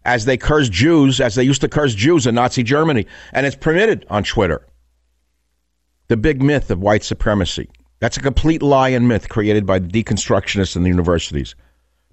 as 0.05 0.25
they 0.25 0.37
curse 0.37 0.69
Jews, 0.69 1.21
as 1.21 1.35
they 1.35 1.43
used 1.43 1.61
to 1.61 1.69
curse 1.69 1.93
Jews 1.93 2.25
in 2.25 2.35
Nazi 2.35 2.63
Germany. 2.63 3.05
And 3.31 3.45
it's 3.45 3.55
permitted 3.55 4.05
on 4.09 4.23
Twitter. 4.23 4.67
The 6.07 6.17
big 6.17 6.41
myth 6.41 6.71
of 6.71 6.79
white 6.79 7.03
supremacy. 7.03 7.69
That's 8.01 8.17
a 8.17 8.21
complete 8.21 8.63
lie 8.63 8.89
and 8.89 9.07
myth 9.07 9.29
created 9.29 9.65
by 9.65 9.79
the 9.79 9.87
deconstructionists 9.87 10.75
in 10.75 10.81
the 10.81 10.89
universities. 10.89 11.55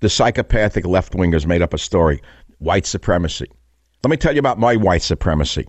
The 0.01 0.11
psychopathic 0.11 0.87
left 0.87 1.15
wingers 1.15 1.47
made 1.47 1.63
up 1.63 1.75
a 1.75 1.79
story 1.79 2.23
white 2.59 2.87
supremacy. 2.87 3.47
Let 4.05 4.11
me 4.11 4.19
tell 4.19 4.35
you 4.35 4.39
about 4.39 4.59
my 4.59 4.77
white 4.77 5.03
supremacy. 5.03 5.67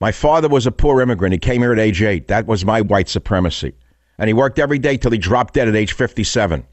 My 0.00 0.10
father 0.10 0.48
was 0.48 0.66
a 0.66 0.72
poor 0.72 1.02
immigrant. 1.02 1.34
He 1.34 1.38
came 1.38 1.60
here 1.60 1.72
at 1.72 1.78
age 1.78 2.02
eight. 2.02 2.28
That 2.28 2.46
was 2.46 2.64
my 2.64 2.80
white 2.80 3.10
supremacy. 3.10 3.74
And 4.18 4.28
he 4.28 4.32
worked 4.32 4.58
every 4.58 4.78
day 4.78 4.96
till 4.96 5.10
he 5.10 5.18
dropped 5.18 5.54
dead 5.54 5.68
at 5.68 5.76
age 5.76 5.92
57. 5.92 6.66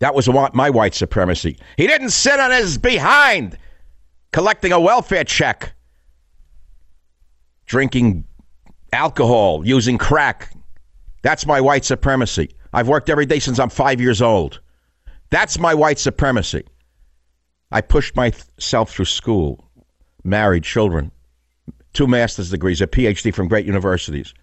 That 0.00 0.14
was 0.14 0.28
my 0.28 0.70
white 0.70 0.94
supremacy. 0.94 1.58
He 1.76 1.86
didn't 1.86 2.10
sit 2.10 2.38
on 2.38 2.50
his 2.50 2.76
behind 2.76 3.56
collecting 4.32 4.72
a 4.72 4.80
welfare 4.80 5.24
check, 5.24 5.72
drinking 7.64 8.24
alcohol, 8.92 9.66
using 9.66 9.96
crack. 9.96 10.54
That's 11.22 11.46
my 11.46 11.60
white 11.60 11.84
supremacy. 11.84 12.50
I've 12.72 12.88
worked 12.88 13.10
every 13.10 13.26
day 13.26 13.38
since 13.38 13.58
I'm 13.58 13.70
five 13.70 14.00
years 14.00 14.22
old. 14.22 14.60
That's 15.30 15.58
my 15.58 15.74
white 15.74 15.98
supremacy. 15.98 16.64
I 17.70 17.80
pushed 17.80 18.16
myself 18.16 18.90
through 18.90 19.04
school, 19.04 19.70
married, 20.24 20.64
children, 20.64 21.12
two 21.92 22.06
master's 22.06 22.50
degrees, 22.50 22.80
a 22.80 22.86
PhD 22.86 23.32
from 23.34 23.48
great 23.48 23.66
universities. 23.66 24.34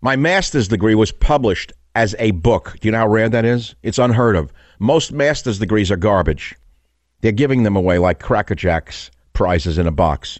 My 0.00 0.16
master's 0.16 0.68
degree 0.68 0.94
was 0.94 1.12
published 1.12 1.72
as 1.94 2.14
a 2.18 2.32
book. 2.32 2.76
Do 2.80 2.88
you 2.88 2.92
know 2.92 2.98
how 2.98 3.08
rare 3.08 3.28
that 3.28 3.44
is? 3.44 3.74
It's 3.82 3.98
unheard 3.98 4.36
of. 4.36 4.52
Most 4.78 5.12
master's 5.12 5.58
degrees 5.58 5.90
are 5.90 5.96
garbage. 5.96 6.54
They're 7.20 7.32
giving 7.32 7.64
them 7.64 7.76
away 7.76 7.98
like 7.98 8.20
Cracker 8.20 8.54
Jacks 8.54 9.10
prizes 9.32 9.78
in 9.78 9.86
a 9.86 9.92
box. 9.92 10.38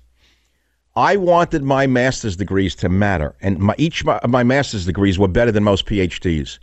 I 0.99 1.15
wanted 1.15 1.63
my 1.63 1.87
master's 1.87 2.35
degrees 2.35 2.75
to 2.75 2.89
matter, 2.89 3.37
and 3.41 3.61
my, 3.61 3.77
each 3.79 4.05
of 4.05 4.29
my 4.29 4.43
master's 4.43 4.85
degrees 4.85 5.17
were 5.17 5.29
better 5.29 5.53
than 5.53 5.63
most 5.63 5.87
PhDs. 5.87 6.59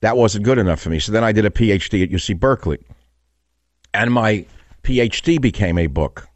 That 0.00 0.16
wasn't 0.16 0.46
good 0.46 0.56
enough 0.56 0.80
for 0.80 0.88
me. 0.88 0.98
So 0.98 1.12
then 1.12 1.22
I 1.22 1.32
did 1.32 1.44
a 1.44 1.50
PhD 1.50 2.02
at 2.02 2.08
UC 2.08 2.40
Berkeley. 2.40 2.78
And 3.92 4.10
my 4.10 4.46
PhD 4.84 5.38
became 5.38 5.76
a 5.76 5.86
book. 5.86 6.28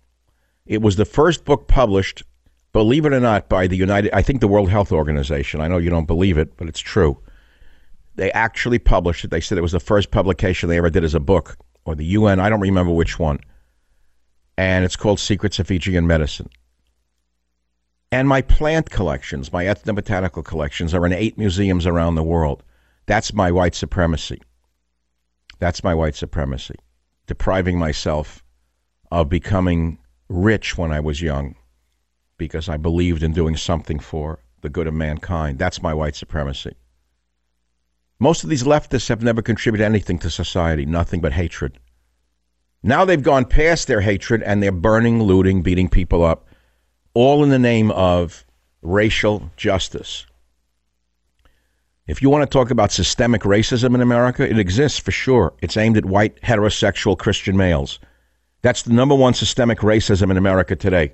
It 0.67 0.83
was 0.83 0.97
the 0.97 1.07
first 1.07 1.47
book 1.47 1.69
published, 1.69 2.23
believe 2.75 3.07
it 3.07 3.15
or 3.15 3.21
not, 3.21 3.49
by 3.49 3.67
the 3.67 3.79
United, 3.79 4.13
I 4.13 4.21
think 4.21 4.43
the 4.43 4.49
World 4.49 4.69
Health 4.69 4.93
Organization. 4.93 5.63
I 5.63 5.69
know 5.69 5.79
you 5.79 5.89
don't 5.89 6.05
believe 6.05 6.37
it, 6.37 6.59
but 6.59 6.69
it's 6.69 6.81
true. 6.81 7.19
They 8.15 8.31
actually 8.33 8.79
published 8.79 9.25
it. 9.25 9.31
They 9.31 9.41
said 9.41 9.57
it 9.57 9.63
was 9.63 9.73
the 9.73 9.81
first 9.81 10.11
publication 10.11 10.69
they 10.69 10.77
ever 10.77 10.91
did 10.91 11.03
as 11.03 11.15
a 11.15 11.21
book, 11.21 11.57
or 11.87 11.95
the 11.95 12.05
UN, 12.05 12.41
I 12.41 12.51
don't 12.51 12.61
remember 12.61 12.93
which 12.93 13.19
one. 13.19 13.41
And 14.59 14.85
it's 14.85 14.97
called 14.97 15.19
Secrets 15.19 15.59
of 15.59 15.69
Fijian 15.69 16.07
Medicine. 16.07 16.51
And 18.13 18.29
my 18.29 18.43
plant 18.43 18.91
collections, 18.91 19.55
my 19.55 19.65
ethnobotanical 19.65 20.45
collections, 20.45 20.93
are 20.93 21.07
in 21.07 21.15
eight 21.15 21.39
museums 21.39 21.87
around 21.87 22.15
the 22.15 22.23
world. 22.23 22.63
That's 23.07 23.33
my 23.33 23.51
white 23.51 23.75
supremacy. 23.75 24.43
That's 25.59 25.83
my 25.83 25.95
white 25.95 26.15
supremacy. 26.15 26.75
Depriving 27.27 27.79
myself 27.79 28.45
of 29.11 29.31
becoming 29.31 29.99
rich 30.29 30.77
when 30.77 30.93
I 30.93 31.01
was 31.01 31.23
young 31.23 31.57
because 32.37 32.69
I 32.69 32.77
believed 32.77 33.23
in 33.23 33.33
doing 33.33 33.57
something 33.57 33.99
for 33.99 34.41
the 34.61 34.69
good 34.69 34.87
of 34.87 34.95
mankind. 34.95 35.59
That's 35.59 35.83
my 35.83 35.95
white 35.95 36.15
supremacy. 36.15 36.75
Most 38.19 38.45
of 38.45 38.51
these 38.51 38.63
leftists 38.63 39.09
have 39.09 39.23
never 39.23 39.41
contributed 39.41 39.85
anything 39.85 40.19
to 40.19 40.29
society, 40.31 40.85
nothing 40.85 41.23
but 41.23 41.33
hatred. 41.33 41.79
Now 42.83 43.07
they've 43.07 43.23
gone 43.23 43.47
past 43.47 43.89
their 43.89 44.03
hatred 44.03 44.43
and 44.43 44.63
they're 44.63 44.71
burning, 44.71 45.23
looting, 45.23 45.63
beating 45.63 45.89
people 45.89 46.25
up, 46.25 46.47
all 47.15 47.45
in 47.45 47.51
the 47.51 47.59
name 47.59 47.91
of 47.91 48.45
racial 48.83 49.51
justice. 49.57 50.27
If 52.07 52.21
you 52.21 52.31
want 52.31 52.43
to 52.43 52.53
talk 52.53 52.71
about 52.71 52.91
systemic 52.91 53.43
racism 53.43 53.95
in 53.95 54.01
America, 54.01 54.49
it 54.49 54.59
exists 54.59 54.99
for 54.99 55.13
sure. 55.13 55.55
It's 55.63 55.77
aimed 55.77 55.97
at 55.97 56.05
white, 56.05 56.41
heterosexual 56.43 57.17
Christian 57.17 57.57
males. 57.57 58.01
That's 58.63 58.83
the 58.83 58.93
number 58.93 59.15
one 59.15 59.35
systemic 59.35 59.79
racism 59.79 60.31
in 60.31 60.37
America 60.37 60.75
today. 60.75 61.13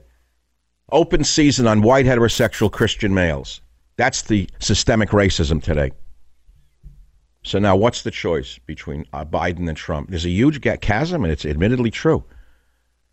Open 0.90 1.24
season 1.24 1.66
on 1.66 1.82
white, 1.82 2.06
heterosexual 2.06 2.72
Christian 2.72 3.12
males. 3.12 3.60
That's 3.96 4.22
the 4.22 4.48
systemic 4.58 5.10
racism 5.10 5.62
today. 5.62 5.90
So 7.42 7.58
now, 7.58 7.76
what's 7.76 8.02
the 8.02 8.10
choice 8.10 8.58
between 8.58 9.04
uh, 9.12 9.24
Biden 9.24 9.68
and 9.68 9.76
Trump? 9.76 10.10
There's 10.10 10.24
a 10.24 10.30
huge 10.30 10.60
chasm, 10.80 11.24
and 11.24 11.32
it's 11.32 11.44
admittedly 11.44 11.90
true. 11.90 12.24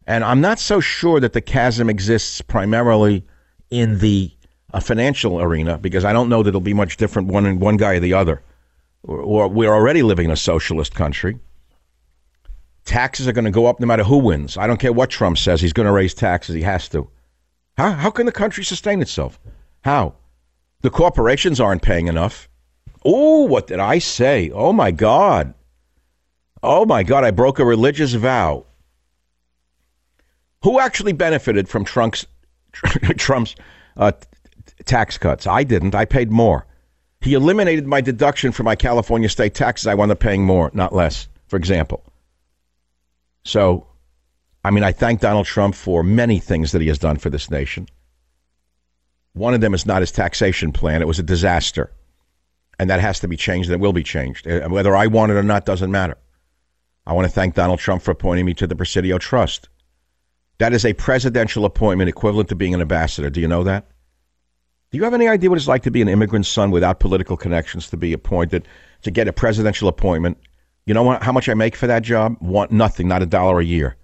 And 0.07 0.23
I'm 0.23 0.41
not 0.41 0.59
so 0.59 0.79
sure 0.79 1.19
that 1.19 1.33
the 1.33 1.41
chasm 1.41 1.89
exists 1.89 2.41
primarily 2.41 3.25
in 3.71 3.99
the 3.99 4.31
uh, 4.73 4.79
financial 4.79 5.41
arena 5.41 5.77
because 5.77 6.05
I 6.05 6.13
don't 6.13 6.29
know 6.29 6.43
that 6.43 6.49
it'll 6.49 6.61
be 6.61 6.73
much 6.73 6.97
different 6.97 7.27
one 7.29 7.59
one 7.59 7.77
guy 7.77 7.95
or 7.95 7.99
the 7.99 8.13
other. 8.13 8.41
Or, 9.03 9.47
we're 9.47 9.73
already 9.73 10.03
living 10.03 10.25
in 10.25 10.31
a 10.31 10.37
socialist 10.37 10.93
country. 10.93 11.39
Taxes 12.85 13.27
are 13.27 13.33
going 13.33 13.45
to 13.45 13.51
go 13.51 13.65
up 13.65 13.79
no 13.79 13.87
matter 13.87 14.03
who 14.03 14.17
wins. 14.17 14.57
I 14.57 14.67
don't 14.67 14.79
care 14.79 14.93
what 14.93 15.09
Trump 15.09 15.37
says. 15.37 15.61
He's 15.61 15.73
going 15.73 15.87
to 15.87 15.91
raise 15.91 16.13
taxes. 16.13 16.55
He 16.55 16.61
has 16.61 16.87
to. 16.89 17.09
How, 17.77 17.91
how 17.91 18.11
can 18.11 18.25
the 18.25 18.31
country 18.31 18.63
sustain 18.63 19.01
itself? 19.01 19.39
How? 19.83 20.13
The 20.81 20.91
corporations 20.91 21.59
aren't 21.59 21.81
paying 21.81 22.07
enough. 22.07 22.47
Oh, 23.03 23.45
what 23.45 23.67
did 23.67 23.79
I 23.79 23.99
say? 23.99 24.51
Oh, 24.53 24.71
my 24.71 24.91
God. 24.91 25.53
Oh, 26.61 26.85
my 26.85 27.03
God. 27.03 27.23
I 27.23 27.31
broke 27.31 27.57
a 27.59 27.65
religious 27.65 28.13
vow. 28.13 28.65
Who 30.65 30.79
actually 30.79 31.13
benefited 31.13 31.69
from 31.69 31.85
Trump's, 31.85 32.25
Trump's 33.17 33.55
uh, 33.95 34.11
tax 34.85 35.17
cuts? 35.17 35.47
I 35.47 35.63
didn't. 35.63 35.95
I 35.95 36.05
paid 36.05 36.31
more. 36.31 36.65
He 37.21 37.35
eliminated 37.35 37.87
my 37.87 38.01
deduction 38.01 38.51
for 38.51 38.63
my 38.63 38.75
California 38.75 39.29
state 39.29 39.53
taxes. 39.55 39.87
I 39.87 39.95
wound 39.95 40.11
up 40.11 40.19
paying 40.19 40.43
more, 40.43 40.71
not 40.73 40.93
less, 40.93 41.27
for 41.47 41.55
example. 41.55 42.03
So 43.43 43.87
I 44.65 44.71
mean, 44.71 44.83
I 44.83 44.91
thank 44.93 45.21
Donald 45.21 45.45
Trump 45.45 45.75
for 45.75 46.01
many 46.01 46.39
things 46.39 46.71
that 46.71 46.81
he 46.81 46.87
has 46.87 46.97
done 46.97 47.17
for 47.17 47.29
this 47.29 47.51
nation. 47.51 47.87
One 49.33 49.53
of 49.53 49.61
them 49.61 49.75
is 49.75 49.85
not 49.85 50.01
his 50.01 50.11
taxation 50.11 50.71
plan. 50.71 51.03
It 51.03 51.07
was 51.07 51.19
a 51.19 51.23
disaster. 51.23 51.91
And 52.79 52.89
that 52.89 52.99
has 52.99 53.19
to 53.19 53.27
be 53.27 53.37
changed 53.37 53.69
and 53.69 53.79
it 53.79 53.83
will 53.83 53.93
be 53.93 54.01
changed. 54.01 54.47
Uh, 54.47 54.67
whether 54.69 54.95
I 54.95 55.05
want 55.05 55.31
it 55.31 55.35
or 55.35 55.43
not 55.43 55.65
doesn't 55.65 55.91
matter. 55.91 56.17
I 57.05 57.13
want 57.13 57.27
to 57.27 57.31
thank 57.31 57.53
Donald 57.53 57.77
Trump 57.77 58.01
for 58.01 58.09
appointing 58.09 58.47
me 58.47 58.55
to 58.55 58.65
the 58.65 58.75
Presidio 58.75 59.19
Trust. 59.19 59.69
That 60.57 60.73
is 60.73 60.85
a 60.85 60.93
presidential 60.93 61.65
appointment 61.65 62.09
equivalent 62.09 62.49
to 62.49 62.55
being 62.55 62.73
an 62.73 62.81
ambassador. 62.81 63.29
Do 63.29 63.41
you 63.41 63.47
know 63.47 63.63
that? 63.63 63.87
Do 64.91 64.97
you 64.97 65.03
have 65.03 65.13
any 65.13 65.27
idea 65.27 65.49
what 65.49 65.57
it's 65.57 65.67
like 65.67 65.83
to 65.83 65.91
be 65.91 66.01
an 66.01 66.07
immigrant 66.07 66.45
son 66.45 66.71
without 66.71 66.99
political 66.99 67.35
connections 67.35 67.89
to 67.89 67.97
be 67.97 68.13
appointed, 68.13 68.67
to 69.01 69.11
get 69.11 69.27
a 69.27 69.33
presidential 69.33 69.89
appointment? 69.89 70.37
You 70.85 70.93
know 70.93 71.03
what, 71.03 71.23
how 71.23 71.31
much 71.31 71.49
I 71.49 71.53
make 71.53 71.75
for 71.75 71.87
that 71.87 72.03
job? 72.03 72.37
One, 72.39 72.69
nothing, 72.71 73.07
not 73.07 73.21
a 73.21 73.25
dollar 73.25 73.59
a 73.59 73.65
year. 73.65 73.97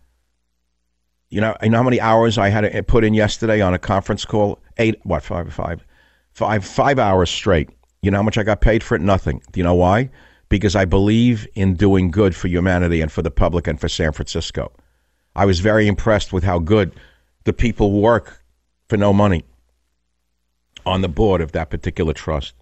You 1.30 1.40
know, 1.40 1.56
you 1.64 1.70
know 1.70 1.78
how 1.78 1.84
many 1.84 2.02
hours 2.02 2.38
I 2.38 2.50
had 2.50 2.62
to 2.62 2.84
put 2.84 3.06
in 3.06 3.14
yesterday 3.14 3.62
on 3.62 3.74
a 3.74 3.80
conference 3.80 4.26
call? 4.26 4.60
Eight, 4.78 5.00
what, 5.04 5.24
five, 5.24 5.54
five, 5.54 5.86
five, 6.34 6.66
five 6.66 7.00
hours 7.00 7.30
straight. 7.30 7.70
You 8.02 8.12
know 8.12 8.18
how 8.18 8.24
much 8.24 8.38
I 8.38 8.44
got 8.44 8.60
paid 8.60 8.84
for 8.84 8.96
it? 8.96 9.02
Nothing. 9.02 9.42
Do 9.54 9.60
you 9.60 9.64
know 9.64 9.76
why? 9.76 10.10
Because 10.50 10.76
I 10.76 10.84
believe 10.84 11.48
in 11.56 11.76
doing 11.76 12.12
good 12.12 12.36
for 12.36 12.50
humanity 12.50 13.00
and 13.00 13.10
for 13.10 13.22
the 13.22 13.32
public 13.32 13.68
and 13.68 13.80
for 13.80 13.88
San 13.88 14.12
Francisco. 14.12 14.74
I 15.36 15.46
was 15.46 15.60
very 15.60 15.88
impressed 15.88 16.34
with 16.34 16.44
how 16.44 16.60
good 16.60 16.94
the 17.44 17.54
people 17.54 18.02
work 18.02 18.44
for 18.90 18.98
no 18.98 19.14
money 19.14 19.46
on 20.86 21.02
the 21.02 21.10
board 21.10 21.42
of 21.42 21.52
that 21.54 21.70
particular 21.70 22.14
trust. 22.14 22.54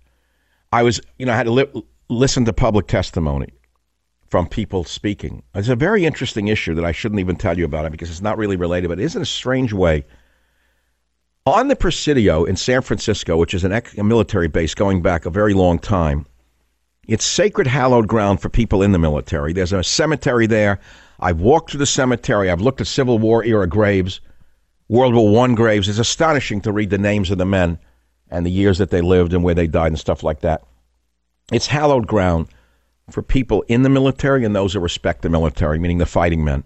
I 0.72 0.84
was, 0.84 1.02
you 1.18 1.26
know, 1.26 1.34
I 1.34 1.38
had 1.38 1.48
to 1.48 1.52
li- 1.52 1.84
listen 2.10 2.46
to 2.46 2.54
public 2.54 2.88
testimony 2.88 3.50
from 4.28 4.48
people 4.48 4.84
speaking. 4.84 5.42
It's 5.56 5.70
a 5.70 5.76
very 5.76 6.06
interesting 6.06 6.48
issue 6.48 6.76
that 6.76 6.86
I 6.86 6.92
shouldn't 6.92 7.20
even 7.20 7.36
tell 7.36 7.58
you 7.58 7.66
about 7.66 7.86
it 7.86 7.92
because 7.92 8.12
it's 8.12 8.22
not 8.22 8.38
really 8.38 8.56
related, 8.56 8.90
but 8.90 9.00
it 9.00 9.04
is 9.04 9.16
in 9.16 9.22
a 9.22 9.26
strange 9.26 9.74
way. 9.74 10.06
On 11.46 11.68
the 11.68 11.76
Presidio 11.76 12.44
in 12.44 12.56
San 12.56 12.82
Francisco, 12.84 13.38
which 13.38 13.56
is 13.56 13.64
an 13.64 13.72
ex- 13.72 13.98
a 13.98 14.04
military 14.04 14.48
base 14.48 14.76
going 14.76 15.02
back 15.02 15.26
a 15.26 15.32
very 15.32 15.56
long 15.56 15.80
time, 15.80 16.28
it's 17.08 17.26
sacred, 17.26 17.66
hallowed 17.66 18.08
ground 18.08 18.40
for 18.40 18.50
people 18.50 18.84
in 18.84 18.92
the 18.92 19.00
military. 19.00 19.52
There's 19.52 19.74
a 19.74 19.84
cemetery 19.84 20.46
there. 20.46 20.80
I've 21.20 21.42
walked 21.42 21.72
through 21.72 21.80
the 21.80 21.86
cemetery. 21.86 22.50
I've 22.50 22.62
looked 22.62 22.82
at 22.82 22.88
Civil 22.88 23.20
War 23.20 23.44
era 23.44 23.68
graves, 23.68 24.22
World 24.88 25.14
War 25.14 25.32
One 25.32 25.56
graves. 25.56 25.90
It's 25.90 26.00
astonishing 26.00 26.62
to 26.62 26.72
read 26.72 26.90
the 26.90 26.98
names 26.98 27.32
of 27.32 27.38
the 27.38 27.46
men 27.46 27.80
and 28.30 28.46
the 28.46 28.52
years 28.52 28.78
that 28.78 28.90
they 28.90 29.02
lived 29.02 29.34
and 29.34 29.44
where 29.44 29.56
they 29.56 29.68
died 29.68 29.88
and 29.88 30.00
stuff 30.00 30.24
like 30.24 30.42
that. 30.42 30.64
It's 31.52 31.68
hallowed 31.68 32.08
ground 32.08 32.48
for 33.10 33.22
people 33.22 33.64
in 33.68 33.82
the 33.82 33.90
military 33.90 34.46
and 34.46 34.56
those 34.56 34.74
who 34.74 34.80
respect 34.80 35.22
the 35.22 35.30
military, 35.30 35.80
meaning 35.80 35.98
the 35.98 36.06
fighting 36.06 36.44
men. 36.44 36.64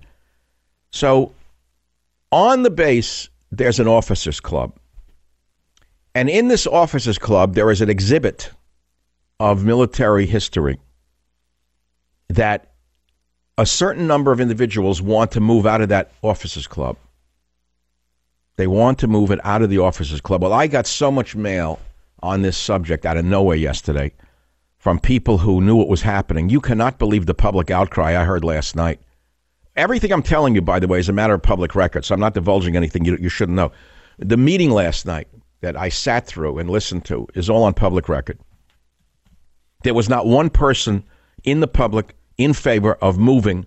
So 0.92 1.34
on 2.32 2.64
the 2.64 2.70
base, 2.70 3.30
there's 3.52 3.80
an 3.80 3.88
officers 3.88 4.40
club. 4.40 4.74
And 6.16 6.30
in 6.30 6.48
this 6.48 6.68
officers 6.68 7.18
club, 7.18 7.56
there 7.56 7.72
is 7.72 7.82
an 7.82 7.90
exhibit 7.90 8.52
of 9.40 9.64
military 9.64 10.26
history 10.26 10.80
that 12.30 12.73
a 13.58 13.66
certain 13.66 14.08
number 14.08 14.32
of 14.32 14.40
individuals 14.40 15.02
want 15.02 15.32
to 15.32 15.40
move 15.40 15.66
out 15.66 15.82
of 15.82 15.90
that 15.90 16.12
officers 16.22 16.68
club. 16.68 16.98
They 18.56 18.68
want 18.68 19.00
to 19.00 19.08
move 19.08 19.32
it 19.32 19.40
out 19.44 19.62
of 19.62 19.70
the 19.70 19.80
officers 19.80 20.22
club. 20.22 20.42
Well, 20.42 20.54
I 20.54 20.68
got 20.68 20.88
so 20.88 21.12
much 21.12 21.36
mail 21.36 21.80
on 22.22 22.42
this 22.42 22.58
subject 22.58 23.06
out 23.06 23.18
of 23.18 23.26
nowhere 23.26 23.58
yesterday 23.58 24.12
from 24.78 25.00
people 25.00 25.38
who 25.38 25.62
knew 25.62 25.76
what 25.76 25.88
was 25.88 26.02
happening. 26.02 26.50
You 26.50 26.62
cannot 26.62 27.00
believe 27.00 27.26
the 27.26 27.34
public 27.34 27.72
outcry 27.72 28.20
I 28.20 28.26
heard 28.26 28.44
last 28.44 28.76
night. 28.76 29.00
Everything 29.76 30.12
I'm 30.12 30.24
telling 30.24 30.54
you, 30.54 30.62
by 30.62 30.80
the 30.80 30.88
way, 30.88 31.00
is 31.00 31.10
a 31.10 31.14
matter 31.14 31.34
of 31.34 31.42
public 31.42 31.74
record, 31.74 32.06
so 32.06 32.14
I'm 32.14 32.20
not 32.20 32.36
divulging 32.36 32.76
anything 32.76 33.06
you, 33.06 33.18
you 33.20 33.30
shouldn't 33.30 33.56
know. 33.56 33.72
The 34.20 34.38
meeting 34.38 34.70
last 34.70 35.06
night 35.06 35.28
that 35.62 35.76
I 35.76 35.90
sat 35.90 36.28
through 36.28 36.60
and 36.60 36.70
listened 36.70 37.06
to 37.06 37.28
is 37.34 37.50
all 37.50 37.64
on 37.64 37.74
public 37.74 38.08
record. 38.08 38.38
There 39.84 39.96
was 39.96 40.10
not 40.10 40.28
one 40.28 40.50
person 40.50 41.04
in 41.44 41.60
the 41.60 41.68
public 41.68 42.16
in 42.38 42.54
favor 42.54 42.94
of 42.96 43.18
moving 43.18 43.66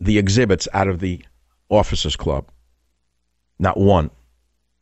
the 0.00 0.18
exhibits 0.18 0.66
out 0.72 0.88
of 0.88 1.00
the 1.00 1.24
officers 1.68 2.16
club. 2.16 2.50
Not 3.58 3.78
one. 3.78 4.10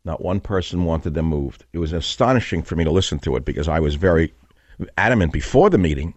Not 0.05 0.23
one 0.23 0.41
person 0.41 0.85
wanted 0.85 1.14
them 1.14 1.27
moved. 1.27 1.66
It 1.73 1.79
was 1.79 1.93
astonishing 1.93 2.62
for 2.62 2.75
me 2.77 2.85
to 2.85 2.91
listen 2.91 3.18
to 3.21 3.37
it 3.37 3.45
because 3.45 3.68
I 3.68 3.81
was 3.81 3.97
very 3.97 4.33
adamant 4.97 5.33
before 5.33 5.68
the 5.68 5.79
meeting, 5.79 6.14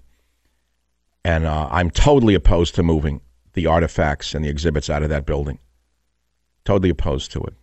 and 1.26 1.46
uh, 1.46 1.68
I'm 1.70 1.90
totally 1.90 2.34
opposed 2.34 2.76
to 2.76 2.84
moving 2.84 3.20
the 3.54 3.68
artifacts 3.68 4.34
and 4.34 4.44
the 4.44 4.50
exhibits 4.50 4.90
out 4.90 5.04
of 5.04 5.10
that 5.10 5.26
building. 5.26 5.60
Totally 6.64 6.90
opposed 6.90 7.32
to 7.34 7.42
it. 7.42 7.54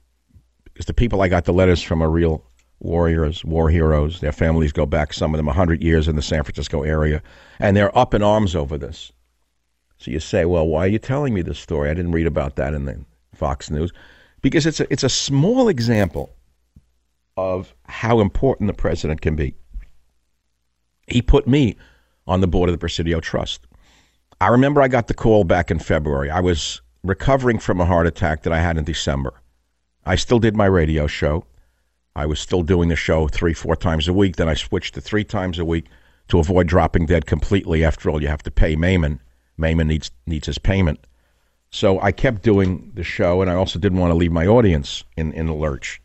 Because 0.64 0.86
the 0.86 0.95
people 0.95 1.22
I 1.22 1.28
got 1.28 1.47
the 1.47 1.53
letters 1.55 1.82
from 1.82 2.03
are 2.03 2.11
real 2.11 2.45
warriors, 2.80 3.45
war 3.45 3.70
heroes. 3.70 4.20
Their 4.20 4.32
families 4.32 4.72
go 4.72 4.86
back, 4.86 5.12
some 5.12 5.34
of 5.34 5.38
them, 5.38 5.47
100 5.47 5.82
years 5.82 6.09
in 6.09 6.16
the 6.16 6.22
San 6.22 6.45
Francisco 6.45 6.82
area, 6.82 7.22
and 7.59 7.76
they're 7.76 7.97
up 7.97 8.14
in 8.14 8.22
arms 8.22 8.55
over 8.55 8.78
this. 8.78 9.12
So 10.01 10.11
you 10.11 10.18
say, 10.18 10.46
well, 10.46 10.66
why 10.66 10.86
are 10.86 10.88
you 10.88 10.98
telling 10.98 11.34
me 11.34 11.42
this 11.42 11.59
story? 11.59 11.90
I 11.90 11.94
didn't 11.94 12.12
read 12.12 12.26
about 12.26 12.57
that 12.57 12.72
in 12.72 12.86
the 12.86 13.05
Fox 13.34 13.70
News. 13.70 13.92
Because 14.40 14.64
it's 14.64 14.80
a, 14.80 14.90
it's 14.90 15.05
a 15.05 15.11
small 15.11 15.68
example 15.68 16.34
of 17.36 17.74
how 17.84 18.20
important 18.20 18.68
the 18.68 18.74
president 18.74 19.20
can 19.20 19.36
be. 19.36 19.55
He 21.07 21.20
put 21.20 21.46
me 21.46 21.76
on 22.26 22.40
the 22.40 22.48
board 22.48 22.70
of 22.70 22.72
the 22.72 22.78
Presidio 22.78 23.20
Trust. 23.20 23.66
I 24.40 24.48
remember 24.48 24.80
I 24.80 24.88
got 24.88 25.07
the 25.07 25.14
call 25.14 25.44
back 25.44 25.70
in 25.70 25.78
February. 25.78 26.30
I 26.30 26.40
was 26.40 26.80
recovering 27.05 27.59
from 27.59 27.78
a 27.78 27.84
heart 27.84 28.07
attack 28.07 28.42
that 28.44 28.55
I 28.55 28.61
had 28.61 28.78
in 28.78 28.84
December. 28.84 29.34
I 30.07 30.14
still 30.14 30.38
did 30.38 30.57
my 30.57 30.66
radio 30.66 31.07
show. 31.07 31.44
I 32.16 32.24
was 32.24 32.40
still 32.40 32.62
doing 32.62 32.88
the 32.88 32.96
show 32.96 33.28
three, 33.28 33.53
four 33.53 33.76
times 33.76 34.09
a 34.09 34.14
week. 34.14 34.36
Then 34.36 34.48
I 34.48 34.55
switched 34.55 34.94
to 34.94 35.03
three 35.03 35.24
times 35.24 35.59
a 35.59 35.64
week 35.64 35.86
to 36.28 36.38
avoid 36.38 36.68
dropping 36.68 37.05
dead 37.05 37.26
completely. 37.26 37.84
After 37.84 38.09
all, 38.09 38.22
you 38.22 38.28
have 38.28 38.42
to 38.44 38.51
pay 38.51 38.76
Mammon. 38.76 39.20
Mammon 39.61 39.88
needs 39.88 40.11
needs 40.26 40.46
his 40.46 40.58
payment. 40.58 41.06
So 41.70 42.00
I 42.00 42.11
kept 42.11 42.42
doing 42.42 42.90
the 42.94 43.04
show, 43.04 43.42
and 43.42 43.50
I 43.50 43.54
also 43.54 43.78
didn't 43.78 43.98
want 43.98 44.11
to 44.11 44.16
leave 44.16 44.32
my 44.32 44.46
audience 44.46 45.04
in, 45.16 45.32
in 45.32 45.46
a 45.46 45.54
lurch. 45.54 46.02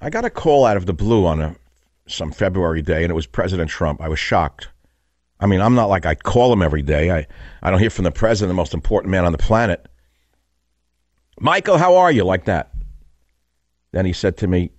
I 0.00 0.10
got 0.10 0.24
a 0.24 0.30
call 0.30 0.64
out 0.64 0.76
of 0.76 0.86
the 0.86 0.92
blue 0.92 1.24
on 1.24 1.40
a 1.40 1.54
some 2.08 2.32
February 2.32 2.82
day, 2.82 3.04
and 3.04 3.10
it 3.10 3.14
was 3.14 3.26
President 3.26 3.70
Trump. 3.70 4.00
I 4.00 4.08
was 4.08 4.18
shocked. 4.18 4.68
I 5.38 5.46
mean, 5.46 5.60
I'm 5.60 5.74
not 5.74 5.88
like 5.88 6.06
I 6.06 6.14
call 6.14 6.52
him 6.52 6.62
every 6.62 6.82
day. 6.82 7.10
I, 7.10 7.26
I 7.62 7.70
don't 7.70 7.80
hear 7.80 7.90
from 7.90 8.04
the 8.04 8.10
president, 8.10 8.50
the 8.50 8.54
most 8.54 8.74
important 8.74 9.10
man 9.10 9.24
on 9.24 9.32
the 9.32 9.38
planet. 9.38 9.86
Michael, 11.40 11.78
how 11.78 11.96
are 11.96 12.12
you? 12.12 12.24
Like 12.24 12.44
that. 12.44 12.72
Then 13.92 14.06
he 14.06 14.12
said 14.12 14.36
to 14.38 14.46
me, 14.46 14.70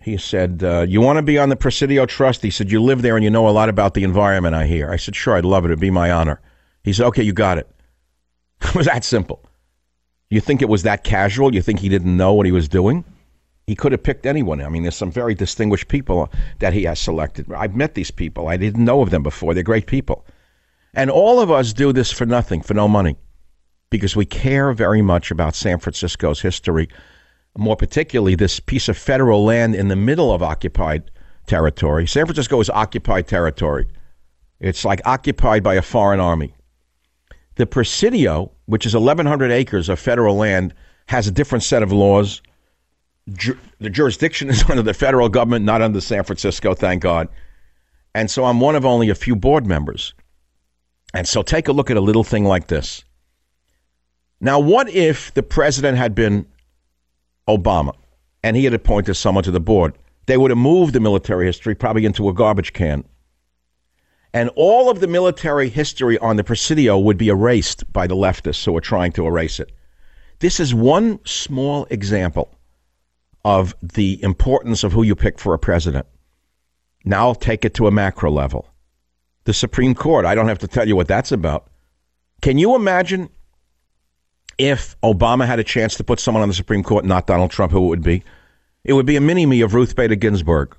he 0.00 0.16
said, 0.16 0.62
uh, 0.64 0.86
You 0.88 1.00
want 1.00 1.18
to 1.18 1.22
be 1.22 1.38
on 1.38 1.48
the 1.48 1.56
Presidio 1.56 2.06
Trust? 2.06 2.42
He 2.42 2.50
said, 2.50 2.70
You 2.70 2.82
live 2.82 3.02
there 3.02 3.16
and 3.16 3.24
you 3.24 3.30
know 3.30 3.48
a 3.48 3.50
lot 3.50 3.68
about 3.68 3.94
the 3.94 4.04
environment, 4.04 4.54
I 4.54 4.66
hear. 4.66 4.90
I 4.90 4.96
said, 4.96 5.14
Sure, 5.14 5.36
I'd 5.36 5.44
love 5.44 5.64
it. 5.64 5.68
It'd 5.68 5.80
be 5.80 5.90
my 5.90 6.10
honor. 6.10 6.40
He 6.82 6.92
said, 6.92 7.06
Okay, 7.06 7.22
you 7.22 7.32
got 7.32 7.58
it. 7.58 7.68
it 8.62 8.74
was 8.74 8.86
that 8.86 9.04
simple. 9.04 9.44
You 10.30 10.40
think 10.40 10.62
it 10.62 10.68
was 10.68 10.84
that 10.84 11.04
casual? 11.04 11.54
You 11.54 11.60
think 11.60 11.80
he 11.80 11.88
didn't 11.88 12.16
know 12.16 12.32
what 12.32 12.46
he 12.46 12.52
was 12.52 12.68
doing? 12.68 13.04
He 13.66 13.74
could 13.74 13.92
have 13.92 14.02
picked 14.02 14.26
anyone. 14.26 14.60
I 14.62 14.68
mean, 14.68 14.82
there's 14.82 14.96
some 14.96 15.12
very 15.12 15.34
distinguished 15.34 15.88
people 15.88 16.30
that 16.60 16.72
he 16.72 16.84
has 16.84 16.98
selected. 16.98 17.52
I've 17.52 17.76
met 17.76 17.94
these 17.94 18.10
people. 18.10 18.48
I 18.48 18.56
didn't 18.56 18.84
know 18.84 19.02
of 19.02 19.10
them 19.10 19.22
before. 19.22 19.54
They're 19.54 19.62
great 19.62 19.86
people. 19.86 20.24
And 20.94 21.10
all 21.10 21.40
of 21.40 21.50
us 21.50 21.72
do 21.72 21.92
this 21.92 22.10
for 22.10 22.26
nothing, 22.26 22.62
for 22.62 22.74
no 22.74 22.88
money, 22.88 23.16
because 23.90 24.16
we 24.16 24.26
care 24.26 24.72
very 24.72 25.02
much 25.02 25.30
about 25.30 25.54
San 25.54 25.78
Francisco's 25.78 26.40
history, 26.40 26.88
more 27.56 27.76
particularly 27.76 28.34
this 28.34 28.60
piece 28.60 28.88
of 28.88 28.96
federal 28.96 29.44
land 29.44 29.74
in 29.74 29.88
the 29.88 29.96
middle 29.96 30.32
of 30.32 30.42
occupied 30.42 31.10
territory. 31.46 32.06
San 32.06 32.26
Francisco 32.26 32.60
is 32.60 32.70
occupied 32.70 33.26
territory. 33.26 33.86
It's 34.60 34.84
like 34.84 35.00
occupied 35.04 35.62
by 35.62 35.74
a 35.74 35.82
foreign 35.82 36.20
army. 36.20 36.54
The 37.56 37.66
Presidio, 37.66 38.52
which 38.66 38.86
is 38.86 38.94
1,100 38.94 39.50
acres 39.50 39.88
of 39.88 39.98
federal 39.98 40.36
land, 40.36 40.74
has 41.06 41.26
a 41.26 41.32
different 41.32 41.64
set 41.64 41.82
of 41.82 41.92
laws. 41.92 42.40
Ju- 43.32 43.58
the 43.80 43.90
jurisdiction 43.90 44.48
is 44.48 44.62
under 44.70 44.82
the 44.82 44.94
federal 44.94 45.28
government, 45.28 45.64
not 45.64 45.82
under 45.82 46.00
San 46.00 46.24
Francisco, 46.24 46.74
thank 46.74 47.02
God. 47.02 47.28
And 48.14 48.30
so 48.30 48.44
I'm 48.44 48.60
one 48.60 48.76
of 48.76 48.84
only 48.84 49.08
a 49.08 49.14
few 49.14 49.34
board 49.34 49.66
members. 49.66 50.14
And 51.14 51.26
so 51.26 51.42
take 51.42 51.68
a 51.68 51.72
look 51.72 51.90
at 51.90 51.96
a 51.96 52.00
little 52.00 52.24
thing 52.24 52.44
like 52.44 52.68
this. 52.68 53.04
Now, 54.40 54.58
what 54.58 54.88
if 54.88 55.34
the 55.34 55.42
president 55.42 55.98
had 55.98 56.14
been 56.14 56.46
Obama 57.56 57.94
and 58.42 58.56
he 58.56 58.64
had 58.64 58.74
appointed 58.74 59.14
someone 59.14 59.44
to 59.44 59.50
the 59.50 59.60
board? 59.60 59.94
They 60.26 60.36
would 60.36 60.50
have 60.50 60.58
moved 60.58 60.92
the 60.92 61.00
military 61.00 61.46
history 61.46 61.74
probably 61.74 62.04
into 62.04 62.28
a 62.28 62.34
garbage 62.34 62.72
can. 62.72 63.04
And 64.32 64.50
all 64.54 64.90
of 64.90 65.00
the 65.00 65.08
military 65.08 65.68
history 65.68 66.16
on 66.18 66.36
the 66.36 66.44
Presidio 66.44 66.98
would 66.98 67.18
be 67.18 67.28
erased 67.28 67.92
by 67.92 68.06
the 68.06 68.14
leftists 68.14 68.64
who 68.64 68.76
are 68.76 68.80
trying 68.80 69.12
to 69.12 69.26
erase 69.26 69.58
it. 69.58 69.72
This 70.38 70.60
is 70.60 70.74
one 70.74 71.18
small 71.26 71.86
example 71.90 72.48
of 73.44 73.74
the 73.82 74.22
importance 74.22 74.84
of 74.84 74.92
who 74.92 75.02
you 75.02 75.16
pick 75.16 75.38
for 75.38 75.52
a 75.52 75.58
president. 75.58 76.06
Now 77.04 77.28
I'll 77.28 77.34
take 77.34 77.64
it 77.64 77.74
to 77.74 77.86
a 77.86 77.90
macro 77.90 78.30
level. 78.30 78.68
The 79.44 79.54
Supreme 79.54 79.94
Court, 79.94 80.26
I 80.26 80.34
don't 80.34 80.48
have 80.48 80.58
to 80.60 80.68
tell 80.68 80.86
you 80.86 80.96
what 80.96 81.08
that's 81.08 81.32
about. 81.32 81.68
Can 82.42 82.58
you 82.58 82.74
imagine 82.74 83.30
if 84.60 84.94
Obama 85.00 85.46
had 85.46 85.58
a 85.58 85.64
chance 85.64 85.94
to 85.94 86.04
put 86.04 86.20
someone 86.20 86.42
on 86.42 86.48
the 86.48 86.54
Supreme 86.54 86.82
Court, 86.82 87.06
not 87.06 87.26
Donald 87.26 87.50
Trump, 87.50 87.72
who 87.72 87.86
it 87.86 87.88
would 87.88 88.02
be? 88.02 88.22
It 88.84 88.92
would 88.92 89.06
be 89.06 89.16
a 89.16 89.20
mini 89.20 89.46
me 89.46 89.62
of 89.62 89.72
Ruth 89.72 89.96
Bader 89.96 90.16
Ginsburg. 90.16 90.76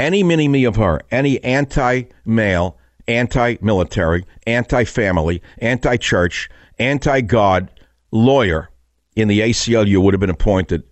Any 0.00 0.24
mini 0.24 0.48
me 0.48 0.64
of 0.64 0.74
her, 0.74 1.00
any 1.12 1.42
anti 1.44 2.02
male, 2.24 2.76
anti 3.06 3.58
military, 3.60 4.24
anti 4.48 4.82
family, 4.82 5.40
anti 5.58 5.96
church, 5.96 6.50
anti 6.80 7.20
God 7.20 7.70
lawyer 8.10 8.68
in 9.14 9.28
the 9.28 9.38
ACLU 9.38 10.02
would 10.02 10.12
have 10.12 10.20
been 10.20 10.28
appointed 10.28 10.82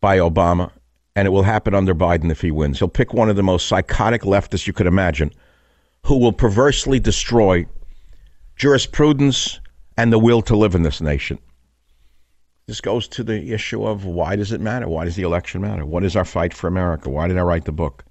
by 0.00 0.18
Obama, 0.18 0.70
and 1.16 1.26
it 1.26 1.32
will 1.32 1.42
happen 1.42 1.74
under 1.74 1.92
Biden 1.92 2.30
if 2.30 2.40
he 2.40 2.52
wins. 2.52 2.78
He'll 2.78 2.86
pick 2.86 3.12
one 3.12 3.28
of 3.28 3.34
the 3.34 3.42
most 3.42 3.66
psychotic 3.66 4.22
leftists 4.22 4.68
you 4.68 4.72
could 4.72 4.86
imagine 4.86 5.32
who 6.04 6.18
will 6.18 6.32
perversely 6.32 7.00
destroy 7.00 7.66
jurisprudence 8.54 9.58
and 9.96 10.12
the 10.12 10.18
will 10.18 10.42
to 10.42 10.56
live 10.56 10.74
in 10.74 10.82
this 10.82 11.00
nation. 11.00 11.38
This 12.66 12.80
goes 12.80 13.06
to 13.08 13.22
the 13.22 13.52
issue 13.52 13.86
of 13.86 14.04
why 14.04 14.34
does 14.36 14.52
it 14.52 14.60
matter? 14.60 14.88
Why 14.88 15.04
does 15.04 15.16
the 15.16 15.22
election 15.22 15.60
matter? 15.60 15.86
What 15.86 16.02
is 16.02 16.16
our 16.16 16.24
fight 16.24 16.52
for 16.52 16.66
America? 16.66 17.08
Why 17.08 17.28
did 17.28 17.38
I 17.38 17.42
write 17.42 17.64
the 17.64 17.72
book? 17.72 18.04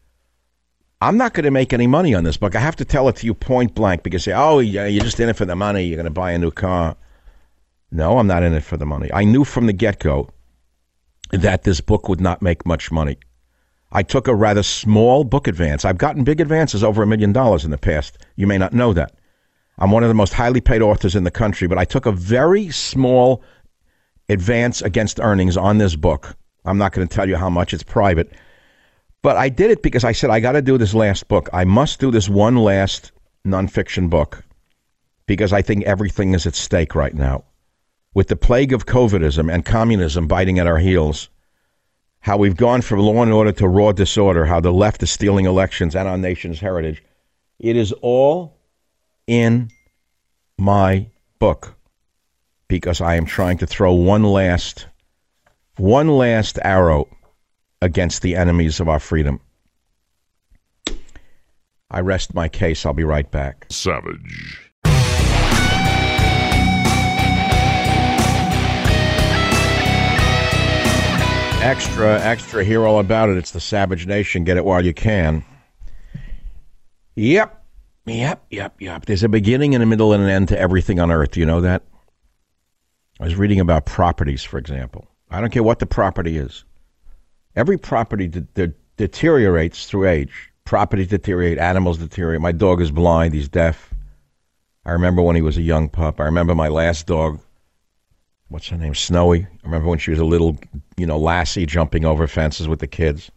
I'm 1.01 1.17
not 1.17 1.33
going 1.33 1.43
to 1.43 1.51
make 1.51 1.73
any 1.73 1.88
money 1.88 2.15
on 2.15 2.23
this 2.23 2.38
book. 2.38 2.55
I 2.55 2.61
have 2.61 2.77
to 2.77 2.86
tell 2.86 3.09
it 3.09 3.17
to 3.17 3.25
you 3.25 3.33
point 3.33 3.75
blank 3.75 4.01
because 4.01 4.25
you 4.25 4.31
say, 4.31 4.38
oh, 4.38 4.59
yeah, 4.59 4.86
you're 4.86 5.03
just 5.03 5.19
in 5.19 5.27
it 5.27 5.36
for 5.36 5.45
the 5.45 5.55
money. 5.55 5.83
You're 5.83 5.97
going 5.97 6.05
to 6.05 6.09
buy 6.09 6.31
a 6.31 6.38
new 6.38 6.51
car. 6.51 6.95
No, 7.91 8.17
I'm 8.17 8.27
not 8.27 8.43
in 8.43 8.53
it 8.53 8.63
for 8.63 8.77
the 8.77 8.86
money. 8.86 9.09
I 9.13 9.25
knew 9.25 9.43
from 9.43 9.67
the 9.67 9.73
get 9.73 9.99
go 9.99 10.29
that 11.31 11.63
this 11.63 11.81
book 11.81 12.07
would 12.07 12.21
not 12.21 12.41
make 12.41 12.65
much 12.65 12.91
money. 12.91 13.17
I 13.91 14.03
took 14.03 14.27
a 14.27 14.36
rather 14.36 14.63
small 14.63 15.25
book 15.25 15.47
advance. 15.47 15.86
I've 15.86 15.97
gotten 15.97 16.23
big 16.23 16.39
advances 16.39 16.83
over 16.83 17.03
a 17.03 17.07
million 17.07 17.33
dollars 17.33 17.65
in 17.65 17.71
the 17.71 17.77
past. 17.77 18.17
You 18.36 18.47
may 18.47 18.57
not 18.57 18.73
know 18.73 18.93
that. 18.93 19.15
I'm 19.78 19.91
one 19.91 20.03
of 20.03 20.09
the 20.09 20.15
most 20.15 20.34
highly 20.34 20.61
paid 20.61 20.82
authors 20.82 21.15
in 21.15 21.23
the 21.23 21.32
country, 21.32 21.67
but 21.67 21.78
I 21.78 21.86
took 21.86 22.05
a 22.05 22.11
very 22.11 22.69
small 22.69 23.43
advance 24.30 24.82
against 24.82 25.19
earnings 25.19 25.57
on 25.57 25.78
this 25.78 25.95
book. 25.95 26.36
I'm 26.63 26.78
not 26.78 26.93
going 26.93 27.07
to 27.07 27.13
tell 27.13 27.28
you 27.28 27.36
how 27.36 27.49
much, 27.49 27.73
it's 27.73 27.84
private. 27.84 28.32
But 29.21 29.38
I 29.38 29.49
did 29.49 29.71
it 29.71 29.82
because 29.82 30.03
I 30.03 30.11
said, 30.11 30.30
I 30.30 30.39
got 30.39 30.53
to 30.53 30.61
do 30.61 30.78
this 30.78 30.93
last 30.93 31.28
book. 31.28 31.49
I 31.51 31.65
must 31.65 31.99
do 31.99 32.11
this 32.11 32.30
one 32.30 32.57
last 32.57 33.11
nonfiction 33.45 34.09
book 34.09 34.43
because 35.28 35.51
I 35.51 35.61
think 35.61 35.84
everything 35.84 36.34
is 36.34 36.45
at 36.45 36.55
stake 36.55 36.95
right 36.95 37.13
now. 37.13 37.43
With 38.13 38.28
the 38.28 38.36
plague 38.36 38.71
of 38.71 38.86
COVIDism 38.86 39.51
and 39.53 39.65
communism 39.65 40.28
biting 40.28 40.59
at 40.59 40.67
our 40.67 40.78
heels, 40.78 41.30
how 42.19 42.38
we've 42.38 42.55
gone 42.55 42.82
from 42.82 42.99
law 42.99 43.21
and 43.21 43.34
order 43.34 43.51
to 43.51 43.67
raw 43.67 43.91
disorder, 43.91 44.45
how 44.45 44.59
the 44.59 44.71
left 44.71 45.03
is 45.03 45.11
stealing 45.11 45.45
elections 45.45 45.95
and 45.95 46.07
our 46.07 46.17
nation's 46.17 46.59
heritage. 46.59 47.03
It 47.59 47.76
is 47.76 47.91
all 48.01 48.55
in 49.28 49.69
my 50.57 51.07
book 51.39 51.76
because 52.67 53.01
I 53.01 53.15
am 53.15 53.26
trying 53.26 53.57
to 53.59 53.67
throw 53.67 53.93
one 53.93 54.23
last 54.23 54.88
one 55.78 56.07
last 56.07 56.57
arrow 56.63 57.07
against 57.82 58.21
the 58.21 58.36
enemies 58.36 58.80
of 58.80 58.88
our 58.88 58.99
freedom. 58.99 59.41
I 61.91 61.99
rest 61.99 62.34
my 62.34 62.47
case. 62.47 62.86
I'll 62.86 62.93
be 62.93 63.03
right 63.03 63.30
back. 63.30 63.65
Savage. 63.69 64.61
Extra, 71.61 72.21
extra, 72.21 72.63
hear 72.63 72.86
all 72.86 72.99
about 72.99 73.30
it. 73.30 73.38
It's 73.38 73.51
the 73.51 73.59
Savage 73.59 74.05
Nation. 74.05 74.43
Get 74.43 74.57
it 74.57 74.65
while 74.65 74.86
you 74.86 74.93
can. 74.93 75.43
Yep, 77.15 77.55
yep, 78.06 78.45
yep, 78.49 78.76
yep. 78.80 79.06
There's 79.06 79.24
a 79.24 79.30
beginning 79.30 79.74
and 79.74 79.84
a 79.84 79.86
middle 79.86 80.14
and 80.14 80.24
an 80.24 80.30
end 80.30 80.47
to 80.49 80.60
everything 80.60 80.99
on 80.99 81.12
earth. 81.12 81.38
You 81.38 81.45
know 81.45 81.62
that? 81.62 81.84
I 83.20 83.24
was 83.24 83.36
reading 83.36 83.60
about 83.60 83.86
properties, 83.86 84.43
for 84.43 84.58
example. 84.58 85.08
I 85.30 85.41
don't 85.41 85.51
care 85.51 85.64
what 85.64 85.80
the 85.80 85.86
property 85.86 86.38
is. 86.38 86.66
Every 87.56 87.78
property 87.78 88.28
de- 88.28 88.41
de- 88.41 88.74
deteriorates 88.97 89.86
through 89.86 90.08
age. 90.08 90.51
Properties 90.66 91.08
deteriorate, 91.08 91.58
animals 91.58 91.97
deteriorate. 91.97 92.41
My 92.41 92.51
dog 92.51 92.82
is 92.82 92.91
blind, 92.91 93.34
he's 93.34 93.47
deaf. 93.47 93.93
I 94.84 94.91
remember 94.91 95.22
when 95.22 95.36
he 95.36 95.41
was 95.41 95.58
a 95.58 95.62
young 95.62 95.89
pup. 95.89 96.20
I 96.20 96.26
remember 96.26 96.53
my 96.56 96.68
last 96.68 97.08
dog, 97.08 97.39
what's 98.49 98.68
her 98.70 98.78
name, 98.78 98.95
Snowy. 98.95 99.43
I 99.43 99.66
remember 99.66 99.88
when 99.88 99.99
she 99.99 100.12
was 100.12 100.20
a 100.20 100.26
little, 100.26 100.58
you 100.97 101.06
know, 101.06 101.18
lassie 101.18 101.66
jumping 101.66 102.06
over 102.06 102.28
fences 102.28 102.68
with 102.68 102.80
the 102.80 102.88
kids. 102.88 103.32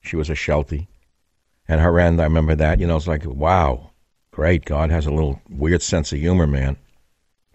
She 0.00 0.16
was 0.16 0.28
a 0.28 0.34
Sheltie. 0.34 0.88
And 1.68 1.80
her 1.80 1.98
end, 1.98 2.20
I 2.20 2.24
remember 2.24 2.54
that. 2.56 2.80
You 2.80 2.86
know, 2.86 2.96
it's 2.96 3.06
like, 3.06 3.24
wow, 3.24 3.91
great. 4.32 4.64
God 4.64 4.90
has 4.90 5.06
a 5.06 5.12
little 5.12 5.40
weird 5.48 5.82
sense 5.82 6.12
of 6.12 6.18
humor, 6.18 6.46
man. 6.46 6.76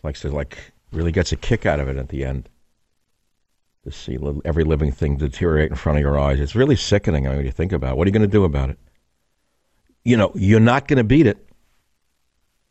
Likes 0.03 0.21
to, 0.21 0.30
like, 0.30 0.57
really 0.93 1.11
gets 1.11 1.34
a 1.34 1.36
kick 1.36 1.65
out 1.65 1.80
of 1.80 1.89
it 1.89 1.97
at 1.97 2.09
the 2.09 2.23
end 2.23 2.47
to 3.84 3.91
see 3.91 4.17
every 4.45 4.63
living 4.63 4.91
thing 4.91 5.17
deteriorate 5.17 5.69
in 5.69 5.75
front 5.75 5.97
of 5.97 6.01
your 6.01 6.17
eyes. 6.17 6.39
It's 6.39 6.55
really 6.55 6.75
sickening 6.75 7.25
when 7.25 7.43
you 7.43 7.51
think 7.51 7.71
about 7.71 7.93
it. 7.93 7.97
What 7.97 8.05
are 8.05 8.09
you 8.09 8.13
going 8.13 8.21
to 8.21 8.28
do 8.28 8.45
about 8.45 8.69
it? 8.69 8.78
You 10.05 10.15
know, 10.15 10.32
you're 10.36 10.59
not 10.59 10.88
going 10.88 10.97
to 10.97 11.03
beat 11.03 11.28
it. 11.28 11.49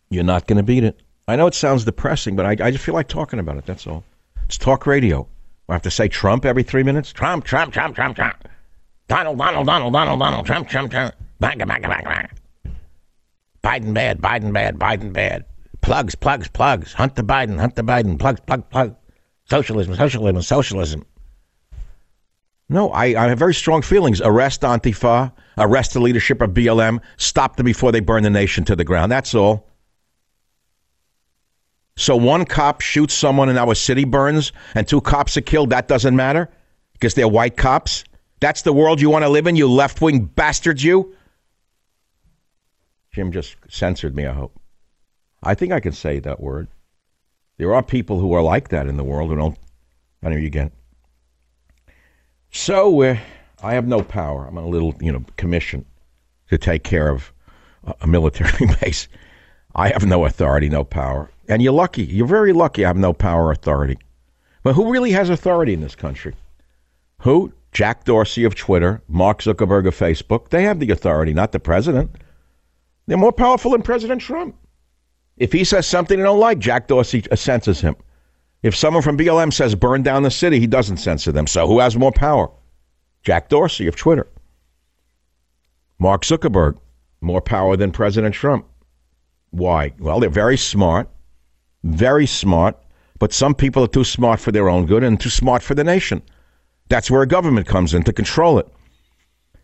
You're 0.09 0.25
not 0.25 0.47
going 0.47 0.57
to 0.57 0.63
beat 0.63 0.85
it. 0.85 1.01
I 1.29 1.37
know 1.37 1.47
it 1.47 1.55
sounds 1.55 1.85
depressing, 1.85 2.37
but 2.37 2.47
I, 2.47 2.67
I 2.67 2.71
just 2.71 2.85
feel 2.85 2.95
like 2.95 3.09
talking 3.09 3.39
about 3.39 3.57
it. 3.57 3.67
That's 3.67 3.87
all. 3.87 4.05
It's 4.45 4.57
talk 4.57 4.87
radio. 4.87 5.27
I 5.69 5.73
have 5.73 5.83
to 5.83 5.91
say 5.91 6.07
Trump 6.07 6.45
every 6.45 6.63
three 6.63 6.85
minutes. 6.85 7.13
Trump, 7.13 7.45
Trump, 7.45 7.73
Trump, 7.73 7.97
Trump, 7.97 8.15
Trump. 8.15 8.49
Donald, 9.09 9.39
Donald, 9.39 9.67
Donald, 9.67 9.93
Donald, 9.93 10.21
Donald, 10.21 10.47
Trump, 10.47 10.69
Trump, 10.69 10.91
Trump. 10.93 11.15
Back, 11.41 11.59
back, 11.59 11.83
back, 11.83 12.05
back. 12.05 12.35
Biden 13.67 13.93
bad, 13.93 14.21
Biden 14.21 14.53
bad, 14.53 14.79
Biden 14.79 15.13
bad. 15.13 15.45
Plugs, 15.81 16.15
plugs, 16.15 16.47
plugs. 16.47 16.93
Hunt 16.93 17.17
the 17.17 17.25
Biden, 17.25 17.59
hunt 17.59 17.75
the 17.75 17.83
Biden. 17.83 18.17
Plugs, 18.17 18.39
plug, 18.47 18.71
plug. 18.71 18.95
Socialism, 19.51 19.97
socialism, 19.97 20.43
socialism. 20.43 21.05
No, 22.69 22.91
I, 22.91 23.07
I 23.07 23.29
have 23.29 23.39
very 23.41 23.55
strong 23.55 23.83
feelings. 23.83 24.21
Arrest 24.21 24.61
Antifa, 24.61 25.33
arrest 25.59 25.95
the 25.95 26.01
leadership 26.01 26.41
of 26.43 26.51
BLM, 26.51 27.01
stop 27.17 27.57
them 27.57 27.67
before 27.67 27.91
they 27.91 27.99
burn 27.99 28.23
the 28.23 28.31
nation 28.31 28.65
to 28.65 28.77
the 28.77 28.85
ground. 28.85 29.11
That's 29.11 29.35
all. 29.35 29.69
So 31.97 32.15
one 32.15 32.45
cop 32.45 32.83
shoots 32.83 33.15
someone 33.15 33.49
and 33.49 33.59
our 33.59 33.75
city 33.75 34.05
burns, 34.05 34.53
and 34.77 34.87
two 34.87 35.01
cops 35.01 35.37
are 35.37 35.41
killed. 35.41 35.71
That 35.71 35.89
doesn't 35.89 36.15
matter 36.15 36.49
because 36.93 37.15
they're 37.15 37.27
white 37.27 37.57
cops. 37.57 38.05
That's 38.39 38.63
the 38.63 38.73
world 38.73 39.01
you 39.01 39.11
want 39.11 39.25
to 39.25 39.29
live 39.29 39.49
in, 39.49 39.57
you 39.57 39.69
left 39.69 40.01
wing 40.01 40.27
bastards, 40.27 40.85
you. 40.85 41.17
Jim 43.17 43.33
just 43.33 43.57
censored 43.71 44.15
me, 44.15 44.27
I 44.27 44.35
hope. 44.35 44.61
I 45.43 45.55
think 45.55 45.73
I 45.73 45.81
can 45.81 45.93
say 45.93 46.19
that 46.19 46.39
word. 46.39 46.69
There 47.57 47.75
are 47.75 47.83
people 47.83 48.21
who 48.21 48.35
are 48.35 48.43
like 48.43 48.69
that 48.69 48.89
in 48.89 48.99
the 48.99 49.05
world 49.05 49.31
who 49.31 49.37
don't. 49.37 49.59
I 50.23 50.29
know 50.29 50.37
you 50.37 50.51
get. 50.51 50.71
So 52.51 53.01
uh, 53.01 53.17
I 53.63 53.73
have 53.73 53.87
no 53.87 54.03
power. 54.03 54.47
I'm 54.47 54.59
a 54.59 54.67
little, 54.67 54.95
you 55.01 55.11
know, 55.11 55.25
commission 55.39 55.87
to 56.51 56.59
take 56.59 56.83
care 56.83 57.09
of 57.09 57.33
a 58.03 58.07
military 58.07 58.67
base. 58.83 59.09
I 59.75 59.89
have 59.89 60.05
no 60.05 60.27
authority, 60.27 60.69
no 60.69 60.85
power. 60.85 61.31
And 61.49 61.63
you're 61.63 61.73
lucky. 61.73 62.05
You're 62.05 62.27
very 62.27 62.53
lucky 62.53 62.85
I 62.85 62.89
have 62.89 62.99
no 62.99 63.15
power 63.15 63.47
or 63.47 63.53
authority. 63.53 63.97
But 64.63 64.75
who 64.75 64.93
really 64.93 65.13
has 65.13 65.31
authority 65.31 65.73
in 65.73 65.81
this 65.81 65.97
country? 65.97 66.35
Who? 67.23 67.55
Jack 67.73 68.05
Dorsey 68.05 68.45
of 68.45 68.55
Twitter, 68.55 69.01
Mark 69.09 69.41
Zuckerberg 69.41 69.89
of 69.89 69.97
Facebook. 69.97 70.51
They 70.51 70.65
have 70.65 70.81
the 70.81 70.91
authority, 70.91 71.33
not 71.33 71.53
the 71.53 71.61
president. 71.61 72.11
They're 73.07 73.17
more 73.17 73.33
powerful 73.33 73.73
than 73.73 73.83
President 73.83 74.21
Trump. 74.21 74.57
If 75.37 75.53
he 75.53 75.65
says 75.65 75.87
something 75.87 76.19
they 76.19 76.25
don't 76.25 76.41
like, 76.41 76.59
Jack 76.59 76.89
Dorsey 76.89 77.25
uh, 77.31 77.37
censors 77.37 77.81
him. 77.81 77.97
If 78.63 78.75
someone 78.75 79.03
from 79.03 79.19
BLM 79.19 79.53
says 79.53 79.75
burn 79.75 80.03
down 80.03 80.23
the 80.23 80.31
city, 80.31 80.59
he 80.59 80.67
doesn't 80.67 80.97
censor 80.97 81.31
them. 81.31 81.47
So 81.47 81.67
who 81.67 81.79
has 81.79 81.97
more 81.97 82.13
power? 82.13 82.51
Jack 83.23 83.49
Dorsey 83.49 83.87
of 83.87 83.97
Twitter. 83.97 84.27
Mark 85.99 86.23
Zuckerberg, 86.23 86.79
more 87.21 87.41
power 87.41 87.77
than 87.77 87.93
President 87.93 88.35
Trump. 88.35 88.67
Why? 89.51 89.93
Well, 89.99 90.21
they're 90.21 90.31
very 90.31 90.57
smart, 90.57 91.09
very 91.85 92.27
smart, 92.27 92.77
but 93.19 93.33
some 93.33 93.55
people 93.55 93.85
are 93.85 93.89
too 93.89 94.05
smart 94.05 94.41
for 94.41 94.53
their 94.53 94.69
own 94.69 94.87
good 94.87 95.03
and 95.03 95.19
too 95.19 95.31
smart 95.31 95.63
for 95.63 95.75
the 95.75 95.85
nation. 95.85 96.23
That's 96.89 97.11
where 97.11 97.23
a 97.23 97.27
government 97.27 97.67
comes 97.67 97.95
in 97.95 98.03
to 98.05 98.13
control 98.13 98.59
it. 98.59 98.69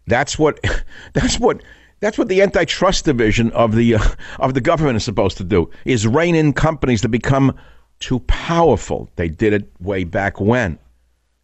That's 0.07 0.39
what 0.39 0.61
that's 1.13 1.39
what 1.39 1.63
that's 2.03 2.19
what 2.19 2.27
the 2.27 2.43
antitrust 2.43 3.05
division 3.05 3.53
of 3.53 3.77
the 3.77 3.95
uh, 3.95 4.05
of 4.41 4.55
the 4.55 4.61
government 4.61 4.97
is 4.97 5.05
supposed 5.05 5.37
to 5.39 5.45
do 5.45 5.71
is 5.85 6.05
rein 6.05 6.35
in 6.35 6.53
companies 6.53 7.01
that 7.03 7.09
become 7.09 7.57
too 8.01 8.19
powerful. 8.21 9.09
They 9.15 9.29
did 9.29 9.53
it 9.53 9.71
way 9.81 10.03
back 10.03 10.41
when. 10.41 10.81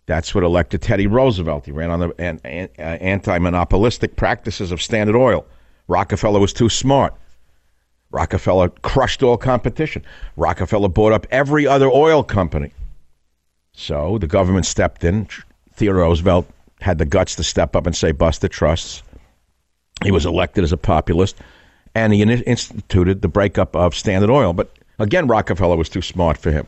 That's 0.07 0.35
what 0.35 0.43
elected 0.43 0.83
Teddy 0.83 1.07
Roosevelt. 1.07 1.65
He 1.65 1.71
ran 1.71 1.91
on 1.91 2.01
the 2.01 2.15
an, 2.19 2.41
an, 2.43 2.69
uh, 2.77 2.83
anti-monopolistic 2.83 4.17
practices 4.17 4.73
of 4.73 4.83
Standard 4.83 5.15
Oil. 5.15 5.47
Rockefeller 5.87 6.41
was 6.41 6.53
too 6.53 6.69
smart. 6.69 7.15
Rockefeller 8.11 8.71
crushed 8.83 9.23
all 9.23 9.37
competition. 9.37 10.05
Rockefeller 10.37 10.89
bought 10.89 11.13
up 11.13 11.27
every 11.31 11.69
other 11.69 11.89
oil 11.89 12.25
company. 12.25 12.73
So 13.73 14.19
the 14.19 14.27
government 14.27 14.67
stepped 14.67 15.05
in. 15.05 15.29
Theodore 15.75 16.01
Roosevelt 16.01 16.49
had 16.81 16.99
the 16.99 17.05
guts 17.05 17.37
to 17.37 17.45
step 17.45 17.77
up 17.77 17.87
and 17.87 17.95
say, 17.95 18.11
bust 18.11 18.41
the 18.41 18.49
trusts. 18.49 19.05
He 20.05 20.11
was 20.11 20.27
elected 20.27 20.65
as 20.65 20.73
a 20.73 20.77
populist, 20.77 21.37
and 21.95 22.13
he 22.13 22.23
instituted 22.23 23.23
the 23.23 23.29
breakup 23.29 23.75
of 23.75 23.95
Standard 23.95 24.31
Oil. 24.31 24.53
But 24.53 24.71
again, 24.99 25.27
Rockefeller 25.27 25.77
was 25.77 25.89
too 25.89 26.03
smart 26.03 26.39
for 26.39 26.51
him. 26.51 26.67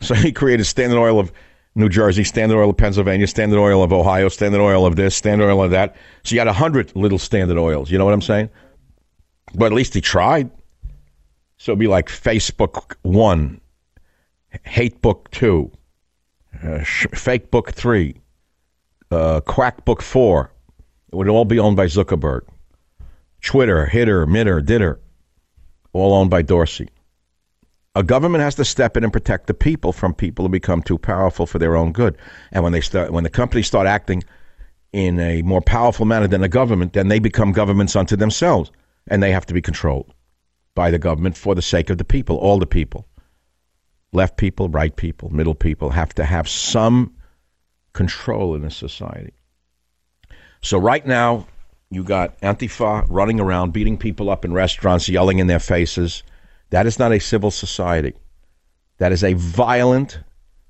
So 0.00 0.14
he 0.14 0.30
created 0.32 0.64
Standard 0.64 0.98
Oil 0.98 1.18
of 1.18 1.32
New 1.74 1.88
Jersey, 1.88 2.24
Standard 2.24 2.58
Oil 2.58 2.70
of 2.70 2.76
Pennsylvania, 2.76 3.26
Standard 3.26 3.58
Oil 3.58 3.82
of 3.82 3.92
Ohio, 3.92 4.28
Standard 4.28 4.60
Oil 4.60 4.84
of 4.84 4.96
this, 4.96 5.14
Standard 5.14 5.48
Oil 5.48 5.62
of 5.64 5.70
that. 5.70 5.96
So 6.24 6.34
you 6.34 6.40
had 6.40 6.48
a 6.48 6.52
hundred 6.52 6.94
little 6.94 7.18
Standard 7.18 7.58
Oils. 7.58 7.90
You 7.90 7.98
know 7.98 8.04
what 8.04 8.14
I'm 8.14 8.22
saying? 8.22 8.50
But 9.54 9.66
at 9.66 9.72
least 9.72 9.94
he 9.94 10.00
tried. 10.00 10.50
So 11.56 11.72
it'd 11.72 11.80
be 11.80 11.88
like 11.88 12.08
Facebook 12.08 12.94
1, 13.02 13.60
Hate 14.62 15.02
Book 15.02 15.28
2, 15.32 15.70
uh, 16.62 16.84
Fake 16.84 17.50
Book 17.50 17.72
3, 17.72 18.14
uh, 19.10 19.40
Quack 19.40 19.84
Book 19.84 20.00
4. 20.02 20.52
It 21.10 21.16
would 21.16 21.28
all 21.28 21.44
be 21.44 21.58
owned 21.58 21.76
by 21.76 21.86
Zuckerberg. 21.86 22.42
Twitter, 23.40 23.86
Hitter, 23.86 24.26
Mitter, 24.26 24.60
Ditter, 24.60 24.98
all 25.92 26.12
owned 26.12 26.30
by 26.30 26.42
Dorsey. 26.42 26.88
A 27.94 28.02
government 28.02 28.42
has 28.42 28.54
to 28.56 28.64
step 28.64 28.96
in 28.96 29.04
and 29.04 29.12
protect 29.12 29.46
the 29.46 29.54
people 29.54 29.92
from 29.92 30.14
people 30.14 30.44
who 30.44 30.50
become 30.50 30.82
too 30.82 30.98
powerful 30.98 31.46
for 31.46 31.58
their 31.58 31.76
own 31.76 31.92
good. 31.92 32.16
And 32.52 32.62
when 32.62 32.72
they 32.72 32.80
start, 32.80 33.12
when 33.12 33.24
the 33.24 33.30
companies 33.30 33.66
start 33.66 33.86
acting 33.86 34.22
in 34.92 35.18
a 35.18 35.42
more 35.42 35.60
powerful 35.62 36.06
manner 36.06 36.28
than 36.28 36.40
the 36.40 36.48
government, 36.48 36.92
then 36.92 37.08
they 37.08 37.18
become 37.18 37.52
governments 37.52 37.96
unto 37.96 38.14
themselves 38.14 38.70
and 39.08 39.22
they 39.22 39.32
have 39.32 39.46
to 39.46 39.54
be 39.54 39.62
controlled 39.62 40.12
by 40.74 40.90
the 40.90 40.98
government 40.98 41.36
for 41.36 41.54
the 41.54 41.62
sake 41.62 41.90
of 41.90 41.98
the 41.98 42.04
people, 42.04 42.36
all 42.36 42.58
the 42.58 42.66
people. 42.66 43.06
Left 44.12 44.36
people, 44.36 44.68
right 44.68 44.94
people, 44.94 45.30
middle 45.30 45.54
people 45.54 45.90
have 45.90 46.14
to 46.14 46.24
have 46.24 46.48
some 46.48 47.14
control 47.94 48.54
in 48.54 48.64
a 48.64 48.70
society. 48.70 49.32
So 50.60 50.78
right 50.78 51.06
now, 51.06 51.46
you 51.90 52.04
got 52.04 52.38
Antifa 52.40 53.06
running 53.08 53.40
around, 53.40 53.72
beating 53.72 53.96
people 53.96 54.28
up 54.28 54.44
in 54.44 54.52
restaurants, 54.52 55.08
yelling 55.08 55.38
in 55.38 55.46
their 55.46 55.58
faces. 55.58 56.22
That 56.70 56.86
is 56.86 56.98
not 56.98 57.12
a 57.12 57.20
civil 57.20 57.50
society. 57.50 58.12
That 58.98 59.12
is 59.12 59.24
a 59.24 59.32
violent, 59.34 60.20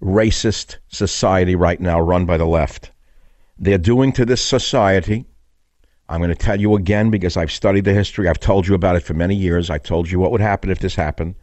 racist 0.01 0.76
society 0.89 1.57
right 1.57 1.80
now 1.80 2.01
run 2.01 2.24
by 2.26 2.36
the 2.36 2.47
left. 2.47 2.93
They're 3.59 3.78
doing 3.78 4.12
to 4.12 4.24
this 4.24 4.45
society 4.45 5.26
I'm 6.11 6.20
going 6.20 6.30
to 6.30 6.34
tell 6.34 6.59
you 6.59 6.74
again 6.74 7.11
because 7.11 7.36
I've 7.36 7.53
studied 7.53 7.84
the 7.84 7.93
history. 7.93 8.28
I've 8.28 8.41
told 8.41 8.66
you 8.66 8.74
about 8.74 8.97
it 8.97 9.03
for 9.03 9.12
many 9.12 9.34
years. 9.34 9.68
I 9.68 9.76
told 9.76 10.11
you 10.11 10.18
what 10.18 10.32
would 10.32 10.41
happen 10.41 10.70
if 10.70 10.78
this 10.78 10.95
happened. 10.95 11.34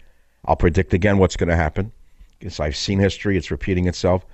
I'll 0.45 0.55
predict 0.55 0.93
again 0.93 1.19
what's 1.19 1.35
going 1.35 1.49
to 1.49 1.55
happen 1.55 1.91
because 2.39 2.59
I've 2.59 2.75
seen 2.75 2.99
history. 2.99 3.37
It's 3.37 3.51
repeating 3.51 3.87
itself. 3.87 4.25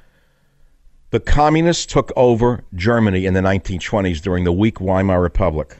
The 1.11 1.19
communists 1.19 1.85
took 1.85 2.13
over 2.15 2.63
Germany 2.73 3.25
in 3.25 3.33
the 3.33 3.41
1920s 3.41 4.21
during 4.21 4.45
the 4.45 4.53
weak 4.53 4.79
Weimar 4.79 5.21
Republic. 5.21 5.77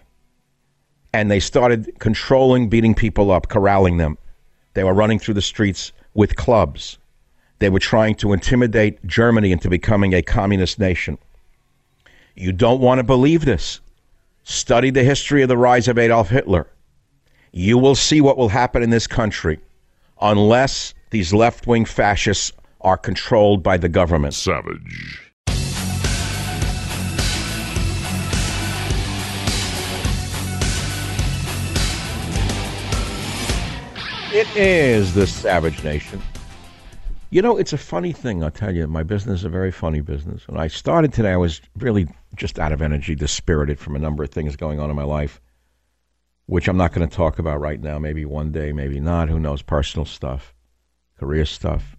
And 1.13 1.32
they 1.32 1.39
started 1.39 1.93
controlling, 1.99 2.67
beating 2.67 2.93
people 2.93 3.32
up, 3.32 3.47
corralling 3.47 3.95
them. 3.95 4.17
They 4.73 4.84
were 4.84 4.93
running 4.93 5.19
through 5.19 5.36
the 5.36 5.41
streets 5.41 5.93
with 6.13 6.36
clubs. 6.36 6.97
They 7.59 7.69
were 7.69 7.79
trying 7.79 8.15
to 8.15 8.34
intimidate 8.34 9.05
Germany 9.05 9.53
into 9.53 9.69
becoming 9.69 10.13
a 10.13 10.21
communist 10.21 10.79
nation. 10.79 11.17
You 12.36 12.51
don't 12.51 12.82
want 12.82 12.99
to 12.99 13.03
believe 13.03 13.45
this. 13.45 13.79
Study 14.43 14.89
the 14.89 15.03
history 15.03 15.43
of 15.43 15.49
the 15.49 15.57
rise 15.57 15.88
of 15.88 15.97
Adolf 15.97 16.29
Hitler. 16.29 16.67
You 17.53 17.77
will 17.77 17.95
see 17.95 18.19
what 18.19 18.38
will 18.38 18.49
happen 18.49 18.84
in 18.84 18.89
this 18.89 19.07
country 19.07 19.59
unless 20.21 20.93
these 21.11 21.34
left 21.34 21.67
wing 21.67 21.86
fascists 21.86 22.51
are 22.82 22.97
controlled 22.97 23.63
by 23.63 23.77
the 23.77 23.89
government. 23.89 24.34
Savage. 24.34 25.32
It 34.34 34.47
is 34.55 35.13
the 35.13 35.27
Savage 35.27 35.84
Nation. 35.84 36.21
You 37.32 37.41
know, 37.41 37.57
it's 37.57 37.73
a 37.73 37.77
funny 37.77 38.13
thing, 38.13 38.43
I'll 38.43 38.49
tell 38.49 38.73
you. 38.73 38.88
My 38.88 39.03
business 39.03 39.39
is 39.39 39.45
a 39.45 39.49
very 39.49 39.71
funny 39.71 39.99
business. 39.99 40.47
When 40.47 40.59
I 40.59 40.67
started 40.67 41.11
today, 41.11 41.32
I 41.32 41.38
was 41.38 41.61
really 41.77 42.07
just 42.36 42.57
out 42.57 42.71
of 42.71 42.82
energy, 42.82 43.13
dispirited 43.13 43.77
from 43.77 43.95
a 43.95 43.99
number 43.99 44.23
of 44.23 44.29
things 44.29 44.55
going 44.55 44.79
on 44.79 44.89
in 44.89 44.95
my 44.95 45.03
life, 45.03 45.41
which 46.45 46.67
I'm 46.69 46.77
not 46.77 46.93
going 46.93 47.07
to 47.07 47.13
talk 47.15 47.39
about 47.39 47.59
right 47.59 47.82
now. 47.82 47.99
Maybe 47.99 48.23
one 48.23 48.51
day, 48.51 48.71
maybe 48.71 48.99
not. 48.99 49.27
Who 49.29 49.39
knows? 49.39 49.61
Personal 49.61 50.05
stuff, 50.05 50.53
career 51.19 51.45
stuff. 51.45 51.97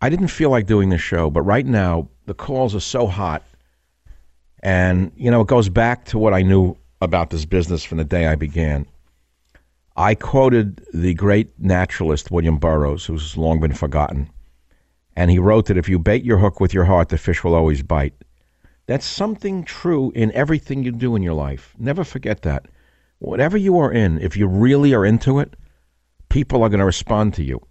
I 0.00 0.08
didn't 0.08 0.28
feel 0.28 0.50
like 0.50 0.66
doing 0.66 0.90
this 0.90 1.00
show, 1.00 1.30
but 1.30 1.42
right 1.42 1.66
now, 1.66 2.08
the 2.26 2.34
calls 2.34 2.74
are 2.74 2.80
so 2.80 3.06
hot. 3.06 3.42
And, 4.62 5.12
you 5.16 5.30
know, 5.30 5.40
it 5.40 5.46
goes 5.46 5.68
back 5.68 6.04
to 6.06 6.18
what 6.18 6.34
I 6.34 6.42
knew 6.42 6.76
about 7.00 7.30
this 7.30 7.44
business 7.44 7.84
from 7.84 7.98
the 7.98 8.04
day 8.04 8.26
I 8.26 8.34
began. 8.34 8.86
I 9.96 10.14
quoted 10.14 10.84
the 10.92 11.14
great 11.14 11.58
naturalist 11.58 12.30
William 12.30 12.58
Burroughs, 12.58 13.06
who's 13.06 13.36
long 13.36 13.60
been 13.60 13.72
forgotten 13.72 14.30
and 15.16 15.30
he 15.30 15.38
wrote 15.38 15.66
that 15.66 15.78
if 15.78 15.88
you 15.88 15.98
bait 15.98 16.24
your 16.24 16.38
hook 16.38 16.60
with 16.60 16.74
your 16.74 16.84
heart, 16.84 17.08
the 17.08 17.18
fish 17.18 17.42
will 17.42 17.54
always 17.54 17.82
bite. 17.82 18.12
That's 18.86 19.06
something 19.06 19.64
true 19.64 20.12
in 20.14 20.30
everything 20.32 20.84
you 20.84 20.92
do 20.92 21.16
in 21.16 21.22
your 21.22 21.34
life. 21.34 21.74
Never 21.78 22.04
forget 22.04 22.42
that. 22.42 22.66
Whatever 23.18 23.56
you 23.56 23.78
are 23.78 23.90
in, 23.90 24.18
if 24.20 24.36
you 24.36 24.46
really 24.46 24.94
are 24.94 25.06
into 25.06 25.40
it, 25.40 25.54
people 26.28 26.62
are 26.62 26.68
going 26.68 26.80
to 26.80 26.84
respond 26.84 27.32
to 27.34 27.42
you. 27.42 27.66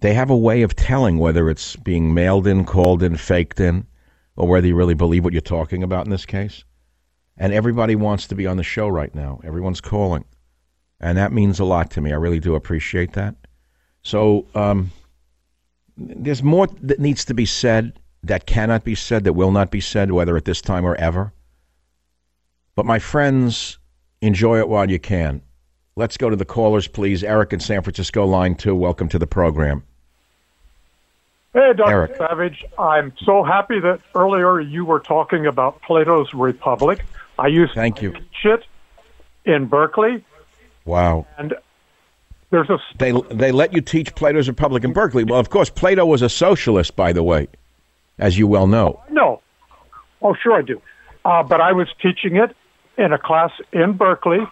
They 0.00 0.14
have 0.14 0.30
a 0.30 0.36
way 0.36 0.62
of 0.62 0.76
telling 0.76 1.18
whether 1.18 1.48
it's 1.48 1.76
being 1.76 2.12
mailed 2.12 2.46
in, 2.46 2.64
called 2.64 3.02
in, 3.02 3.16
faked 3.16 3.60
in, 3.60 3.86
or 4.36 4.46
whether 4.48 4.66
you 4.66 4.74
really 4.74 4.94
believe 4.94 5.24
what 5.24 5.32
you're 5.32 5.40
talking 5.40 5.82
about 5.82 6.04
in 6.04 6.10
this 6.10 6.26
case. 6.26 6.64
And 7.38 7.52
everybody 7.52 7.96
wants 7.96 8.26
to 8.28 8.34
be 8.34 8.46
on 8.46 8.56
the 8.56 8.62
show 8.62 8.88
right 8.88 9.14
now. 9.14 9.40
Everyone's 9.44 9.80
calling. 9.80 10.24
And 11.00 11.18
that 11.18 11.32
means 11.32 11.60
a 11.60 11.64
lot 11.64 11.90
to 11.92 12.00
me. 12.00 12.12
I 12.12 12.16
really 12.16 12.40
do 12.40 12.54
appreciate 12.54 13.12
that. 13.14 13.34
So, 14.02 14.46
um, 14.54 14.90
there's 15.96 16.42
more 16.42 16.66
that 16.82 17.00
needs 17.00 17.24
to 17.24 17.34
be 17.34 17.46
said 17.46 17.98
that 18.22 18.46
cannot 18.46 18.84
be 18.84 18.94
said, 18.94 19.24
that 19.24 19.32
will 19.32 19.52
not 19.52 19.70
be 19.70 19.80
said, 19.80 20.12
whether 20.12 20.36
at 20.36 20.44
this 20.44 20.60
time 20.60 20.84
or 20.84 20.94
ever. 20.96 21.32
But 22.74 22.86
my 22.86 22.98
friends, 22.98 23.78
enjoy 24.20 24.58
it 24.58 24.68
while 24.68 24.90
you 24.90 24.98
can. 24.98 25.42
Let's 25.98 26.18
go 26.18 26.28
to 26.28 26.36
the 26.36 26.44
callers, 26.44 26.86
please. 26.86 27.24
Eric 27.24 27.54
in 27.54 27.60
San 27.60 27.80
Francisco, 27.80 28.26
line 28.26 28.54
two. 28.54 28.74
Welcome 28.74 29.08
to 29.08 29.18
the 29.18 29.26
program. 29.26 29.82
Hey, 31.54 31.72
Dr. 31.74 31.90
Eric. 31.90 32.16
Savage. 32.16 32.62
I'm 32.78 33.14
so 33.24 33.42
happy 33.42 33.80
that 33.80 34.00
earlier 34.14 34.60
you 34.60 34.84
were 34.84 35.00
talking 35.00 35.46
about 35.46 35.80
Plato's 35.80 36.34
Republic. 36.34 37.02
I 37.38 37.46
used 37.46 37.72
Thank 37.74 38.02
you. 38.02 38.14
shit 38.42 38.62
in 39.46 39.64
Berkeley. 39.64 40.22
Wow. 40.84 41.26
And 41.38 41.54
there's 42.50 42.68
a 42.68 42.78
they 42.98 43.12
they 43.30 43.50
let 43.50 43.72
you 43.72 43.80
teach 43.80 44.14
Plato's 44.14 44.48
Republic 44.48 44.84
in 44.84 44.92
Berkeley. 44.92 45.24
Well, 45.24 45.40
of 45.40 45.48
course, 45.48 45.70
Plato 45.70 46.04
was 46.04 46.20
a 46.20 46.28
socialist, 46.28 46.94
by 46.94 47.14
the 47.14 47.22
way, 47.22 47.48
as 48.18 48.36
you 48.36 48.46
well 48.46 48.66
know. 48.66 49.02
No, 49.10 49.40
oh 50.20 50.34
sure 50.34 50.52
I 50.52 50.60
do, 50.60 50.82
uh, 51.24 51.42
but 51.42 51.62
I 51.62 51.72
was 51.72 51.88
teaching 52.02 52.36
it 52.36 52.54
in 52.98 53.14
a 53.14 53.18
class 53.18 53.50
in 53.72 53.94
Berkeley, 53.94 54.46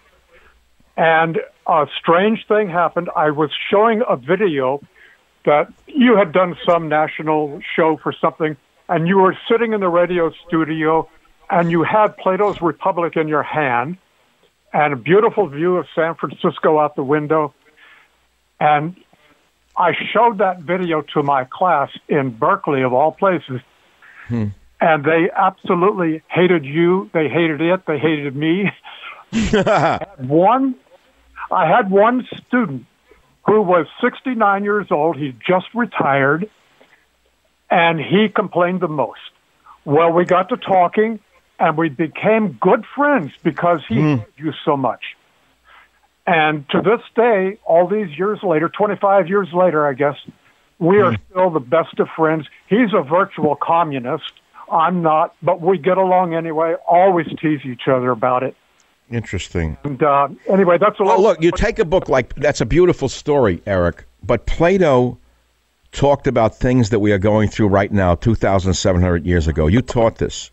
and 0.97 1.39
a 1.67 1.87
strange 1.99 2.45
thing 2.47 2.69
happened. 2.69 3.09
I 3.15 3.31
was 3.31 3.49
showing 3.69 4.01
a 4.07 4.15
video 4.15 4.81
that 5.45 5.71
you 5.87 6.17
had 6.17 6.31
done 6.31 6.57
some 6.65 6.89
national 6.89 7.61
show 7.75 7.97
for 8.01 8.13
something, 8.19 8.57
and 8.89 9.07
you 9.07 9.17
were 9.17 9.37
sitting 9.49 9.73
in 9.73 9.79
the 9.79 9.89
radio 9.89 10.31
studio, 10.47 11.09
and 11.49 11.69
you 11.69 11.83
had 11.83 12.17
Plato's 12.17 12.61
Republic 12.61 13.15
in 13.15 13.27
your 13.27 13.43
hand, 13.43 13.97
and 14.73 14.93
a 14.93 14.95
beautiful 14.95 15.47
view 15.47 15.77
of 15.77 15.85
San 15.93 16.15
Francisco 16.15 16.79
out 16.79 16.95
the 16.95 17.03
window, 17.03 17.53
and 18.59 18.95
I 19.77 19.91
showed 20.13 20.37
that 20.37 20.61
video 20.61 21.01
to 21.13 21.23
my 21.23 21.45
class 21.45 21.89
in 22.07 22.31
Berkeley, 22.31 22.81
of 22.81 22.93
all 22.93 23.11
places, 23.11 23.61
hmm. 24.27 24.47
and 24.79 25.03
they 25.03 25.29
absolutely 25.35 26.23
hated 26.29 26.65
you. 26.65 27.09
They 27.13 27.27
hated 27.27 27.61
it. 27.61 27.85
They 27.85 27.99
hated 27.99 28.35
me. 28.35 28.71
one, 30.17 30.75
I 31.51 31.67
had 31.67 31.89
one 31.91 32.27
student 32.47 32.85
who 33.45 33.61
was 33.61 33.87
69 34.01 34.63
years 34.63 34.87
old. 34.91 35.17
He 35.17 35.35
just 35.47 35.67
retired, 35.73 36.49
and 37.69 37.99
he 37.99 38.29
complained 38.29 38.81
the 38.81 38.87
most. 38.87 39.19
Well, 39.83 40.11
we 40.11 40.25
got 40.25 40.49
to 40.49 40.57
talking, 40.57 41.19
and 41.59 41.77
we 41.77 41.89
became 41.89 42.57
good 42.59 42.85
friends 42.95 43.31
because 43.43 43.81
he 43.87 43.95
mm. 43.95 44.25
you 44.37 44.51
so 44.63 44.75
much. 44.75 45.15
And 46.27 46.67
to 46.69 46.81
this 46.81 47.01
day, 47.15 47.59
all 47.65 47.87
these 47.87 48.17
years 48.17 48.39
later, 48.41 48.67
25 48.67 49.29
years 49.29 49.47
later, 49.53 49.87
I 49.87 49.93
guess, 49.93 50.15
we 50.79 50.99
are 50.99 51.11
mm. 51.11 51.19
still 51.29 51.51
the 51.51 51.59
best 51.59 51.99
of 51.99 52.09
friends. 52.15 52.47
He's 52.67 52.93
a 52.93 53.03
virtual 53.03 53.55
communist. 53.55 54.31
I'm 54.71 55.03
not, 55.03 55.35
but 55.43 55.61
we 55.61 55.77
get 55.77 55.99
along 55.99 56.33
anyway, 56.33 56.73
always 56.87 57.27
tease 57.39 57.61
each 57.63 57.87
other 57.87 58.09
about 58.09 58.41
it. 58.41 58.55
Interesting. 59.11 59.77
And 59.83 60.01
uh, 60.01 60.29
anyway, 60.47 60.77
that's 60.79 60.99
a 60.99 61.03
well, 61.03 61.21
look. 61.21 61.41
You 61.41 61.51
take 61.51 61.77
a 61.77 61.85
book 61.85 62.09
like 62.09 62.33
that's 62.35 62.61
a 62.61 62.65
beautiful 62.65 63.07
story, 63.07 63.61
Eric. 63.67 64.05
But 64.23 64.47
Plato 64.47 65.17
talked 65.91 66.27
about 66.27 66.55
things 66.55 66.89
that 66.89 66.99
we 66.99 67.11
are 67.11 67.19
going 67.19 67.49
through 67.49 67.67
right 67.67 67.91
now, 67.91 68.15
two 68.15 68.35
thousand 68.35 68.73
seven 68.73 69.01
hundred 69.01 69.25
years 69.25 69.47
ago. 69.47 69.67
You 69.67 69.81
taught 69.81 70.17
this. 70.17 70.49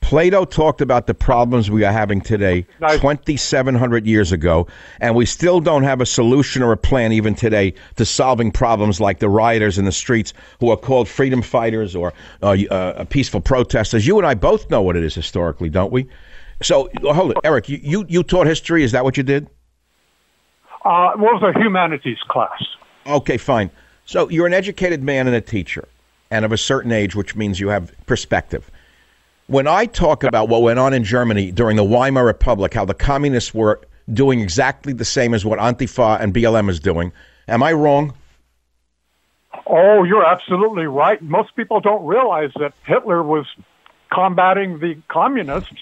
Plato 0.00 0.44
talked 0.44 0.80
about 0.80 1.06
the 1.06 1.14
problems 1.14 1.70
we 1.70 1.84
are 1.84 1.92
having 1.92 2.20
today, 2.20 2.66
nice. 2.80 3.00
2,700 3.00 4.06
years 4.06 4.32
ago, 4.32 4.66
and 5.00 5.14
we 5.14 5.26
still 5.26 5.60
don't 5.60 5.82
have 5.82 6.00
a 6.00 6.06
solution 6.06 6.62
or 6.62 6.72
a 6.72 6.76
plan 6.76 7.12
even 7.12 7.34
today 7.34 7.74
to 7.96 8.04
solving 8.04 8.50
problems 8.50 9.00
like 9.00 9.18
the 9.18 9.28
rioters 9.28 9.76
in 9.76 9.84
the 9.84 9.92
streets 9.92 10.32
who 10.60 10.70
are 10.70 10.76
called 10.76 11.08
freedom 11.08 11.42
fighters 11.42 11.96
or 11.96 12.14
uh, 12.42 12.56
uh, 12.70 13.04
peaceful 13.06 13.40
protesters. 13.40 14.06
You 14.06 14.18
and 14.18 14.26
I 14.26 14.34
both 14.34 14.70
know 14.70 14.80
what 14.80 14.96
it 14.96 15.02
is 15.02 15.14
historically, 15.14 15.68
don't 15.68 15.92
we? 15.92 16.08
So 16.62 16.90
hold 17.02 17.32
it, 17.32 17.38
Eric. 17.44 17.68
You, 17.68 17.78
you, 17.82 18.06
you 18.08 18.22
taught 18.22 18.46
history. 18.46 18.82
Is 18.82 18.92
that 18.92 19.04
what 19.04 19.16
you 19.16 19.22
did? 19.22 19.48
Uh, 20.84 21.12
it 21.14 21.18
was 21.18 21.42
a 21.42 21.58
humanities 21.58 22.18
class. 22.28 22.62
Okay, 23.06 23.36
fine. 23.36 23.70
So 24.04 24.28
you're 24.28 24.46
an 24.46 24.54
educated 24.54 25.02
man 25.02 25.26
and 25.26 25.36
a 25.36 25.40
teacher, 25.40 25.86
and 26.30 26.44
of 26.44 26.52
a 26.52 26.56
certain 26.56 26.92
age, 26.92 27.14
which 27.14 27.36
means 27.36 27.60
you 27.60 27.68
have 27.68 27.92
perspective. 28.06 28.70
When 29.46 29.66
I 29.66 29.86
talk 29.86 30.24
about 30.24 30.48
what 30.48 30.62
went 30.62 30.78
on 30.78 30.92
in 30.92 31.04
Germany 31.04 31.50
during 31.52 31.76
the 31.76 31.84
Weimar 31.84 32.24
Republic, 32.24 32.74
how 32.74 32.84
the 32.84 32.94
communists 32.94 33.54
were 33.54 33.80
doing 34.12 34.40
exactly 34.40 34.92
the 34.92 35.04
same 35.04 35.34
as 35.34 35.44
what 35.44 35.58
Antifa 35.58 36.20
and 36.20 36.34
BLM 36.34 36.68
is 36.68 36.80
doing, 36.80 37.12
am 37.48 37.62
I 37.62 37.72
wrong? 37.72 38.14
Oh, 39.66 40.04
you're 40.04 40.24
absolutely 40.24 40.86
right. 40.86 41.20
Most 41.22 41.54
people 41.56 41.80
don't 41.80 42.04
realize 42.06 42.50
that 42.58 42.72
Hitler 42.84 43.22
was 43.22 43.46
combating 44.10 44.78
the 44.78 44.96
communists 45.08 45.74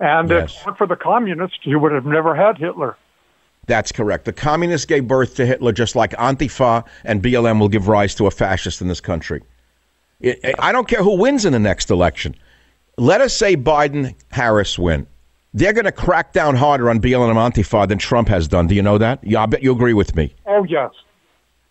and 0.00 0.30
yes. 0.30 0.56
if 0.60 0.66
not 0.66 0.78
for 0.78 0.86
the 0.86 0.96
communists, 0.96 1.58
you 1.62 1.78
would 1.78 1.92
have 1.92 2.06
never 2.06 2.34
had 2.34 2.58
Hitler. 2.58 2.96
That's 3.66 3.92
correct. 3.92 4.24
The 4.24 4.32
communists 4.32 4.86
gave 4.86 5.06
birth 5.06 5.34
to 5.36 5.46
Hitler 5.46 5.72
just 5.72 5.94
like 5.94 6.12
Antifa 6.12 6.86
and 7.04 7.22
BLM 7.22 7.60
will 7.60 7.68
give 7.68 7.86
rise 7.86 8.14
to 8.16 8.26
a 8.26 8.30
fascist 8.30 8.80
in 8.80 8.88
this 8.88 9.00
country. 9.00 9.42
I 10.58 10.72
don't 10.72 10.88
care 10.88 11.02
who 11.02 11.16
wins 11.18 11.44
in 11.44 11.52
the 11.52 11.58
next 11.58 11.90
election. 11.90 12.34
Let 12.96 13.20
us 13.20 13.36
say 13.36 13.56
Biden 13.56 14.14
Harris 14.30 14.78
win. 14.78 15.06
They're 15.54 15.72
going 15.72 15.84
to 15.84 15.92
crack 15.92 16.32
down 16.32 16.56
harder 16.56 16.90
on 16.90 17.00
BLM 17.00 17.30
and 17.30 17.54
Antifa 17.54 17.86
than 17.88 17.98
Trump 17.98 18.28
has 18.28 18.48
done. 18.48 18.66
Do 18.66 18.74
you 18.74 18.82
know 18.82 18.98
that? 18.98 19.22
Yeah, 19.22 19.42
I 19.42 19.46
bet 19.46 19.62
you 19.62 19.72
agree 19.72 19.94
with 19.94 20.16
me. 20.16 20.34
Oh, 20.46 20.64
yes. 20.64 20.90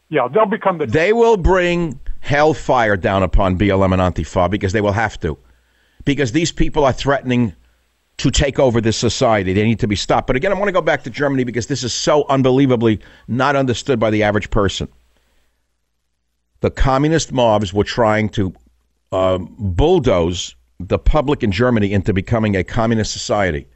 Yeah, 0.10 0.28
they'll 0.34 0.46
become 0.46 0.78
the. 0.78 0.86
They 0.86 1.14
will 1.14 1.38
bring 1.38 2.00
hellfire 2.22 2.96
down 2.96 3.24
upon 3.24 3.58
BLM 3.58 3.94
and 3.94 4.02
Antifa 4.02 4.50
because 4.50 4.72
they 4.72 4.82
will 4.82 4.94
have 4.94 5.20
to. 5.20 5.38
Because 6.06 6.32
these 6.32 6.52
people 6.52 6.86
are 6.86 6.94
threatening 6.94 7.54
to 8.18 8.32
take 8.32 8.58
over 8.58 8.82
this 8.82 8.98
society. 8.98 9.54
They 9.54 9.64
need 9.64 9.80
to 9.80 9.88
be 9.88 9.96
stopped. 9.96 10.28
But 10.28 10.36
again, 10.36 10.52
I 10.52 10.56
want 10.56 10.68
to 10.70 10.74
go 10.74 10.82
back 10.82 11.04
to 11.04 11.10
Germany 11.10 11.44
because 11.44 11.68
this 11.68 11.84
is 11.84 11.94
so 11.94 12.26
unbelievably 12.30 13.00
not 13.28 13.56
understood 13.56 14.00
by 14.00 14.10
the 14.10 14.24
average 14.24 14.50
person. 14.50 14.88
The 16.62 16.72
communist 16.72 17.32
mobs 17.32 17.74
were 17.74 17.84
trying 17.84 18.30
to 18.30 18.54
uh, 19.12 19.38
bulldoze 19.38 20.56
the 20.80 20.98
public 20.98 21.44
in 21.44 21.52
Germany 21.52 21.94
into 21.94 22.14
becoming 22.14 22.56
a 22.56 22.64
communist 22.64 23.12
society. 23.12 23.68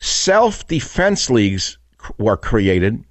Self 0.00 0.66
defense 0.66 1.30
leagues 1.30 1.78
were 2.18 2.36
created, 2.36 3.02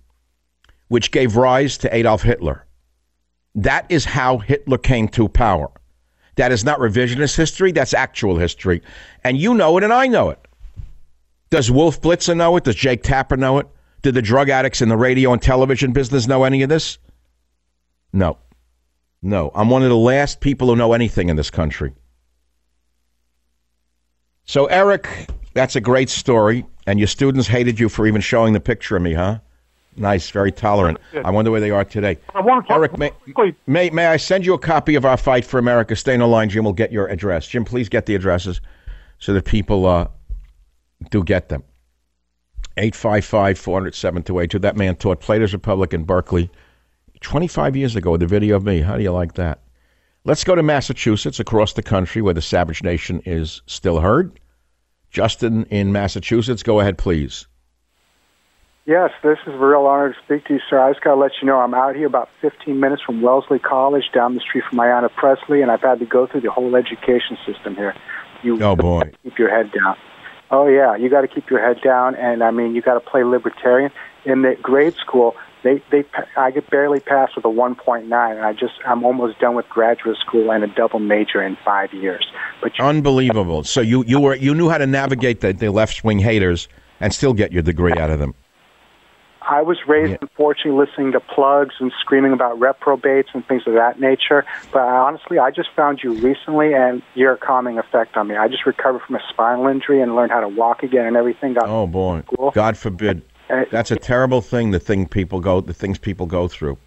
which 0.89 1.11
gave 1.11 1.35
rise 1.35 1.77
to 1.79 1.95
Adolf 1.95 2.21
Hitler. 2.21 2.65
That 3.55 3.85
is 3.89 4.05
how 4.05 4.37
Hitler 4.37 4.77
came 4.77 5.07
to 5.09 5.27
power. 5.27 5.71
That 6.35 6.51
is 6.51 6.65
not 6.65 6.79
revisionist 6.79 7.35
history, 7.35 7.71
that's 7.71 7.93
actual 7.93 8.37
history. 8.37 8.81
And 9.23 9.37
you 9.37 9.53
know 9.53 9.77
it, 9.77 9.83
and 9.83 9.93
I 9.93 10.07
know 10.07 10.29
it. 10.29 10.39
Does 11.49 11.71
Wolf 11.71 12.01
Blitzer 12.01 12.35
know 12.35 12.57
it? 12.57 12.65
Does 12.65 12.75
Jake 12.75 13.03
Tapper 13.03 13.37
know 13.37 13.59
it? 13.59 13.67
Did 14.01 14.15
the 14.15 14.21
drug 14.21 14.49
addicts 14.49 14.81
in 14.81 14.89
the 14.89 14.97
radio 14.97 15.31
and 15.31 15.41
television 15.41 15.93
business 15.93 16.27
know 16.27 16.43
any 16.43 16.61
of 16.63 16.69
this? 16.69 16.97
No. 18.11 18.37
No. 19.21 19.51
I'm 19.55 19.69
one 19.69 19.83
of 19.83 19.89
the 19.89 19.95
last 19.95 20.41
people 20.41 20.67
who 20.67 20.75
know 20.75 20.93
anything 20.93 21.29
in 21.29 21.35
this 21.35 21.49
country. 21.49 21.93
So, 24.43 24.65
Eric, 24.65 25.27
that's 25.53 25.75
a 25.75 25.81
great 25.81 26.09
story. 26.09 26.65
And 26.85 26.99
your 26.99 27.07
students 27.07 27.47
hated 27.47 27.79
you 27.79 27.89
for 27.89 28.05
even 28.05 28.21
showing 28.21 28.53
the 28.53 28.59
picture 28.59 28.95
of 28.95 29.01
me, 29.01 29.13
huh? 29.13 29.39
Nice, 29.97 30.29
very 30.29 30.51
tolerant. 30.51 30.97
I 31.23 31.31
wonder 31.31 31.51
where 31.51 31.61
they 31.61 31.71
are 31.71 31.85
today. 31.85 32.17
Eric, 32.69 32.97
may, 32.97 33.11
may, 33.65 33.89
may 33.89 34.07
I 34.07 34.17
send 34.17 34.45
you 34.45 34.53
a 34.53 34.59
copy 34.59 34.95
of 34.95 35.05
our 35.05 35.17
Fight 35.17 35.45
for 35.45 35.57
America? 35.57 35.95
Stay 35.95 36.13
on 36.13 36.19
the 36.19 36.27
line. 36.27 36.49
Jim 36.49 36.65
We'll 36.65 36.73
get 36.73 36.91
your 36.91 37.07
address. 37.07 37.47
Jim, 37.47 37.63
please 37.63 37.87
get 37.87 38.05
the 38.05 38.15
addresses 38.15 38.59
so 39.19 39.33
that 39.33 39.45
people 39.45 39.85
uh, 39.85 40.07
do 41.09 41.23
get 41.23 41.49
them. 41.49 41.63
855 42.77 43.57
400 43.57 43.95
7282. 43.95 44.59
That 44.59 44.75
man 44.75 44.95
taught 44.95 45.21
Plato's 45.21 45.53
Republic 45.53 45.93
in 45.93 46.03
Berkeley 46.03 46.49
25 47.21 47.75
years 47.75 47.95
ago 47.95 48.11
with 48.11 48.23
a 48.23 48.27
video 48.27 48.55
of 48.57 48.63
me. 48.65 48.81
How 48.81 48.97
do 48.97 49.03
you 49.03 49.11
like 49.11 49.33
that? 49.35 49.61
Let's 50.25 50.43
go 50.43 50.55
to 50.55 50.63
Massachusetts, 50.63 51.39
across 51.39 51.73
the 51.73 51.83
country 51.83 52.21
where 52.21 52.33
the 52.33 52.41
Savage 52.41 52.83
Nation 52.83 53.21
is 53.25 53.61
still 53.67 53.99
heard. 53.99 54.39
Justin 55.09 55.65
in 55.65 55.91
Massachusetts, 55.91 56.63
go 56.63 56.79
ahead, 56.79 56.97
please. 56.97 57.47
Yes, 58.85 59.09
this 59.23 59.39
is 59.47 59.53
a 59.53 59.57
real 59.57 59.87
honor 59.87 60.13
to 60.13 60.19
speak 60.23 60.45
to 60.45 60.53
you, 60.53 60.59
sir. 60.69 60.79
I 60.79 60.91
just 60.91 61.03
got 61.03 61.15
to 61.15 61.19
let 61.19 61.31
you 61.41 61.47
know 61.47 61.57
I'm 61.57 61.73
out 61.73 61.95
here 61.95 62.05
about 62.05 62.29
15 62.41 62.79
minutes 62.79 63.01
from 63.01 63.19
Wellesley 63.19 63.57
College, 63.57 64.03
down 64.13 64.35
the 64.35 64.41
street 64.41 64.63
from 64.69 64.77
Ayanna 64.77 65.09
Pressley, 65.15 65.63
and 65.63 65.71
I've 65.71 65.81
had 65.81 65.97
to 65.99 66.05
go 66.05 66.27
through 66.27 66.41
the 66.41 66.51
whole 66.51 66.75
education 66.75 67.35
system 67.47 67.75
here. 67.75 67.95
You 68.43 68.61
oh 68.61 68.75
boy, 68.75 69.11
keep 69.23 69.39
your 69.39 69.49
head 69.49 69.71
down. 69.71 69.97
Oh 70.51 70.67
yeah, 70.67 70.95
you 70.95 71.09
got 71.09 71.21
to 71.21 71.27
keep 71.27 71.49
your 71.49 71.59
head 71.59 71.81
down, 71.83 72.13
and 72.13 72.43
I 72.43 72.51
mean 72.51 72.75
you 72.75 72.83
got 72.83 72.93
to 72.93 72.99
play 72.99 73.23
libertarian. 73.23 73.91
In 74.23 74.43
the 74.43 74.55
grade 74.61 74.93
school, 74.97 75.35
they 75.63 75.81
they 75.89 76.05
I 76.37 76.51
get 76.51 76.69
barely 76.69 76.99
passed 76.99 77.35
with 77.35 77.45
a 77.45 77.47
1.9, 77.47 78.03
and 78.03 78.13
I 78.13 78.53
just 78.53 78.73
I'm 78.85 79.03
almost 79.03 79.39
done 79.39 79.55
with 79.55 79.67
graduate 79.67 80.17
school 80.17 80.51
and 80.51 80.63
a 80.63 80.67
double 80.67 80.99
major 80.99 81.41
in 81.41 81.57
five 81.65 81.91
years. 81.91 82.27
But 82.61 82.77
you, 82.77 82.85
unbelievable. 82.85 83.63
So 83.63 83.81
you 83.81 84.03
you 84.03 84.19
were 84.19 84.35
you 84.35 84.53
knew 84.53 84.69
how 84.69 84.77
to 84.77 84.85
navigate 84.85 85.41
the, 85.41 85.53
the 85.53 85.71
left 85.71 86.03
wing 86.03 86.19
haters 86.19 86.67
and 86.99 87.11
still 87.11 87.33
get 87.33 87.51
your 87.51 87.63
degree 87.63 87.93
out 87.93 88.11
of 88.11 88.19
them. 88.19 88.35
I 89.47 89.61
was 89.61 89.77
raised, 89.87 90.11
yeah. 90.11 90.17
unfortunately, 90.21 90.85
listening 90.85 91.11
to 91.11 91.19
plugs 91.19 91.75
and 91.79 91.91
screaming 91.99 92.33
about 92.33 92.59
reprobates 92.59 93.29
and 93.33 93.45
things 93.47 93.63
of 93.67 93.73
that 93.73 93.99
nature. 93.99 94.45
But 94.71 94.81
honestly, 94.81 95.37
I 95.37 95.51
just 95.51 95.69
found 95.75 96.01
you 96.03 96.13
recently, 96.13 96.73
and 96.73 97.01
you're 97.13 97.33
a 97.33 97.37
calming 97.37 97.77
effect 97.77 98.17
on 98.17 98.27
me. 98.27 98.35
I 98.35 98.47
just 98.47 98.65
recovered 98.65 99.01
from 99.03 99.15
a 99.15 99.21
spinal 99.29 99.67
injury 99.67 100.01
and 100.01 100.15
learned 100.15 100.31
how 100.31 100.41
to 100.41 100.49
walk 100.49 100.83
again 100.83 101.05
and 101.05 101.15
everything. 101.15 101.53
Got 101.53 101.69
oh 101.69 101.87
boy, 101.87 102.23
God 102.53 102.77
forbid. 102.77 103.21
That's 103.47 103.91
a 103.91 103.95
terrible 103.95 104.41
thing. 104.41 104.71
The 104.71 104.79
thing 104.79 105.07
people 105.07 105.39
go, 105.39 105.61
the 105.61 105.73
things 105.73 105.99
people 105.99 106.25
go 106.25 106.47
through. 106.47 106.77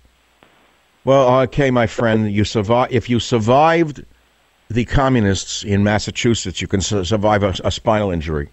Well, 1.04 1.40
okay, 1.42 1.70
my 1.70 1.86
friend, 1.86 2.30
you 2.30 2.44
survive. 2.44 2.92
If 2.92 3.08
you 3.08 3.20
survived 3.20 4.04
the 4.68 4.84
communists 4.84 5.62
in 5.62 5.84
Massachusetts, 5.84 6.60
you 6.60 6.66
can 6.66 6.80
survive 6.80 7.42
a, 7.42 7.54
a 7.64 7.70
spinal 7.70 8.10
injury. 8.10 8.50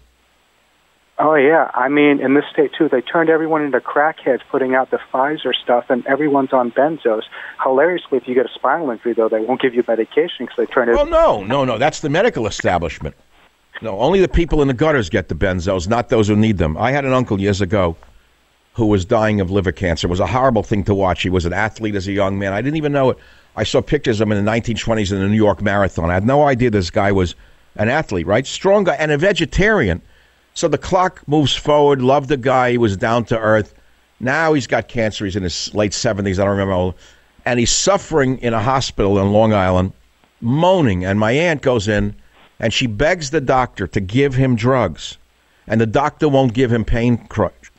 Oh 1.18 1.34
yeah, 1.34 1.70
I 1.72 1.88
mean 1.88 2.20
in 2.20 2.34
this 2.34 2.44
state 2.52 2.72
too, 2.76 2.88
they 2.90 3.00
turned 3.00 3.30
everyone 3.30 3.62
into 3.62 3.80
crackheads, 3.80 4.40
putting 4.50 4.74
out 4.74 4.90
the 4.90 4.98
Pfizer 5.10 5.54
stuff, 5.54 5.86
and 5.88 6.06
everyone's 6.06 6.52
on 6.52 6.70
benzos. 6.70 7.22
Hilariously, 7.62 8.18
if 8.18 8.28
you 8.28 8.34
get 8.34 8.44
a 8.44 8.52
spinal 8.54 8.90
injury, 8.90 9.14
though, 9.14 9.28
they 9.28 9.40
won't 9.40 9.62
give 9.62 9.74
you 9.74 9.82
medication 9.88 10.44
because 10.44 10.56
they 10.58 10.66
turn 10.66 10.90
it. 10.90 10.96
Oh 10.98 11.04
no, 11.04 11.42
no, 11.42 11.64
no, 11.64 11.78
that's 11.78 12.00
the 12.00 12.10
medical 12.10 12.46
establishment. 12.46 13.14
No, 13.80 13.98
only 13.98 14.20
the 14.20 14.28
people 14.28 14.60
in 14.60 14.68
the 14.68 14.74
gutters 14.74 15.08
get 15.08 15.28
the 15.28 15.34
benzos, 15.34 15.88
not 15.88 16.10
those 16.10 16.28
who 16.28 16.36
need 16.36 16.58
them. 16.58 16.76
I 16.76 16.92
had 16.92 17.04
an 17.04 17.12
uncle 17.12 17.40
years 17.40 17.60
ago 17.60 17.96
who 18.74 18.86
was 18.86 19.06
dying 19.06 19.40
of 19.40 19.50
liver 19.50 19.72
cancer. 19.72 20.06
It 20.06 20.10
was 20.10 20.20
a 20.20 20.26
horrible 20.26 20.62
thing 20.62 20.84
to 20.84 20.94
watch. 20.94 21.22
He 21.22 21.30
was 21.30 21.46
an 21.46 21.54
athlete 21.54 21.94
as 21.94 22.06
a 22.08 22.12
young 22.12 22.38
man. 22.38 22.52
I 22.52 22.60
didn't 22.60 22.76
even 22.76 22.92
know 22.92 23.10
it. 23.10 23.18
I 23.56 23.64
saw 23.64 23.80
pictures 23.80 24.20
of 24.20 24.28
him 24.28 24.32
in 24.32 24.44
the 24.44 24.50
1920s 24.50 25.12
in 25.12 25.18
the 25.18 25.28
New 25.28 25.34
York 25.34 25.62
Marathon. 25.62 26.10
I 26.10 26.14
had 26.14 26.26
no 26.26 26.42
idea 26.42 26.70
this 26.70 26.90
guy 26.90 27.10
was 27.10 27.34
an 27.76 27.88
athlete, 27.88 28.26
right? 28.26 28.46
Strong 28.46 28.84
guy 28.84 28.94
and 28.96 29.10
a 29.10 29.16
vegetarian. 29.16 30.02
So 30.56 30.68
the 30.68 30.78
clock 30.78 31.20
moves 31.28 31.54
forward. 31.54 32.00
Loved 32.00 32.30
the 32.30 32.38
guy. 32.38 32.70
He 32.70 32.78
was 32.78 32.96
down 32.96 33.26
to 33.26 33.38
earth. 33.38 33.74
Now 34.20 34.54
he's 34.54 34.66
got 34.66 34.88
cancer. 34.88 35.26
He's 35.26 35.36
in 35.36 35.42
his 35.42 35.72
late 35.74 35.92
70s. 35.92 36.38
I 36.38 36.46
don't 36.46 36.56
remember. 36.56 36.96
And 37.44 37.60
he's 37.60 37.70
suffering 37.70 38.38
in 38.38 38.54
a 38.54 38.62
hospital 38.62 39.18
in 39.18 39.32
Long 39.32 39.52
Island, 39.52 39.92
moaning. 40.40 41.04
And 41.04 41.20
my 41.20 41.32
aunt 41.32 41.60
goes 41.60 41.88
in 41.88 42.16
and 42.58 42.72
she 42.72 42.86
begs 42.86 43.30
the 43.30 43.40
doctor 43.42 43.86
to 43.88 44.00
give 44.00 44.34
him 44.34 44.56
drugs. 44.56 45.18
And 45.66 45.78
the 45.78 45.86
doctor 45.86 46.26
won't 46.26 46.54
give 46.54 46.72
him 46.72 46.86
pain 46.86 47.28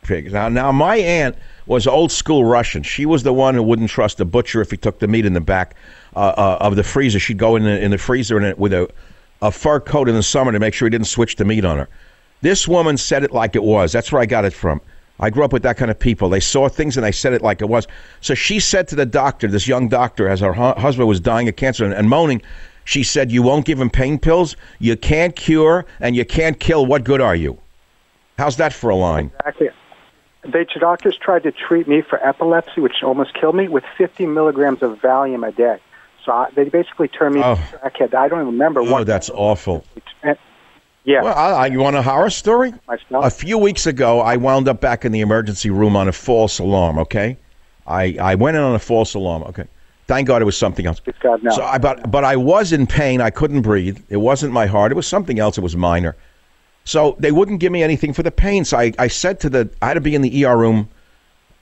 pigs. 0.03 0.31
Now, 0.31 0.47
now 0.47 0.71
my 0.71 0.97
aunt 0.97 1.35
was 1.65 1.87
old 1.87 2.11
school 2.11 2.45
Russian. 2.45 2.83
She 2.83 3.07
was 3.07 3.23
the 3.23 3.33
one 3.33 3.55
who 3.55 3.63
wouldn't 3.63 3.89
trust 3.89 4.19
the 4.19 4.25
butcher 4.25 4.61
if 4.61 4.69
he 4.69 4.77
took 4.77 4.99
the 4.99 5.07
meat 5.07 5.25
in 5.25 5.33
the 5.33 5.41
back 5.41 5.75
uh, 6.15 6.19
uh, 6.37 6.57
of 6.61 6.75
the 6.75 6.83
freezer. 6.83 7.17
She'd 7.17 7.39
go 7.39 7.55
in 7.55 7.63
the, 7.63 7.81
in 7.81 7.89
the 7.89 7.97
freezer 7.97 8.37
in 8.37 8.43
it 8.43 8.59
with 8.59 8.71
a, 8.71 8.87
a 9.41 9.51
fur 9.51 9.79
coat 9.79 10.07
in 10.07 10.13
the 10.13 10.21
summer 10.21 10.51
to 10.51 10.59
make 10.59 10.75
sure 10.75 10.85
he 10.85 10.91
didn't 10.91 11.07
switch 11.07 11.37
the 11.37 11.45
meat 11.45 11.65
on 11.65 11.79
her. 11.79 11.89
This 12.41 12.67
woman 12.67 12.97
said 12.97 13.23
it 13.23 13.31
like 13.31 13.55
it 13.55 13.63
was. 13.63 13.91
That's 13.91 14.11
where 14.11 14.21
I 14.21 14.25
got 14.25 14.45
it 14.45 14.53
from. 14.53 14.81
I 15.19 15.29
grew 15.29 15.43
up 15.43 15.53
with 15.53 15.63
that 15.63 15.77
kind 15.77 15.89
of 15.89 15.97
people. 15.97 16.29
They 16.29 16.39
saw 16.39 16.69
things 16.69 16.95
and 16.95 17.03
they 17.03 17.11
said 17.11 17.33
it 17.33 17.41
like 17.41 17.61
it 17.61 17.69
was. 17.69 17.87
So 18.21 18.35
she 18.35 18.59
said 18.59 18.87
to 18.89 18.95
the 18.95 19.05
doctor, 19.05 19.47
this 19.47 19.67
young 19.67 19.89
doctor, 19.89 20.27
as 20.27 20.41
her 20.41 20.53
hu- 20.53 20.79
husband 20.79 21.07
was 21.07 21.19
dying 21.19 21.47
of 21.49 21.55
cancer 21.55 21.85
and, 21.85 21.93
and 21.93 22.09
moaning, 22.09 22.41
she 22.83 23.03
said, 23.03 23.31
You 23.31 23.41
won't 23.41 23.65
give 23.65 23.81
him 23.81 23.89
pain 23.89 24.19
pills, 24.19 24.55
you 24.79 24.95
can't 24.95 25.35
cure, 25.35 25.85
and 25.99 26.15
you 26.15 26.23
can't 26.23 26.59
kill. 26.59 26.85
What 26.85 27.03
good 27.03 27.19
are 27.19 27.35
you? 27.35 27.57
How's 28.37 28.57
that 28.57 28.73
for 28.73 28.89
a 28.89 28.95
line? 28.95 29.31
Exactly. 29.39 29.69
They 30.43 30.65
doctors 30.79 31.17
tried 31.17 31.43
to 31.43 31.51
treat 31.51 31.87
me 31.87 32.01
for 32.01 32.25
epilepsy, 32.25 32.79
which 32.79 33.03
almost 33.03 33.33
killed 33.33 33.55
me, 33.55 33.67
with 33.67 33.83
50 33.97 34.27
milligrams 34.27 34.81
of 34.81 34.99
Valium 34.99 35.45
a 35.45 35.51
day. 35.51 35.79
So 36.23 36.31
I, 36.31 36.49
they 36.55 36.65
basically 36.65 37.07
turned 37.07 37.35
me 37.35 37.41
oh. 37.43 37.53
into 37.53 37.85
a 37.85 37.89
crackhead. 37.89 38.13
I 38.13 38.29
don't 38.29 38.41
even 38.41 38.53
remember 38.53 38.81
oh, 38.81 39.03
that's 39.03 39.29
awful. 39.31 39.83
Yeah. 41.07 41.21
Well, 41.21 41.37
I, 41.37 41.51
I, 41.51 41.65
you 41.67 41.79
want 41.79 41.95
a 41.95 42.01
horror 42.01 42.29
story? 42.29 42.73
Myself? 42.85 43.23
A 43.23 43.29
few 43.29 43.57
weeks 43.57 43.87
ago, 43.87 44.19
I 44.19 44.35
wound 44.35 44.67
up 44.67 44.81
back 44.81 45.05
in 45.05 45.13
the 45.13 45.21
emergency 45.21 45.69
room 45.69 45.95
on 45.95 46.09
a 46.09 46.11
false 46.11 46.59
alarm. 46.59 46.99
Okay, 46.99 47.37
I 47.87 48.17
I 48.19 48.35
went 48.35 48.57
in 48.57 48.63
on 48.63 48.75
a 48.75 48.79
false 48.79 49.13
alarm. 49.13 49.43
Okay, 49.43 49.63
thank 50.07 50.27
God 50.27 50.41
it 50.41 50.45
was 50.45 50.57
something 50.57 50.85
else. 50.85 51.01
God, 51.21 51.41
no. 51.43 51.51
So 51.51 51.63
I 51.63 51.77
but 51.77 52.11
but 52.11 52.25
I 52.25 52.35
was 52.35 52.73
in 52.73 52.87
pain. 52.87 53.21
I 53.21 53.29
couldn't 53.29 53.61
breathe. 53.61 53.97
It 54.09 54.17
wasn't 54.17 54.51
my 54.51 54.65
heart. 54.65 54.91
It 54.91 54.95
was 54.95 55.07
something 55.07 55.39
else. 55.39 55.57
It 55.57 55.61
was 55.61 55.77
minor. 55.77 56.17
So 56.83 57.15
they 57.19 57.31
wouldn't 57.31 57.61
give 57.61 57.71
me 57.71 57.83
anything 57.83 58.11
for 58.11 58.23
the 58.23 58.31
pain. 58.31 58.65
So 58.65 58.77
I, 58.77 58.91
I 58.99 59.07
said 59.07 59.39
to 59.41 59.49
the 59.49 59.69
I 59.81 59.87
had 59.87 59.93
to 59.93 60.01
be 60.01 60.13
in 60.13 60.21
the 60.21 60.45
ER 60.45 60.57
room 60.57 60.89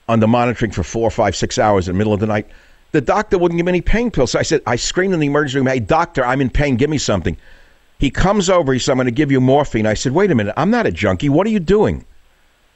under 0.09 0.25
monitoring 0.25 0.71
for 0.71 0.81
four, 0.81 1.11
five, 1.11 1.35
six 1.35 1.59
hours 1.59 1.87
in 1.87 1.93
the 1.93 1.97
middle 1.99 2.13
of 2.13 2.19
the 2.19 2.27
night. 2.27 2.47
The 2.93 3.01
doctor 3.01 3.37
wouldn't 3.37 3.57
give 3.59 3.65
me 3.67 3.71
any 3.71 3.81
pain 3.81 4.09
pills. 4.09 4.31
So 4.31 4.39
I 4.39 4.43
said, 4.43 4.61
I 4.65 4.75
screamed 4.75 5.13
in 5.13 5.19
the 5.19 5.27
emergency 5.27 5.59
room, 5.59 5.67
Hey, 5.67 5.81
doctor, 5.81 6.25
I'm 6.25 6.41
in 6.41 6.49
pain. 6.49 6.77
Give 6.77 6.89
me 6.89 6.97
something. 6.97 7.37
He 7.97 8.09
comes 8.09 8.49
over. 8.49 8.73
He 8.73 8.79
said, 8.79 8.91
I'm 8.91 8.97
going 8.97 9.05
to 9.05 9.11
give 9.11 9.31
you 9.31 9.39
morphine. 9.39 9.85
I 9.85 9.93
said, 9.93 10.11
Wait 10.11 10.31
a 10.31 10.35
minute. 10.35 10.53
I'm 10.57 10.69
not 10.69 10.85
a 10.85 10.91
junkie. 10.91 11.29
What 11.29 11.47
are 11.47 11.51
you 11.51 11.59
doing? 11.59 12.05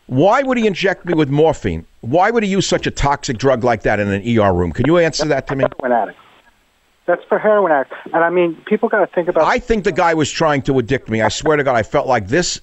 Why 0.08 0.42
would 0.42 0.58
he 0.58 0.66
inject 0.66 1.06
me 1.06 1.14
with 1.14 1.30
morphine? 1.30 1.86
Why 2.02 2.32
would 2.32 2.42
he 2.42 2.50
use 2.50 2.66
such 2.66 2.88
a 2.88 2.92
toxic 2.92 3.38
drug 3.38 3.64
like 3.64 3.84
that 3.84 4.00
in 4.00 4.08
an 4.08 4.40
ER 4.40 4.54
room? 4.54 4.72
Can 4.72 4.88
you 4.88 4.98
answer 4.98 5.26
that 5.26 5.46
to 5.48 5.56
me? 5.56 5.66
Heroin 5.80 6.02
addict. 6.02 6.20
That's 7.06 7.22
for 7.30 7.38
heroin 7.38 7.72
addict. 7.72 7.94
And 8.06 8.24
I 8.24 8.30
mean, 8.30 8.56
people 8.66 8.90
got 8.90 9.06
to 9.06 9.08
think 9.14 9.28
about. 9.28 9.44
I 9.44 9.60
think 9.60 9.84
the 9.84 9.92
guy 9.92 10.16
was 10.16 10.32
trying 10.32 10.64
to 10.64 10.80
addict 10.80 11.10
me. 11.10 11.22
I 11.22 11.30
swear 11.30 11.58
to 11.58 11.64
God, 11.64 11.76
I 11.76 11.84
felt 11.84 12.08
like 12.08 12.28
this 12.28 12.60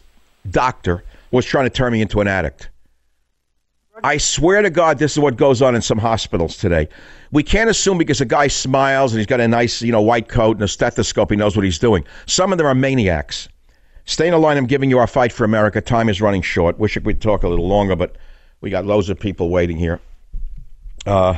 doctor 0.50 1.04
was 1.30 1.44
trying 1.44 1.66
to 1.66 1.70
turn 1.70 1.92
me 1.92 2.00
into 2.00 2.20
an 2.20 2.26
addict. 2.26 2.68
I 4.02 4.18
swear 4.18 4.62
to 4.62 4.70
God, 4.70 4.98
this 4.98 5.12
is 5.12 5.18
what 5.18 5.36
goes 5.36 5.62
on 5.62 5.74
in 5.74 5.80
some 5.80 5.98
hospitals 5.98 6.56
today. 6.56 6.88
We 7.32 7.42
can't 7.42 7.70
assume 7.70 7.98
because 7.98 8.20
a 8.20 8.26
guy 8.26 8.48
smiles 8.48 9.12
and 9.12 9.18
he's 9.18 9.26
got 9.26 9.40
a 9.40 9.48
nice, 9.48 9.80
you 9.80 9.92
know, 9.92 10.02
white 10.02 10.28
coat 10.28 10.56
and 10.56 10.62
a 10.62 10.68
stethoscope, 10.68 11.30
he 11.30 11.36
knows 11.36 11.56
what 11.56 11.64
he's 11.64 11.78
doing. 11.78 12.04
Some 12.26 12.52
of 12.52 12.58
them 12.58 12.66
are 12.66 12.74
maniacs. 12.74 13.48
Stay 14.04 14.26
in 14.26 14.32
the 14.32 14.38
line. 14.38 14.56
I'm 14.56 14.66
giving 14.66 14.90
you 14.90 14.98
our 14.98 15.06
fight 15.06 15.32
for 15.32 15.44
America. 15.44 15.80
Time 15.80 16.08
is 16.08 16.20
running 16.20 16.42
short. 16.42 16.78
Wish 16.78 16.96
we'd 16.98 17.20
talk 17.20 17.42
a 17.42 17.48
little 17.48 17.66
longer, 17.66 17.96
but 17.96 18.16
we 18.60 18.70
got 18.70 18.84
loads 18.84 19.08
of 19.08 19.18
people 19.18 19.48
waiting 19.48 19.76
here. 19.78 19.98
Uh, 21.06 21.36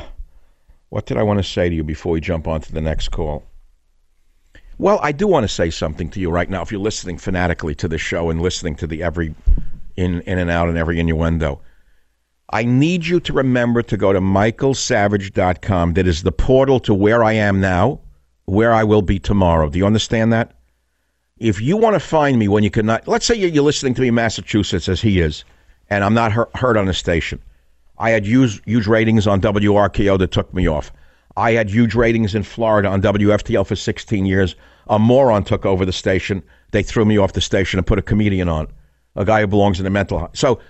what 0.89 1.05
did 1.05 1.17
I 1.17 1.23
want 1.23 1.39
to 1.39 1.43
say 1.43 1.69
to 1.69 1.75
you 1.75 1.83
before 1.83 2.11
we 2.11 2.19
jump 2.21 2.47
on 2.47 2.61
to 2.61 2.71
the 2.71 2.81
next 2.81 3.09
call? 3.09 3.45
Well, 4.77 4.99
I 5.01 5.11
do 5.11 5.27
want 5.27 5.43
to 5.45 5.47
say 5.47 5.69
something 5.69 6.09
to 6.11 6.19
you 6.19 6.29
right 6.29 6.49
now. 6.49 6.61
If 6.61 6.71
you're 6.71 6.81
listening 6.81 7.17
fanatically 7.17 7.75
to 7.75 7.87
the 7.87 7.97
show 7.97 8.29
and 8.29 8.41
listening 8.41 8.75
to 8.77 8.87
the 8.87 9.03
every 9.03 9.33
in 9.95 10.21
in 10.21 10.39
and 10.39 10.49
out 10.49 10.69
and 10.69 10.77
every 10.77 10.99
innuendo, 10.99 11.61
I 12.51 12.63
need 12.63 13.05
you 13.05 13.19
to 13.21 13.33
remember 13.33 13.81
to 13.83 13.97
go 13.97 14.11
to 14.11 14.19
michaelsavage.com. 14.19 15.93
That 15.93 16.07
is 16.07 16.23
the 16.23 16.31
portal 16.31 16.79
to 16.81 16.93
where 16.93 17.23
I 17.23 17.33
am 17.33 17.61
now, 17.61 17.99
where 18.45 18.73
I 18.73 18.83
will 18.83 19.03
be 19.03 19.19
tomorrow. 19.19 19.69
Do 19.69 19.77
you 19.77 19.85
understand 19.85 20.33
that? 20.33 20.55
If 21.37 21.61
you 21.61 21.77
want 21.77 21.93
to 21.93 21.99
find 21.99 22.39
me 22.39 22.47
when 22.47 22.63
you 22.63 22.71
cannot, 22.71 23.07
let's 23.07 23.25
say 23.25 23.35
you're 23.35 23.63
listening 23.63 23.93
to 23.95 24.01
me 24.01 24.09
in 24.09 24.15
Massachusetts 24.15 24.89
as 24.89 24.99
he 24.99 25.19
is, 25.19 25.45
and 25.89 26.03
I'm 26.03 26.13
not 26.13 26.31
heard 26.55 26.75
on 26.75 26.85
the 26.85 26.93
station. 26.93 27.39
I 27.97 28.09
had 28.09 28.25
huge, 28.25 28.61
huge 28.65 28.87
ratings 28.87 29.27
on 29.27 29.41
WRKO 29.41 30.17
that 30.17 30.31
took 30.31 30.53
me 30.53 30.67
off. 30.67 30.91
I 31.37 31.51
had 31.51 31.69
huge 31.69 31.95
ratings 31.95 32.35
in 32.35 32.43
Florida 32.43 32.89
on 32.89 33.01
WFTL 33.01 33.65
for 33.65 33.75
16 33.75 34.25
years. 34.25 34.55
A 34.87 34.97
moron 34.97 35.43
took 35.43 35.65
over 35.65 35.85
the 35.85 35.93
station. 35.93 36.43
They 36.71 36.83
threw 36.83 37.05
me 37.05 37.17
off 37.17 37.33
the 37.33 37.41
station 37.41 37.77
and 37.77 37.87
put 37.87 37.99
a 37.99 38.01
comedian 38.01 38.49
on, 38.49 38.67
a 39.15 39.23
guy 39.23 39.41
who 39.41 39.47
belongs 39.47 39.79
in 39.79 39.85
a 39.85 39.89
mental. 39.89 40.19
hospital. 40.19 40.57
So 40.57 40.61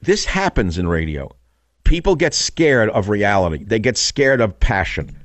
this 0.00 0.24
happens 0.24 0.78
in 0.78 0.88
radio. 0.88 1.30
People 1.84 2.16
get 2.16 2.34
scared 2.34 2.90
of 2.90 3.08
reality. 3.08 3.64
They 3.64 3.78
get 3.78 3.96
scared 3.96 4.40
of 4.40 4.58
passion. 4.60 5.16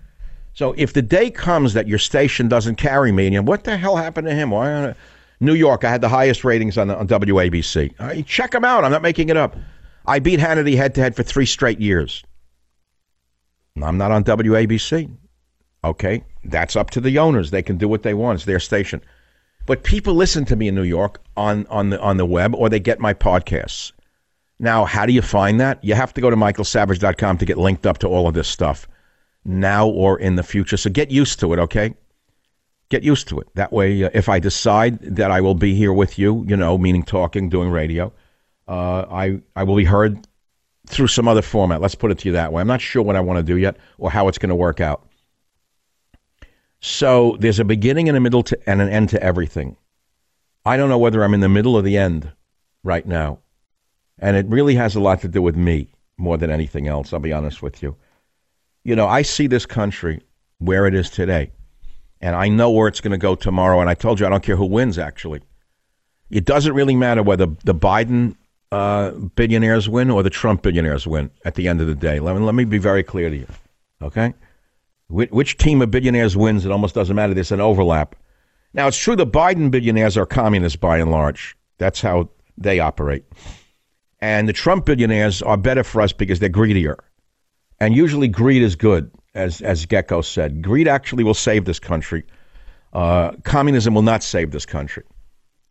So 0.53 0.73
if 0.77 0.93
the 0.93 1.01
day 1.01 1.31
comes 1.31 1.73
that 1.73 1.87
your 1.87 1.99
station 1.99 2.47
doesn't 2.47 2.75
carry 2.75 3.11
me, 3.11 3.25
and 3.25 3.33
you, 3.33 3.41
what 3.41 3.63
the 3.63 3.75
hell 3.75 3.97
happened 3.97 4.27
to 4.27 4.33
him? 4.33 4.51
Why? 4.51 4.93
New 5.39 5.53
York, 5.53 5.83
I 5.83 5.89
had 5.89 6.01
the 6.01 6.09
highest 6.09 6.43
ratings 6.43 6.77
on, 6.77 6.89
on 6.89 7.07
WABC. 7.07 7.99
Right, 7.99 8.25
check 8.25 8.51
them 8.51 8.63
out. 8.63 8.85
I'm 8.85 8.91
not 8.91 9.01
making 9.01 9.29
it 9.29 9.37
up. 9.37 9.57
I 10.05 10.19
beat 10.19 10.39
Hannity 10.39 10.75
head 10.75 10.95
to 10.95 11.01
head 11.01 11.15
for 11.15 11.23
three 11.23 11.45
straight 11.45 11.79
years. 11.79 12.23
I'm 13.81 13.97
not 13.97 14.11
on 14.11 14.23
WABC. 14.23 15.11
Okay, 15.83 16.23
that's 16.45 16.75
up 16.75 16.91
to 16.91 17.01
the 17.01 17.17
owners. 17.19 17.51
They 17.51 17.63
can 17.63 17.77
do 17.77 17.87
what 17.87 18.03
they 18.03 18.13
want. 18.13 18.37
It's 18.37 18.45
their 18.45 18.59
station. 18.59 19.01
But 19.65 19.83
people 19.83 20.13
listen 20.13 20.45
to 20.45 20.55
me 20.55 20.67
in 20.67 20.75
New 20.75 20.83
York 20.83 21.21
on 21.35 21.65
on 21.67 21.89
the 21.89 21.99
on 21.99 22.17
the 22.17 22.25
web, 22.25 22.53
or 22.55 22.69
they 22.69 22.79
get 22.79 22.99
my 22.99 23.13
podcasts. 23.13 23.91
Now, 24.59 24.85
how 24.85 25.05
do 25.05 25.13
you 25.13 25.21
find 25.21 25.59
that? 25.59 25.83
You 25.83 25.95
have 25.95 26.13
to 26.13 26.21
go 26.21 26.29
to 26.29 26.35
michaelsavage.com 26.35 27.37
to 27.37 27.45
get 27.45 27.57
linked 27.57 27.85
up 27.85 27.97
to 27.99 28.07
all 28.07 28.27
of 28.27 28.33
this 28.33 28.47
stuff 28.47 28.87
now 29.45 29.87
or 29.87 30.19
in 30.19 30.35
the 30.35 30.43
future. 30.43 30.77
So 30.77 30.89
get 30.89 31.11
used 31.11 31.39
to 31.41 31.53
it, 31.53 31.59
okay? 31.59 31.95
Get 32.89 33.03
used 33.03 33.27
to 33.29 33.39
it. 33.39 33.47
That 33.55 33.73
way, 33.73 34.03
uh, 34.03 34.09
if 34.13 34.29
I 34.29 34.39
decide 34.39 34.99
that 35.15 35.31
I 35.31 35.41
will 35.41 35.55
be 35.55 35.75
here 35.75 35.91
with 35.91 36.17
you, 36.19 36.45
you 36.47 36.55
know, 36.55 36.77
meaning 36.77 37.03
talking, 37.03 37.49
doing 37.49 37.69
radio, 37.69 38.13
uh, 38.67 39.05
I, 39.09 39.41
I 39.55 39.63
will 39.63 39.75
be 39.75 39.85
heard 39.85 40.27
through 40.87 41.07
some 41.07 41.27
other 41.27 41.41
format. 41.41 41.81
Let's 41.81 41.95
put 41.95 42.11
it 42.11 42.19
to 42.19 42.29
you 42.29 42.33
that 42.33 42.53
way. 42.53 42.61
I'm 42.61 42.67
not 42.67 42.81
sure 42.81 43.01
what 43.01 43.15
I 43.15 43.21
want 43.21 43.37
to 43.37 43.43
do 43.43 43.57
yet 43.57 43.77
or 43.97 44.11
how 44.11 44.27
it's 44.27 44.37
going 44.37 44.49
to 44.49 44.55
work 44.55 44.79
out. 44.79 45.07
So 46.79 47.37
there's 47.39 47.59
a 47.59 47.65
beginning 47.65 48.09
and 48.09 48.17
a 48.17 48.21
middle 48.21 48.43
to, 48.43 48.69
and 48.69 48.81
an 48.81 48.89
end 48.89 49.09
to 49.09 49.23
everything. 49.23 49.77
I 50.65 50.77
don't 50.77 50.89
know 50.89 50.97
whether 50.97 51.23
I'm 51.23 51.33
in 51.33 51.39
the 51.39 51.49
middle 51.49 51.75
or 51.75 51.81
the 51.81 51.97
end 51.97 52.31
right 52.83 53.05
now. 53.05 53.39
And 54.19 54.37
it 54.37 54.45
really 54.47 54.75
has 54.75 54.95
a 54.95 54.99
lot 54.99 55.21
to 55.21 55.27
do 55.27 55.41
with 55.41 55.55
me 55.55 55.89
more 56.17 56.37
than 56.37 56.49
anything 56.49 56.87
else, 56.87 57.13
I'll 57.13 57.19
be 57.19 57.33
honest 57.33 57.61
with 57.61 57.81
you. 57.81 57.95
You 58.83 58.95
know, 58.95 59.07
I 59.07 59.21
see 59.21 59.47
this 59.47 59.65
country 59.65 60.21
where 60.59 60.85
it 60.87 60.93
is 60.93 61.09
today, 61.09 61.51
and 62.21 62.35
I 62.35 62.47
know 62.47 62.69
where 62.69 62.87
it's 62.87 63.01
going 63.01 63.11
to 63.11 63.17
go 63.17 63.35
tomorrow. 63.35 63.81
And 63.81 63.89
I 63.89 63.93
told 63.93 64.19
you, 64.19 64.25
I 64.25 64.29
don't 64.29 64.43
care 64.43 64.55
who 64.55 64.65
wins, 64.65 64.97
actually. 64.97 65.41
It 66.29 66.45
doesn't 66.45 66.73
really 66.73 66.95
matter 66.95 67.23
whether 67.23 67.47
the 67.63 67.75
Biden 67.75 68.35
uh, 68.71 69.11
billionaires 69.11 69.87
win 69.87 70.09
or 70.09 70.23
the 70.23 70.29
Trump 70.29 70.63
billionaires 70.63 71.05
win 71.05 71.29
at 71.45 71.55
the 71.55 71.67
end 71.67 71.81
of 71.81 71.87
the 71.87 71.95
day. 71.95 72.19
Let 72.19 72.35
me, 72.35 72.41
let 72.41 72.55
me 72.55 72.65
be 72.65 72.79
very 72.79 73.03
clear 73.03 73.29
to 73.29 73.35
you, 73.35 73.47
okay? 74.01 74.33
Which, 75.07 75.31
which 75.31 75.57
team 75.57 75.81
of 75.81 75.91
billionaires 75.91 76.35
wins, 76.35 76.65
it 76.65 76.71
almost 76.71 76.95
doesn't 76.95 77.15
matter. 77.15 77.33
There's 77.33 77.51
an 77.51 77.61
overlap. 77.61 78.15
Now, 78.73 78.87
it's 78.87 78.97
true 78.97 79.15
the 79.15 79.27
Biden 79.27 79.69
billionaires 79.69 80.17
are 80.17 80.25
communists 80.25 80.75
by 80.75 80.97
and 80.97 81.11
large. 81.11 81.55
That's 81.77 82.01
how 82.01 82.29
they 82.57 82.79
operate. 82.79 83.25
And 84.23 84.47
the 84.47 84.53
Trump 84.53 84.85
billionaires 84.85 85.41
are 85.41 85.57
better 85.57 85.83
for 85.83 85.99
us 85.99 86.13
because 86.13 86.39
they're 86.39 86.47
greedier. 86.47 86.97
And 87.81 87.93
usually 87.93 88.29
greed 88.29 88.61
is 88.61 88.73
good, 88.73 89.11
as, 89.35 89.59
as 89.59 89.85
Gekko 89.85 90.23
said. 90.23 90.61
Greed 90.61 90.87
actually 90.87 91.25
will 91.25 91.33
save 91.33 91.65
this 91.65 91.77
country. 91.77 92.23
Uh, 92.93 93.31
communism 93.43 93.93
will 93.93 94.01
not 94.01 94.23
save 94.23 94.51
this 94.51 94.65
country. 94.65 95.03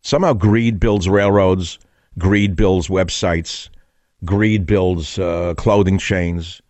Somehow 0.03 0.34
greed 0.34 0.78
builds 0.78 1.09
railroads, 1.09 1.78
greed 2.18 2.55
builds 2.55 2.88
websites, 2.88 3.70
greed 4.26 4.66
builds 4.66 5.18
uh, 5.18 5.55
clothing 5.57 5.96
chains, 5.96 6.61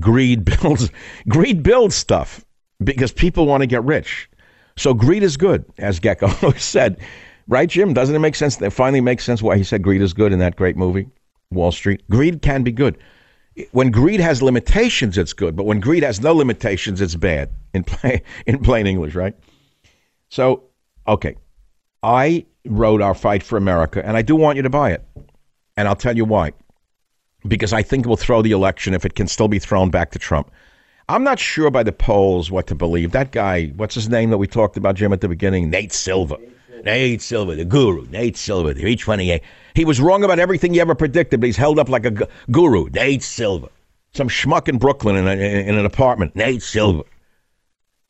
greed 0.00 0.44
builds 0.60 0.90
greed 1.28 1.62
builds 1.62 1.94
stuff 1.94 2.44
because 2.82 3.12
people 3.12 3.46
want 3.46 3.60
to 3.60 3.68
get 3.68 3.84
rich. 3.84 4.28
So 4.76 4.92
greed 4.92 5.22
is 5.22 5.36
good, 5.36 5.64
as 5.78 6.00
Gekko 6.00 6.58
said. 6.58 6.98
Right, 7.46 7.68
Jim? 7.68 7.94
Doesn't 7.94 8.16
it 8.16 8.18
make 8.18 8.34
sense? 8.34 8.60
It 8.60 8.70
finally 8.70 9.00
makes 9.00 9.22
sense 9.22 9.40
why 9.40 9.56
he 9.56 9.62
said 9.62 9.82
greed 9.82 10.02
is 10.02 10.12
good 10.12 10.32
in 10.32 10.40
that 10.40 10.56
great 10.56 10.76
movie? 10.76 11.08
Wall 11.50 11.72
Street. 11.72 12.02
Greed 12.10 12.42
can 12.42 12.62
be 12.62 12.72
good. 12.72 12.98
when 13.72 13.90
greed 13.90 14.20
has 14.20 14.40
limitations, 14.42 15.18
it's 15.18 15.32
good, 15.32 15.56
but 15.56 15.66
when 15.66 15.80
greed 15.80 16.02
has 16.02 16.20
no 16.20 16.32
limitations, 16.32 17.00
it's 17.00 17.16
bad. 17.16 17.50
In 17.74 17.84
plain, 17.84 18.20
in 18.46 18.60
plain 18.60 18.86
English, 18.86 19.14
right? 19.14 19.34
So, 20.28 20.64
okay, 21.06 21.36
I 22.02 22.46
wrote 22.64 23.00
our 23.02 23.14
fight 23.14 23.42
for 23.42 23.56
America, 23.56 24.04
and 24.04 24.16
I 24.16 24.22
do 24.22 24.36
want 24.36 24.56
you 24.56 24.62
to 24.62 24.70
buy 24.70 24.92
it, 24.92 25.04
and 25.76 25.88
I'll 25.88 25.96
tell 25.96 26.16
you 26.16 26.24
why. 26.24 26.52
Because 27.46 27.72
I 27.72 27.82
think 27.82 28.04
it 28.04 28.08
will 28.08 28.16
throw 28.16 28.42
the 28.42 28.52
election 28.52 28.94
if 28.94 29.04
it 29.04 29.14
can 29.14 29.26
still 29.26 29.48
be 29.48 29.58
thrown 29.58 29.90
back 29.90 30.10
to 30.12 30.18
Trump. 30.18 30.50
I'm 31.08 31.24
not 31.24 31.38
sure 31.38 31.70
by 31.70 31.82
the 31.82 31.92
polls 31.92 32.50
what 32.50 32.66
to 32.66 32.74
believe. 32.74 33.12
That 33.12 33.32
guy, 33.32 33.68
what's 33.68 33.94
his 33.94 34.08
name 34.08 34.30
that 34.30 34.38
we 34.38 34.46
talked 34.46 34.76
about, 34.76 34.96
Jim, 34.96 35.12
at 35.12 35.22
the 35.22 35.28
beginning? 35.28 35.70
Nate 35.70 35.92
Silver. 35.92 36.36
Nate 36.84 37.22
Silver, 37.22 37.54
the 37.54 37.64
guru. 37.64 38.06
Nate 38.10 38.36
Silver, 38.36 38.74
the 38.74 38.80
328. 38.80 39.42
He 39.74 39.84
was 39.84 40.00
wrong 40.00 40.24
about 40.24 40.38
everything 40.38 40.74
he 40.74 40.80
ever 40.80 40.94
predicted, 40.94 41.40
but 41.40 41.46
he's 41.46 41.56
held 41.56 41.78
up 41.78 41.88
like 41.88 42.04
a 42.04 42.28
guru. 42.50 42.88
Nate 42.90 43.22
Silver. 43.22 43.68
Some 44.12 44.28
schmuck 44.28 44.68
in 44.68 44.78
Brooklyn 44.78 45.16
in, 45.16 45.28
a, 45.28 45.32
in 45.32 45.76
an 45.76 45.84
apartment. 45.84 46.34
Nate 46.34 46.62
Silver. 46.62 47.04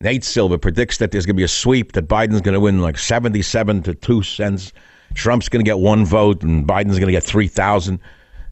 Nate 0.00 0.24
Silver 0.24 0.58
predicts 0.58 0.98
that 0.98 1.10
there's 1.10 1.26
going 1.26 1.34
to 1.34 1.40
be 1.40 1.44
a 1.44 1.48
sweep, 1.48 1.92
that 1.92 2.06
Biden's 2.06 2.40
going 2.40 2.54
to 2.54 2.60
win 2.60 2.80
like 2.80 2.98
77 2.98 3.82
to 3.82 3.94
2 3.94 4.22
cents. 4.22 4.72
Trump's 5.14 5.48
going 5.48 5.64
to 5.64 5.68
get 5.68 5.80
one 5.80 6.04
vote, 6.04 6.42
and 6.42 6.66
Biden's 6.66 6.98
going 6.98 7.06
to 7.06 7.12
get 7.12 7.24
3,000. 7.24 7.98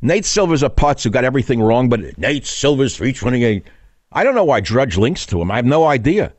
Nate 0.03 0.25
Silver's 0.25 0.63
a 0.63 0.71
putz 0.71 1.05
who 1.05 1.11
got 1.11 1.25
everything 1.25 1.63
wrong, 1.63 1.89
but 1.89 2.19
Nate 2.19 2.47
Silver's 2.47 2.97
328. 2.97 3.65
I 4.13 4.25
don't 4.25 4.35
know 4.35 4.45
why 4.45 4.61
Drudge 4.61 4.97
links 4.97 5.27
to 5.27 5.41
him. 5.41 5.51
I 5.51 5.57
have 5.57 5.65
no 5.65 5.85
idea. 5.85 6.33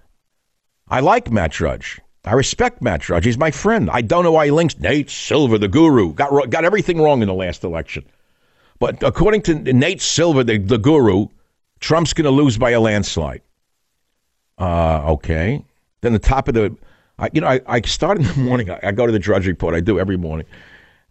I 0.89 0.99
like 0.99 1.31
Matt 1.31 1.51
Drudge. 1.51 1.99
I 2.27 2.33
respect 2.33 2.81
Matt 2.81 3.01
Drudge. 3.01 3.25
He's 3.25 3.37
my 3.37 3.51
friend. 3.51 3.89
I 3.89 4.01
don't 4.01 4.23
know 4.23 4.31
why 4.31 4.45
he 4.45 4.51
links 4.51 4.77
Nate 4.79 5.09
Silver, 5.09 5.57
the 5.57 5.67
guru. 5.67 6.13
Got, 6.13 6.49
got 6.49 6.65
everything 6.65 7.01
wrong 7.01 7.21
in 7.21 7.27
the 7.27 7.33
last 7.33 7.63
election. 7.63 8.05
But 8.79 9.01
according 9.03 9.41
to 9.43 9.55
Nate 9.55 10.01
Silver, 10.01 10.43
the, 10.43 10.57
the 10.57 10.77
guru, 10.77 11.27
Trump's 11.79 12.13
going 12.13 12.25
to 12.25 12.31
lose 12.31 12.57
by 12.57 12.71
a 12.71 12.79
landslide. 12.79 13.41
Uh, 14.57 15.13
okay. 15.13 15.63
Then 16.01 16.13
the 16.13 16.19
top 16.19 16.47
of 16.47 16.53
the, 16.53 16.75
I, 17.19 17.29
you 17.33 17.41
know, 17.41 17.47
I, 17.47 17.61
I 17.67 17.81
start 17.81 18.17
in 18.17 18.23
the 18.23 18.33
morning. 18.37 18.69
I, 18.69 18.79
I 18.83 18.91
go 18.91 19.05
to 19.05 19.11
the 19.11 19.19
Drudge 19.19 19.47
Report. 19.47 19.73
I 19.73 19.79
do 19.79 19.99
every 19.99 20.17
morning. 20.17 20.45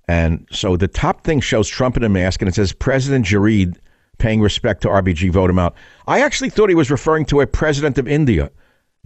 And 0.08 0.46
so 0.50 0.76
the 0.76 0.88
top 0.88 1.24
thing 1.24 1.40
shows 1.40 1.68
Trump 1.68 1.96
in 1.96 2.04
a 2.04 2.08
mask, 2.08 2.40
and 2.40 2.48
it 2.48 2.54
says 2.54 2.72
President 2.72 3.26
Jareed 3.26 3.76
paying 4.18 4.40
respect 4.40 4.82
to 4.82 4.88
RBG, 4.88 5.30
vote 5.30 5.50
him 5.50 5.58
out. 5.58 5.74
I 6.06 6.20
actually 6.20 6.50
thought 6.50 6.68
he 6.68 6.74
was 6.74 6.90
referring 6.90 7.26
to 7.26 7.40
a 7.40 7.46
president 7.46 7.98
of 7.98 8.08
India. 8.08 8.50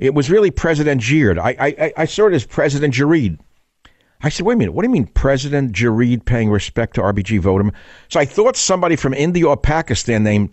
It 0.01 0.14
was 0.14 0.30
really 0.30 0.51
President 0.51 1.03
Jeered. 1.03 1.38
I, 1.38 1.55
I, 1.61 1.92
I 1.98 2.05
saw 2.07 2.26
it 2.26 2.32
as 2.32 2.46
President 2.46 2.94
Jareed. 2.94 3.38
I 4.22 4.30
said, 4.30 4.46
wait 4.46 4.55
a 4.55 4.57
minute, 4.57 4.72
what 4.72 4.82
do 4.82 4.88
you 4.88 4.92
mean 4.92 5.07
President 5.07 5.72
Jareed 5.72 6.24
paying 6.24 6.51
respect 6.51 6.94
to 6.94 7.03
RBG, 7.03 7.38
vote 7.40 7.61
him? 7.61 7.72
So 8.09 8.18
I 8.18 8.24
thought 8.24 8.57
somebody 8.57 8.96
from 8.96 9.12
India 9.12 9.46
or 9.46 9.59
Pakistan 9.59 10.22
named 10.22 10.51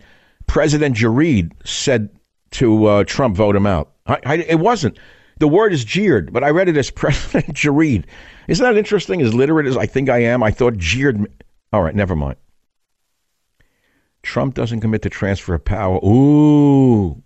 President 0.47 0.97
Jareed 0.97 1.53
said 1.65 2.09
to 2.51 2.85
uh, 2.85 3.03
Trump, 3.05 3.37
vote 3.37 3.55
him 3.55 3.65
out. 3.65 3.93
I, 4.05 4.19
I, 4.25 4.35
it 4.35 4.59
wasn't. 4.59 4.99
The 5.39 5.47
word 5.47 5.71
is 5.71 5.85
jeered, 5.85 6.33
but 6.33 6.43
I 6.43 6.49
read 6.49 6.67
it 6.67 6.75
as 6.75 6.91
President 6.91 7.55
Jareed. 7.55 8.03
Isn't 8.49 8.65
that 8.65 8.77
interesting? 8.77 9.21
As 9.21 9.33
literate 9.33 9.65
as 9.65 9.77
I 9.77 9.85
think 9.85 10.09
I 10.09 10.23
am, 10.23 10.43
I 10.43 10.51
thought 10.51 10.77
jeered. 10.77 11.25
All 11.71 11.81
right, 11.81 11.95
never 11.95 12.17
mind. 12.17 12.35
Trump 14.23 14.55
doesn't 14.55 14.81
commit 14.81 15.03
to 15.03 15.09
transfer 15.09 15.53
of 15.53 15.63
power. 15.63 15.99
Ooh. 16.05 17.23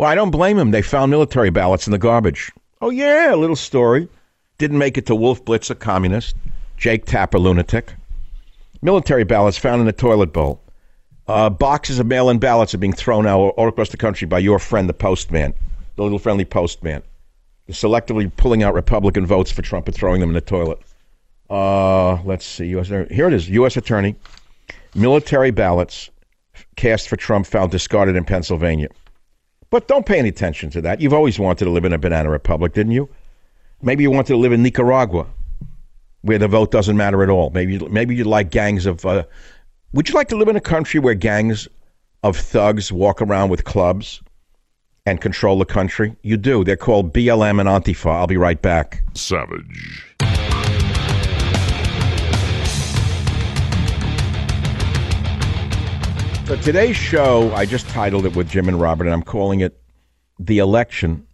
Well, 0.00 0.08
I 0.08 0.14
don't 0.14 0.30
blame 0.30 0.56
him. 0.56 0.70
They 0.70 0.80
found 0.80 1.10
military 1.10 1.50
ballots 1.50 1.86
in 1.86 1.90
the 1.90 1.98
garbage. 1.98 2.50
Oh, 2.80 2.88
yeah, 2.88 3.34
a 3.34 3.36
little 3.36 3.54
story. 3.54 4.08
Didn't 4.56 4.78
make 4.78 4.96
it 4.96 5.04
to 5.04 5.14
Wolf 5.14 5.44
Blitzer, 5.44 5.78
communist. 5.78 6.36
Jake 6.78 7.04
Tapper, 7.04 7.38
lunatic. 7.38 7.92
Military 8.80 9.24
ballots 9.24 9.58
found 9.58 9.82
in 9.82 9.88
a 9.88 9.92
toilet 9.92 10.32
bowl. 10.32 10.58
Uh, 11.28 11.50
boxes 11.50 11.98
of 11.98 12.06
mail-in 12.06 12.38
ballots 12.38 12.72
are 12.72 12.78
being 12.78 12.94
thrown 12.94 13.26
out 13.26 13.40
all 13.58 13.68
across 13.68 13.90
the 13.90 13.98
country 13.98 14.26
by 14.26 14.38
your 14.38 14.58
friend, 14.58 14.88
the 14.88 14.94
postman, 14.94 15.52
the 15.96 16.02
little 16.02 16.18
friendly 16.18 16.46
postman. 16.46 17.02
They're 17.66 17.74
selectively 17.74 18.34
pulling 18.38 18.62
out 18.62 18.72
Republican 18.72 19.26
votes 19.26 19.50
for 19.50 19.60
Trump 19.60 19.86
and 19.86 19.94
throwing 19.94 20.22
them 20.22 20.30
in 20.30 20.34
the 20.34 20.40
toilet. 20.40 20.78
Uh, 21.50 22.22
let's 22.22 22.46
see. 22.46 22.74
US, 22.78 22.88
here 22.88 23.06
it 23.26 23.34
is. 23.34 23.50
U.S. 23.50 23.76
Attorney. 23.76 24.16
Military 24.94 25.50
ballots 25.50 26.08
cast 26.76 27.06
for 27.06 27.16
Trump 27.16 27.46
found 27.46 27.70
discarded 27.70 28.16
in 28.16 28.24
Pennsylvania. 28.24 28.88
But 29.70 29.86
don't 29.86 30.04
pay 30.04 30.18
any 30.18 30.28
attention 30.28 30.70
to 30.70 30.80
that. 30.82 31.00
You've 31.00 31.12
always 31.12 31.38
wanted 31.38 31.64
to 31.64 31.70
live 31.70 31.84
in 31.84 31.92
a 31.92 31.98
banana 31.98 32.28
republic, 32.28 32.74
didn't 32.74 32.92
you? 32.92 33.08
Maybe 33.82 34.02
you 34.02 34.10
wanted 34.10 34.32
to 34.32 34.36
live 34.36 34.52
in 34.52 34.62
Nicaragua, 34.62 35.26
where 36.22 36.38
the 36.38 36.48
vote 36.48 36.70
doesn't 36.70 36.96
matter 36.96 37.22
at 37.22 37.30
all. 37.30 37.50
Maybe 37.50 37.78
maybe 37.88 38.14
you'd 38.14 38.26
like 38.26 38.50
gangs 38.50 38.84
of 38.84 39.06
uh, 39.06 39.24
would 39.92 40.08
you 40.08 40.14
like 40.14 40.28
to 40.28 40.36
live 40.36 40.48
in 40.48 40.56
a 40.56 40.60
country 40.60 41.00
where 41.00 41.14
gangs 41.14 41.68
of 42.22 42.36
thugs 42.36 42.92
walk 42.92 43.22
around 43.22 43.48
with 43.48 43.64
clubs 43.64 44.22
and 45.06 45.20
control 45.20 45.58
the 45.58 45.64
country? 45.64 46.14
You 46.22 46.36
do. 46.36 46.64
They're 46.64 46.76
called 46.76 47.14
BLM 47.14 47.60
and 47.60 47.68
Antifa. 47.68 48.10
I'll 48.10 48.26
be 48.26 48.36
right 48.36 48.60
back. 48.60 49.02
Savage. 49.14 50.09
So 56.50 56.56
today's 56.56 56.96
show, 56.96 57.54
I 57.54 57.64
just 57.64 57.88
titled 57.90 58.26
it 58.26 58.34
with 58.34 58.50
Jim 58.50 58.66
and 58.66 58.80
Robert, 58.80 59.04
and 59.04 59.14
I'm 59.14 59.22
calling 59.22 59.60
it 59.60 59.80
The 60.40 60.58
Election 60.58 61.28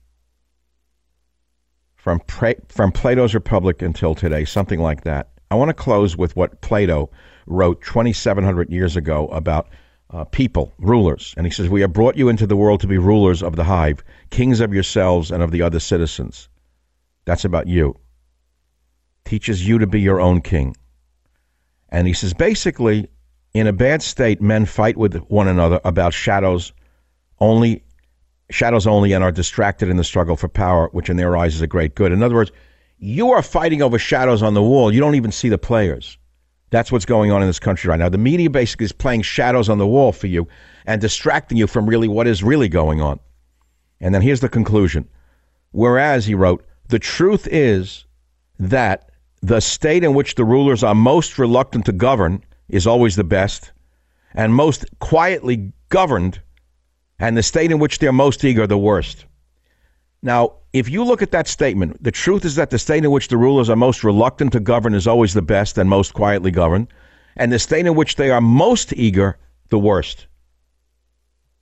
from, 1.95 2.21
from 2.69 2.93
Plato's 2.93 3.33
Republic 3.33 3.81
until 3.81 4.14
today, 4.14 4.45
something 4.45 4.79
like 4.79 5.05
that. 5.05 5.31
I 5.51 5.55
want 5.55 5.71
to 5.71 5.73
close 5.73 6.19
with 6.19 6.37
what 6.37 6.61
Plato 6.61 7.11
wrote 7.47 7.81
2,700 7.81 8.69
years 8.69 8.95
ago 8.95 9.29
about 9.29 9.71
uh, 10.11 10.25
people, 10.25 10.75
rulers. 10.77 11.33
And 11.39 11.47
he 11.47 11.51
says, 11.51 11.71
We 11.71 11.81
have 11.81 11.95
brought 11.95 12.19
you 12.19 12.29
into 12.29 12.47
the 12.47 12.55
world 12.55 12.81
to 12.81 12.87
be 12.87 12.99
rulers 12.99 13.43
of 13.43 13.57
the 13.57 13.64
hive, 13.64 14.05
kings 14.29 14.61
of 14.61 14.75
yourselves 14.75 15.31
and 15.31 15.43
of 15.43 15.51
the 15.51 15.62
other 15.62 15.81
citizens. 15.81 16.51
That's 17.25 17.47
about 17.47 17.69
you. 17.69 17.99
Teaches 19.25 19.67
you 19.67 19.79
to 19.79 19.87
be 19.87 20.03
your 20.03 20.21
own 20.21 20.43
king. 20.43 20.77
And 21.89 22.07
he 22.07 22.12
says, 22.12 22.35
basically, 22.35 23.09
in 23.59 23.67
a 23.67 23.73
bad 23.73 24.03
state, 24.03 24.41
men 24.41 24.67
fight 24.67 24.97
with 24.97 25.17
one 25.29 25.49
another 25.49 25.81
about 25.85 26.13
shadows 26.13 26.73
only, 27.39 27.85
shadows 28.51 28.87
only, 28.87 29.13
and 29.13 29.23
are 29.23 29.33
distracted 29.33 29.89
in 29.89 29.97
the 29.97 30.05
struggle 30.05 30.37
for 30.37 30.49
power, 30.49 30.89
which 30.93 31.09
in 31.09 31.17
their 31.17 31.37
eyes 31.37 31.55
is 31.55 31.61
a 31.61 31.67
great 31.67 31.95
good. 31.95 32.13
In 32.13 32.23
other 32.23 32.35
words, 32.35 32.53
you 32.99 33.33
are 33.33 33.43
fighting 33.43 33.83
over 33.83 33.99
shadows 33.99 34.43
on 34.43 34.55
the 34.55 34.63
wall. 34.63 34.93
You 34.93 35.01
don't 35.01 35.15
even 35.15 35.33
see 35.33 35.49
the 35.49 35.59
players. 35.59 36.19
That's 36.71 36.91
what's 36.91 37.05
going 37.05 37.31
on 37.31 37.43
in 37.43 37.49
this 37.49 37.61
country 37.61 37.89
right 37.89 37.99
now. 37.99 38.09
The 38.09 38.19
media 38.19 38.51
basically 38.51 38.85
is 38.85 38.93
playing 38.93 39.23
shadows 39.23 39.69
on 39.69 39.79
the 39.79 39.87
wall 39.87 40.13
for 40.13 40.27
you 40.27 40.49
and 40.87 41.01
distracting 41.01 41.59
you 41.59 41.67
from 41.67 41.87
really 41.87 42.09
what 42.09 42.27
is 42.27 42.43
really 42.43 42.69
going 42.69 43.01
on. 43.01 43.21
And 44.01 44.15
then 44.15 44.23
here's 44.23 44.41
the 44.41 44.49
conclusion. 44.49 45.09
Whereas, 45.71 46.27
he 46.27 46.35
wrote, 46.35 46.65
the 46.89 46.99
truth 46.99 47.47
is 47.51 48.05
that 48.59 49.11
the 49.43 49.61
state 49.61 50.03
in 50.03 50.15
which 50.15 50.35
the 50.35 50.45
rulers 50.45 50.83
are 50.83 50.95
most 50.95 51.39
reluctant 51.39 51.85
to 51.87 51.93
govern 51.93 52.43
is 52.69 52.87
always 52.87 53.17
the 53.17 53.25
best, 53.25 53.73
and 54.35 54.55
most 54.55 54.85
quietly 54.99 55.73
governed, 55.89 56.41
and 57.19 57.36
the 57.36 57.43
state 57.43 57.70
in 57.70 57.78
which 57.78 57.99
they're 57.99 58.12
most 58.12 58.45
eager, 58.45 58.66
the 58.66 58.78
worst. 58.78 59.24
Now, 60.23 60.55
if 60.73 60.89
you 60.89 61.05
look 61.05 61.23
at 61.23 61.31
that 61.31 61.49
statement, 61.49 62.03
the 62.03 62.11
truth 62.11 62.45
is 62.45 62.57
that 62.57 62.70
the 62.70 62.78
state 62.78 63.05
in 63.05 63.11
which 63.11 63.28
the 63.28 63.36
rulers 63.36 63.70
are 63.70 63.77
most 63.77 64.05
reluctant 64.05 64.53
to 64.53 64.61
govern 64.61 64.95
is 64.95 65.07
always 65.07 65.35
the 65.35 65.43
best 65.43 65.78
and 65.78 65.89
most 65.89 66.15
quietly 66.15 66.51
governed, 66.51 66.89
and 67.36 67.53
the 67.53 67.59
state 67.59 67.86
in 67.86 67.95
which 67.95 68.16
they 68.16 68.31
are 68.31 68.40
most 68.40 68.93
eager, 68.95 69.39
the 69.69 69.78
worst. 69.78 70.27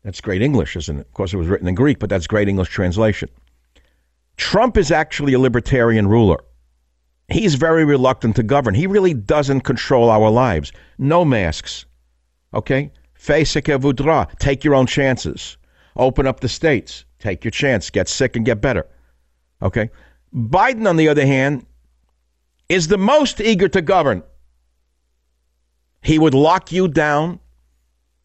That's 0.03 0.21
great 0.21 0.43
English, 0.43 0.77
isn't 0.77 0.99
it? 0.99 1.07
Of 1.07 1.13
course, 1.15 1.33
it 1.33 1.37
was 1.37 1.49
written 1.49 1.69
in 1.69 1.75
Greek, 1.75 1.99
but 1.99 2.11
that's 2.11 2.27
great 2.27 2.49
English 2.49 2.69
translation. 2.69 3.29
Trump 4.37 4.77
is 4.77 4.91
actually 4.91 5.33
a 5.33 5.39
libertarian 5.39 6.09
ruler. 6.09 6.43
He's 7.29 7.55
very 7.55 7.85
reluctant 7.85 8.37
to 8.37 8.43
govern. 8.43 8.75
He 8.75 8.87
really 8.87 9.15
doesn't 9.15 9.63
control 9.63 10.11
our 10.11 10.31
lives. 10.31 10.73
No 10.99 11.25
masks. 11.25 11.87
Okay? 12.53 12.91
Fais 13.15 13.51
ce 13.51 13.61
que 13.61 13.79
voudra. 13.79 14.29
Take 14.39 14.63
your 14.65 14.75
own 14.75 14.87
chances. 14.87 15.57
Open 15.97 16.27
up 16.27 16.41
the 16.41 16.49
states. 16.49 17.05
Take 17.19 17.45
your 17.45 17.51
chance. 17.51 17.89
Get 17.89 18.09
sick 18.09 18.37
and 18.37 18.45
get 18.45 18.61
better. 18.61 18.87
Okay? 19.63 19.91
Biden, 20.35 20.89
on 20.89 20.97
the 20.97 21.09
other 21.09 21.25
hand, 21.25 21.65
is 22.69 22.89
the 22.89 22.99
most 22.99 23.41
eager 23.41 23.69
to 23.69 23.81
govern. 23.81 24.23
He 26.03 26.19
would 26.19 26.35
lock 26.35 26.73
you 26.73 26.89
down 26.89 27.41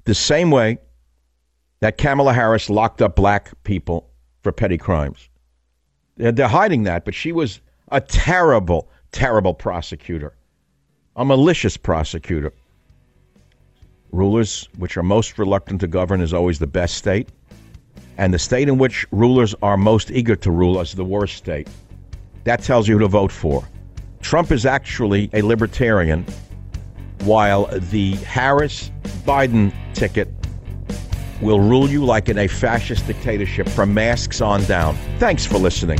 the 0.04 0.16
same 0.16 0.52
way 0.52 0.80
that 1.80 1.98
Kamala 1.98 2.34
Harris 2.34 2.70
locked 2.70 3.02
up 3.02 3.16
black 3.16 3.52
people 3.64 4.10
for 4.42 4.52
petty 4.52 4.78
crimes. 4.78 5.30
They're 6.18 6.50
hiding 6.50 6.84
that, 6.84 7.06
but 7.06 7.16
she 7.16 7.32
was 7.32 7.62
a 7.92 8.02
terrible, 8.02 8.90
terrible 9.12 9.54
prosecutor, 9.54 10.34
a 11.16 11.26
malicious 11.26 11.78
prosecutor. 11.78 12.54
Rulers 14.12 14.68
which 14.78 14.98
are 14.98 15.04
most 15.04 15.38
reluctant 15.38 15.82
to 15.82 15.88
govern 15.88 16.22
is 16.22 16.34
always 16.34 16.60
the 16.60 16.68
best 16.68 16.96
state 16.96 17.30
and 18.20 18.34
the 18.34 18.40
state 18.40 18.68
in 18.68 18.78
which 18.78 19.08
rulers 19.12 19.56
are 19.62 19.78
most 19.78 20.12
eager 20.12 20.36
to 20.36 20.52
rule 20.52 20.82
is 20.82 20.94
the 20.94 21.06
worst 21.06 21.38
state. 21.38 21.70
That 22.44 22.62
tells 22.62 22.86
you 22.86 22.96
who 22.96 23.00
to 23.00 23.08
vote 23.08 23.32
for. 23.32 23.66
Trump 24.22 24.52
is 24.52 24.66
actually 24.66 25.30
a 25.32 25.42
libertarian, 25.42 26.26
while 27.22 27.68
the 27.92 28.16
Harris 28.18 28.92
Biden 29.26 29.74
ticket 29.94 30.28
will 31.42 31.62
rule 31.62 31.90
you 31.90 32.04
like 32.04 32.28
in 32.28 32.38
a 32.38 32.48
fascist 32.50 33.08
dictatorship 33.08 33.70
from 33.70 33.94
masks 33.94 34.42
on 34.42 34.66
down. 34.66 34.98
Thanks 35.18 35.46
for 35.46 35.58
listening. 35.58 36.00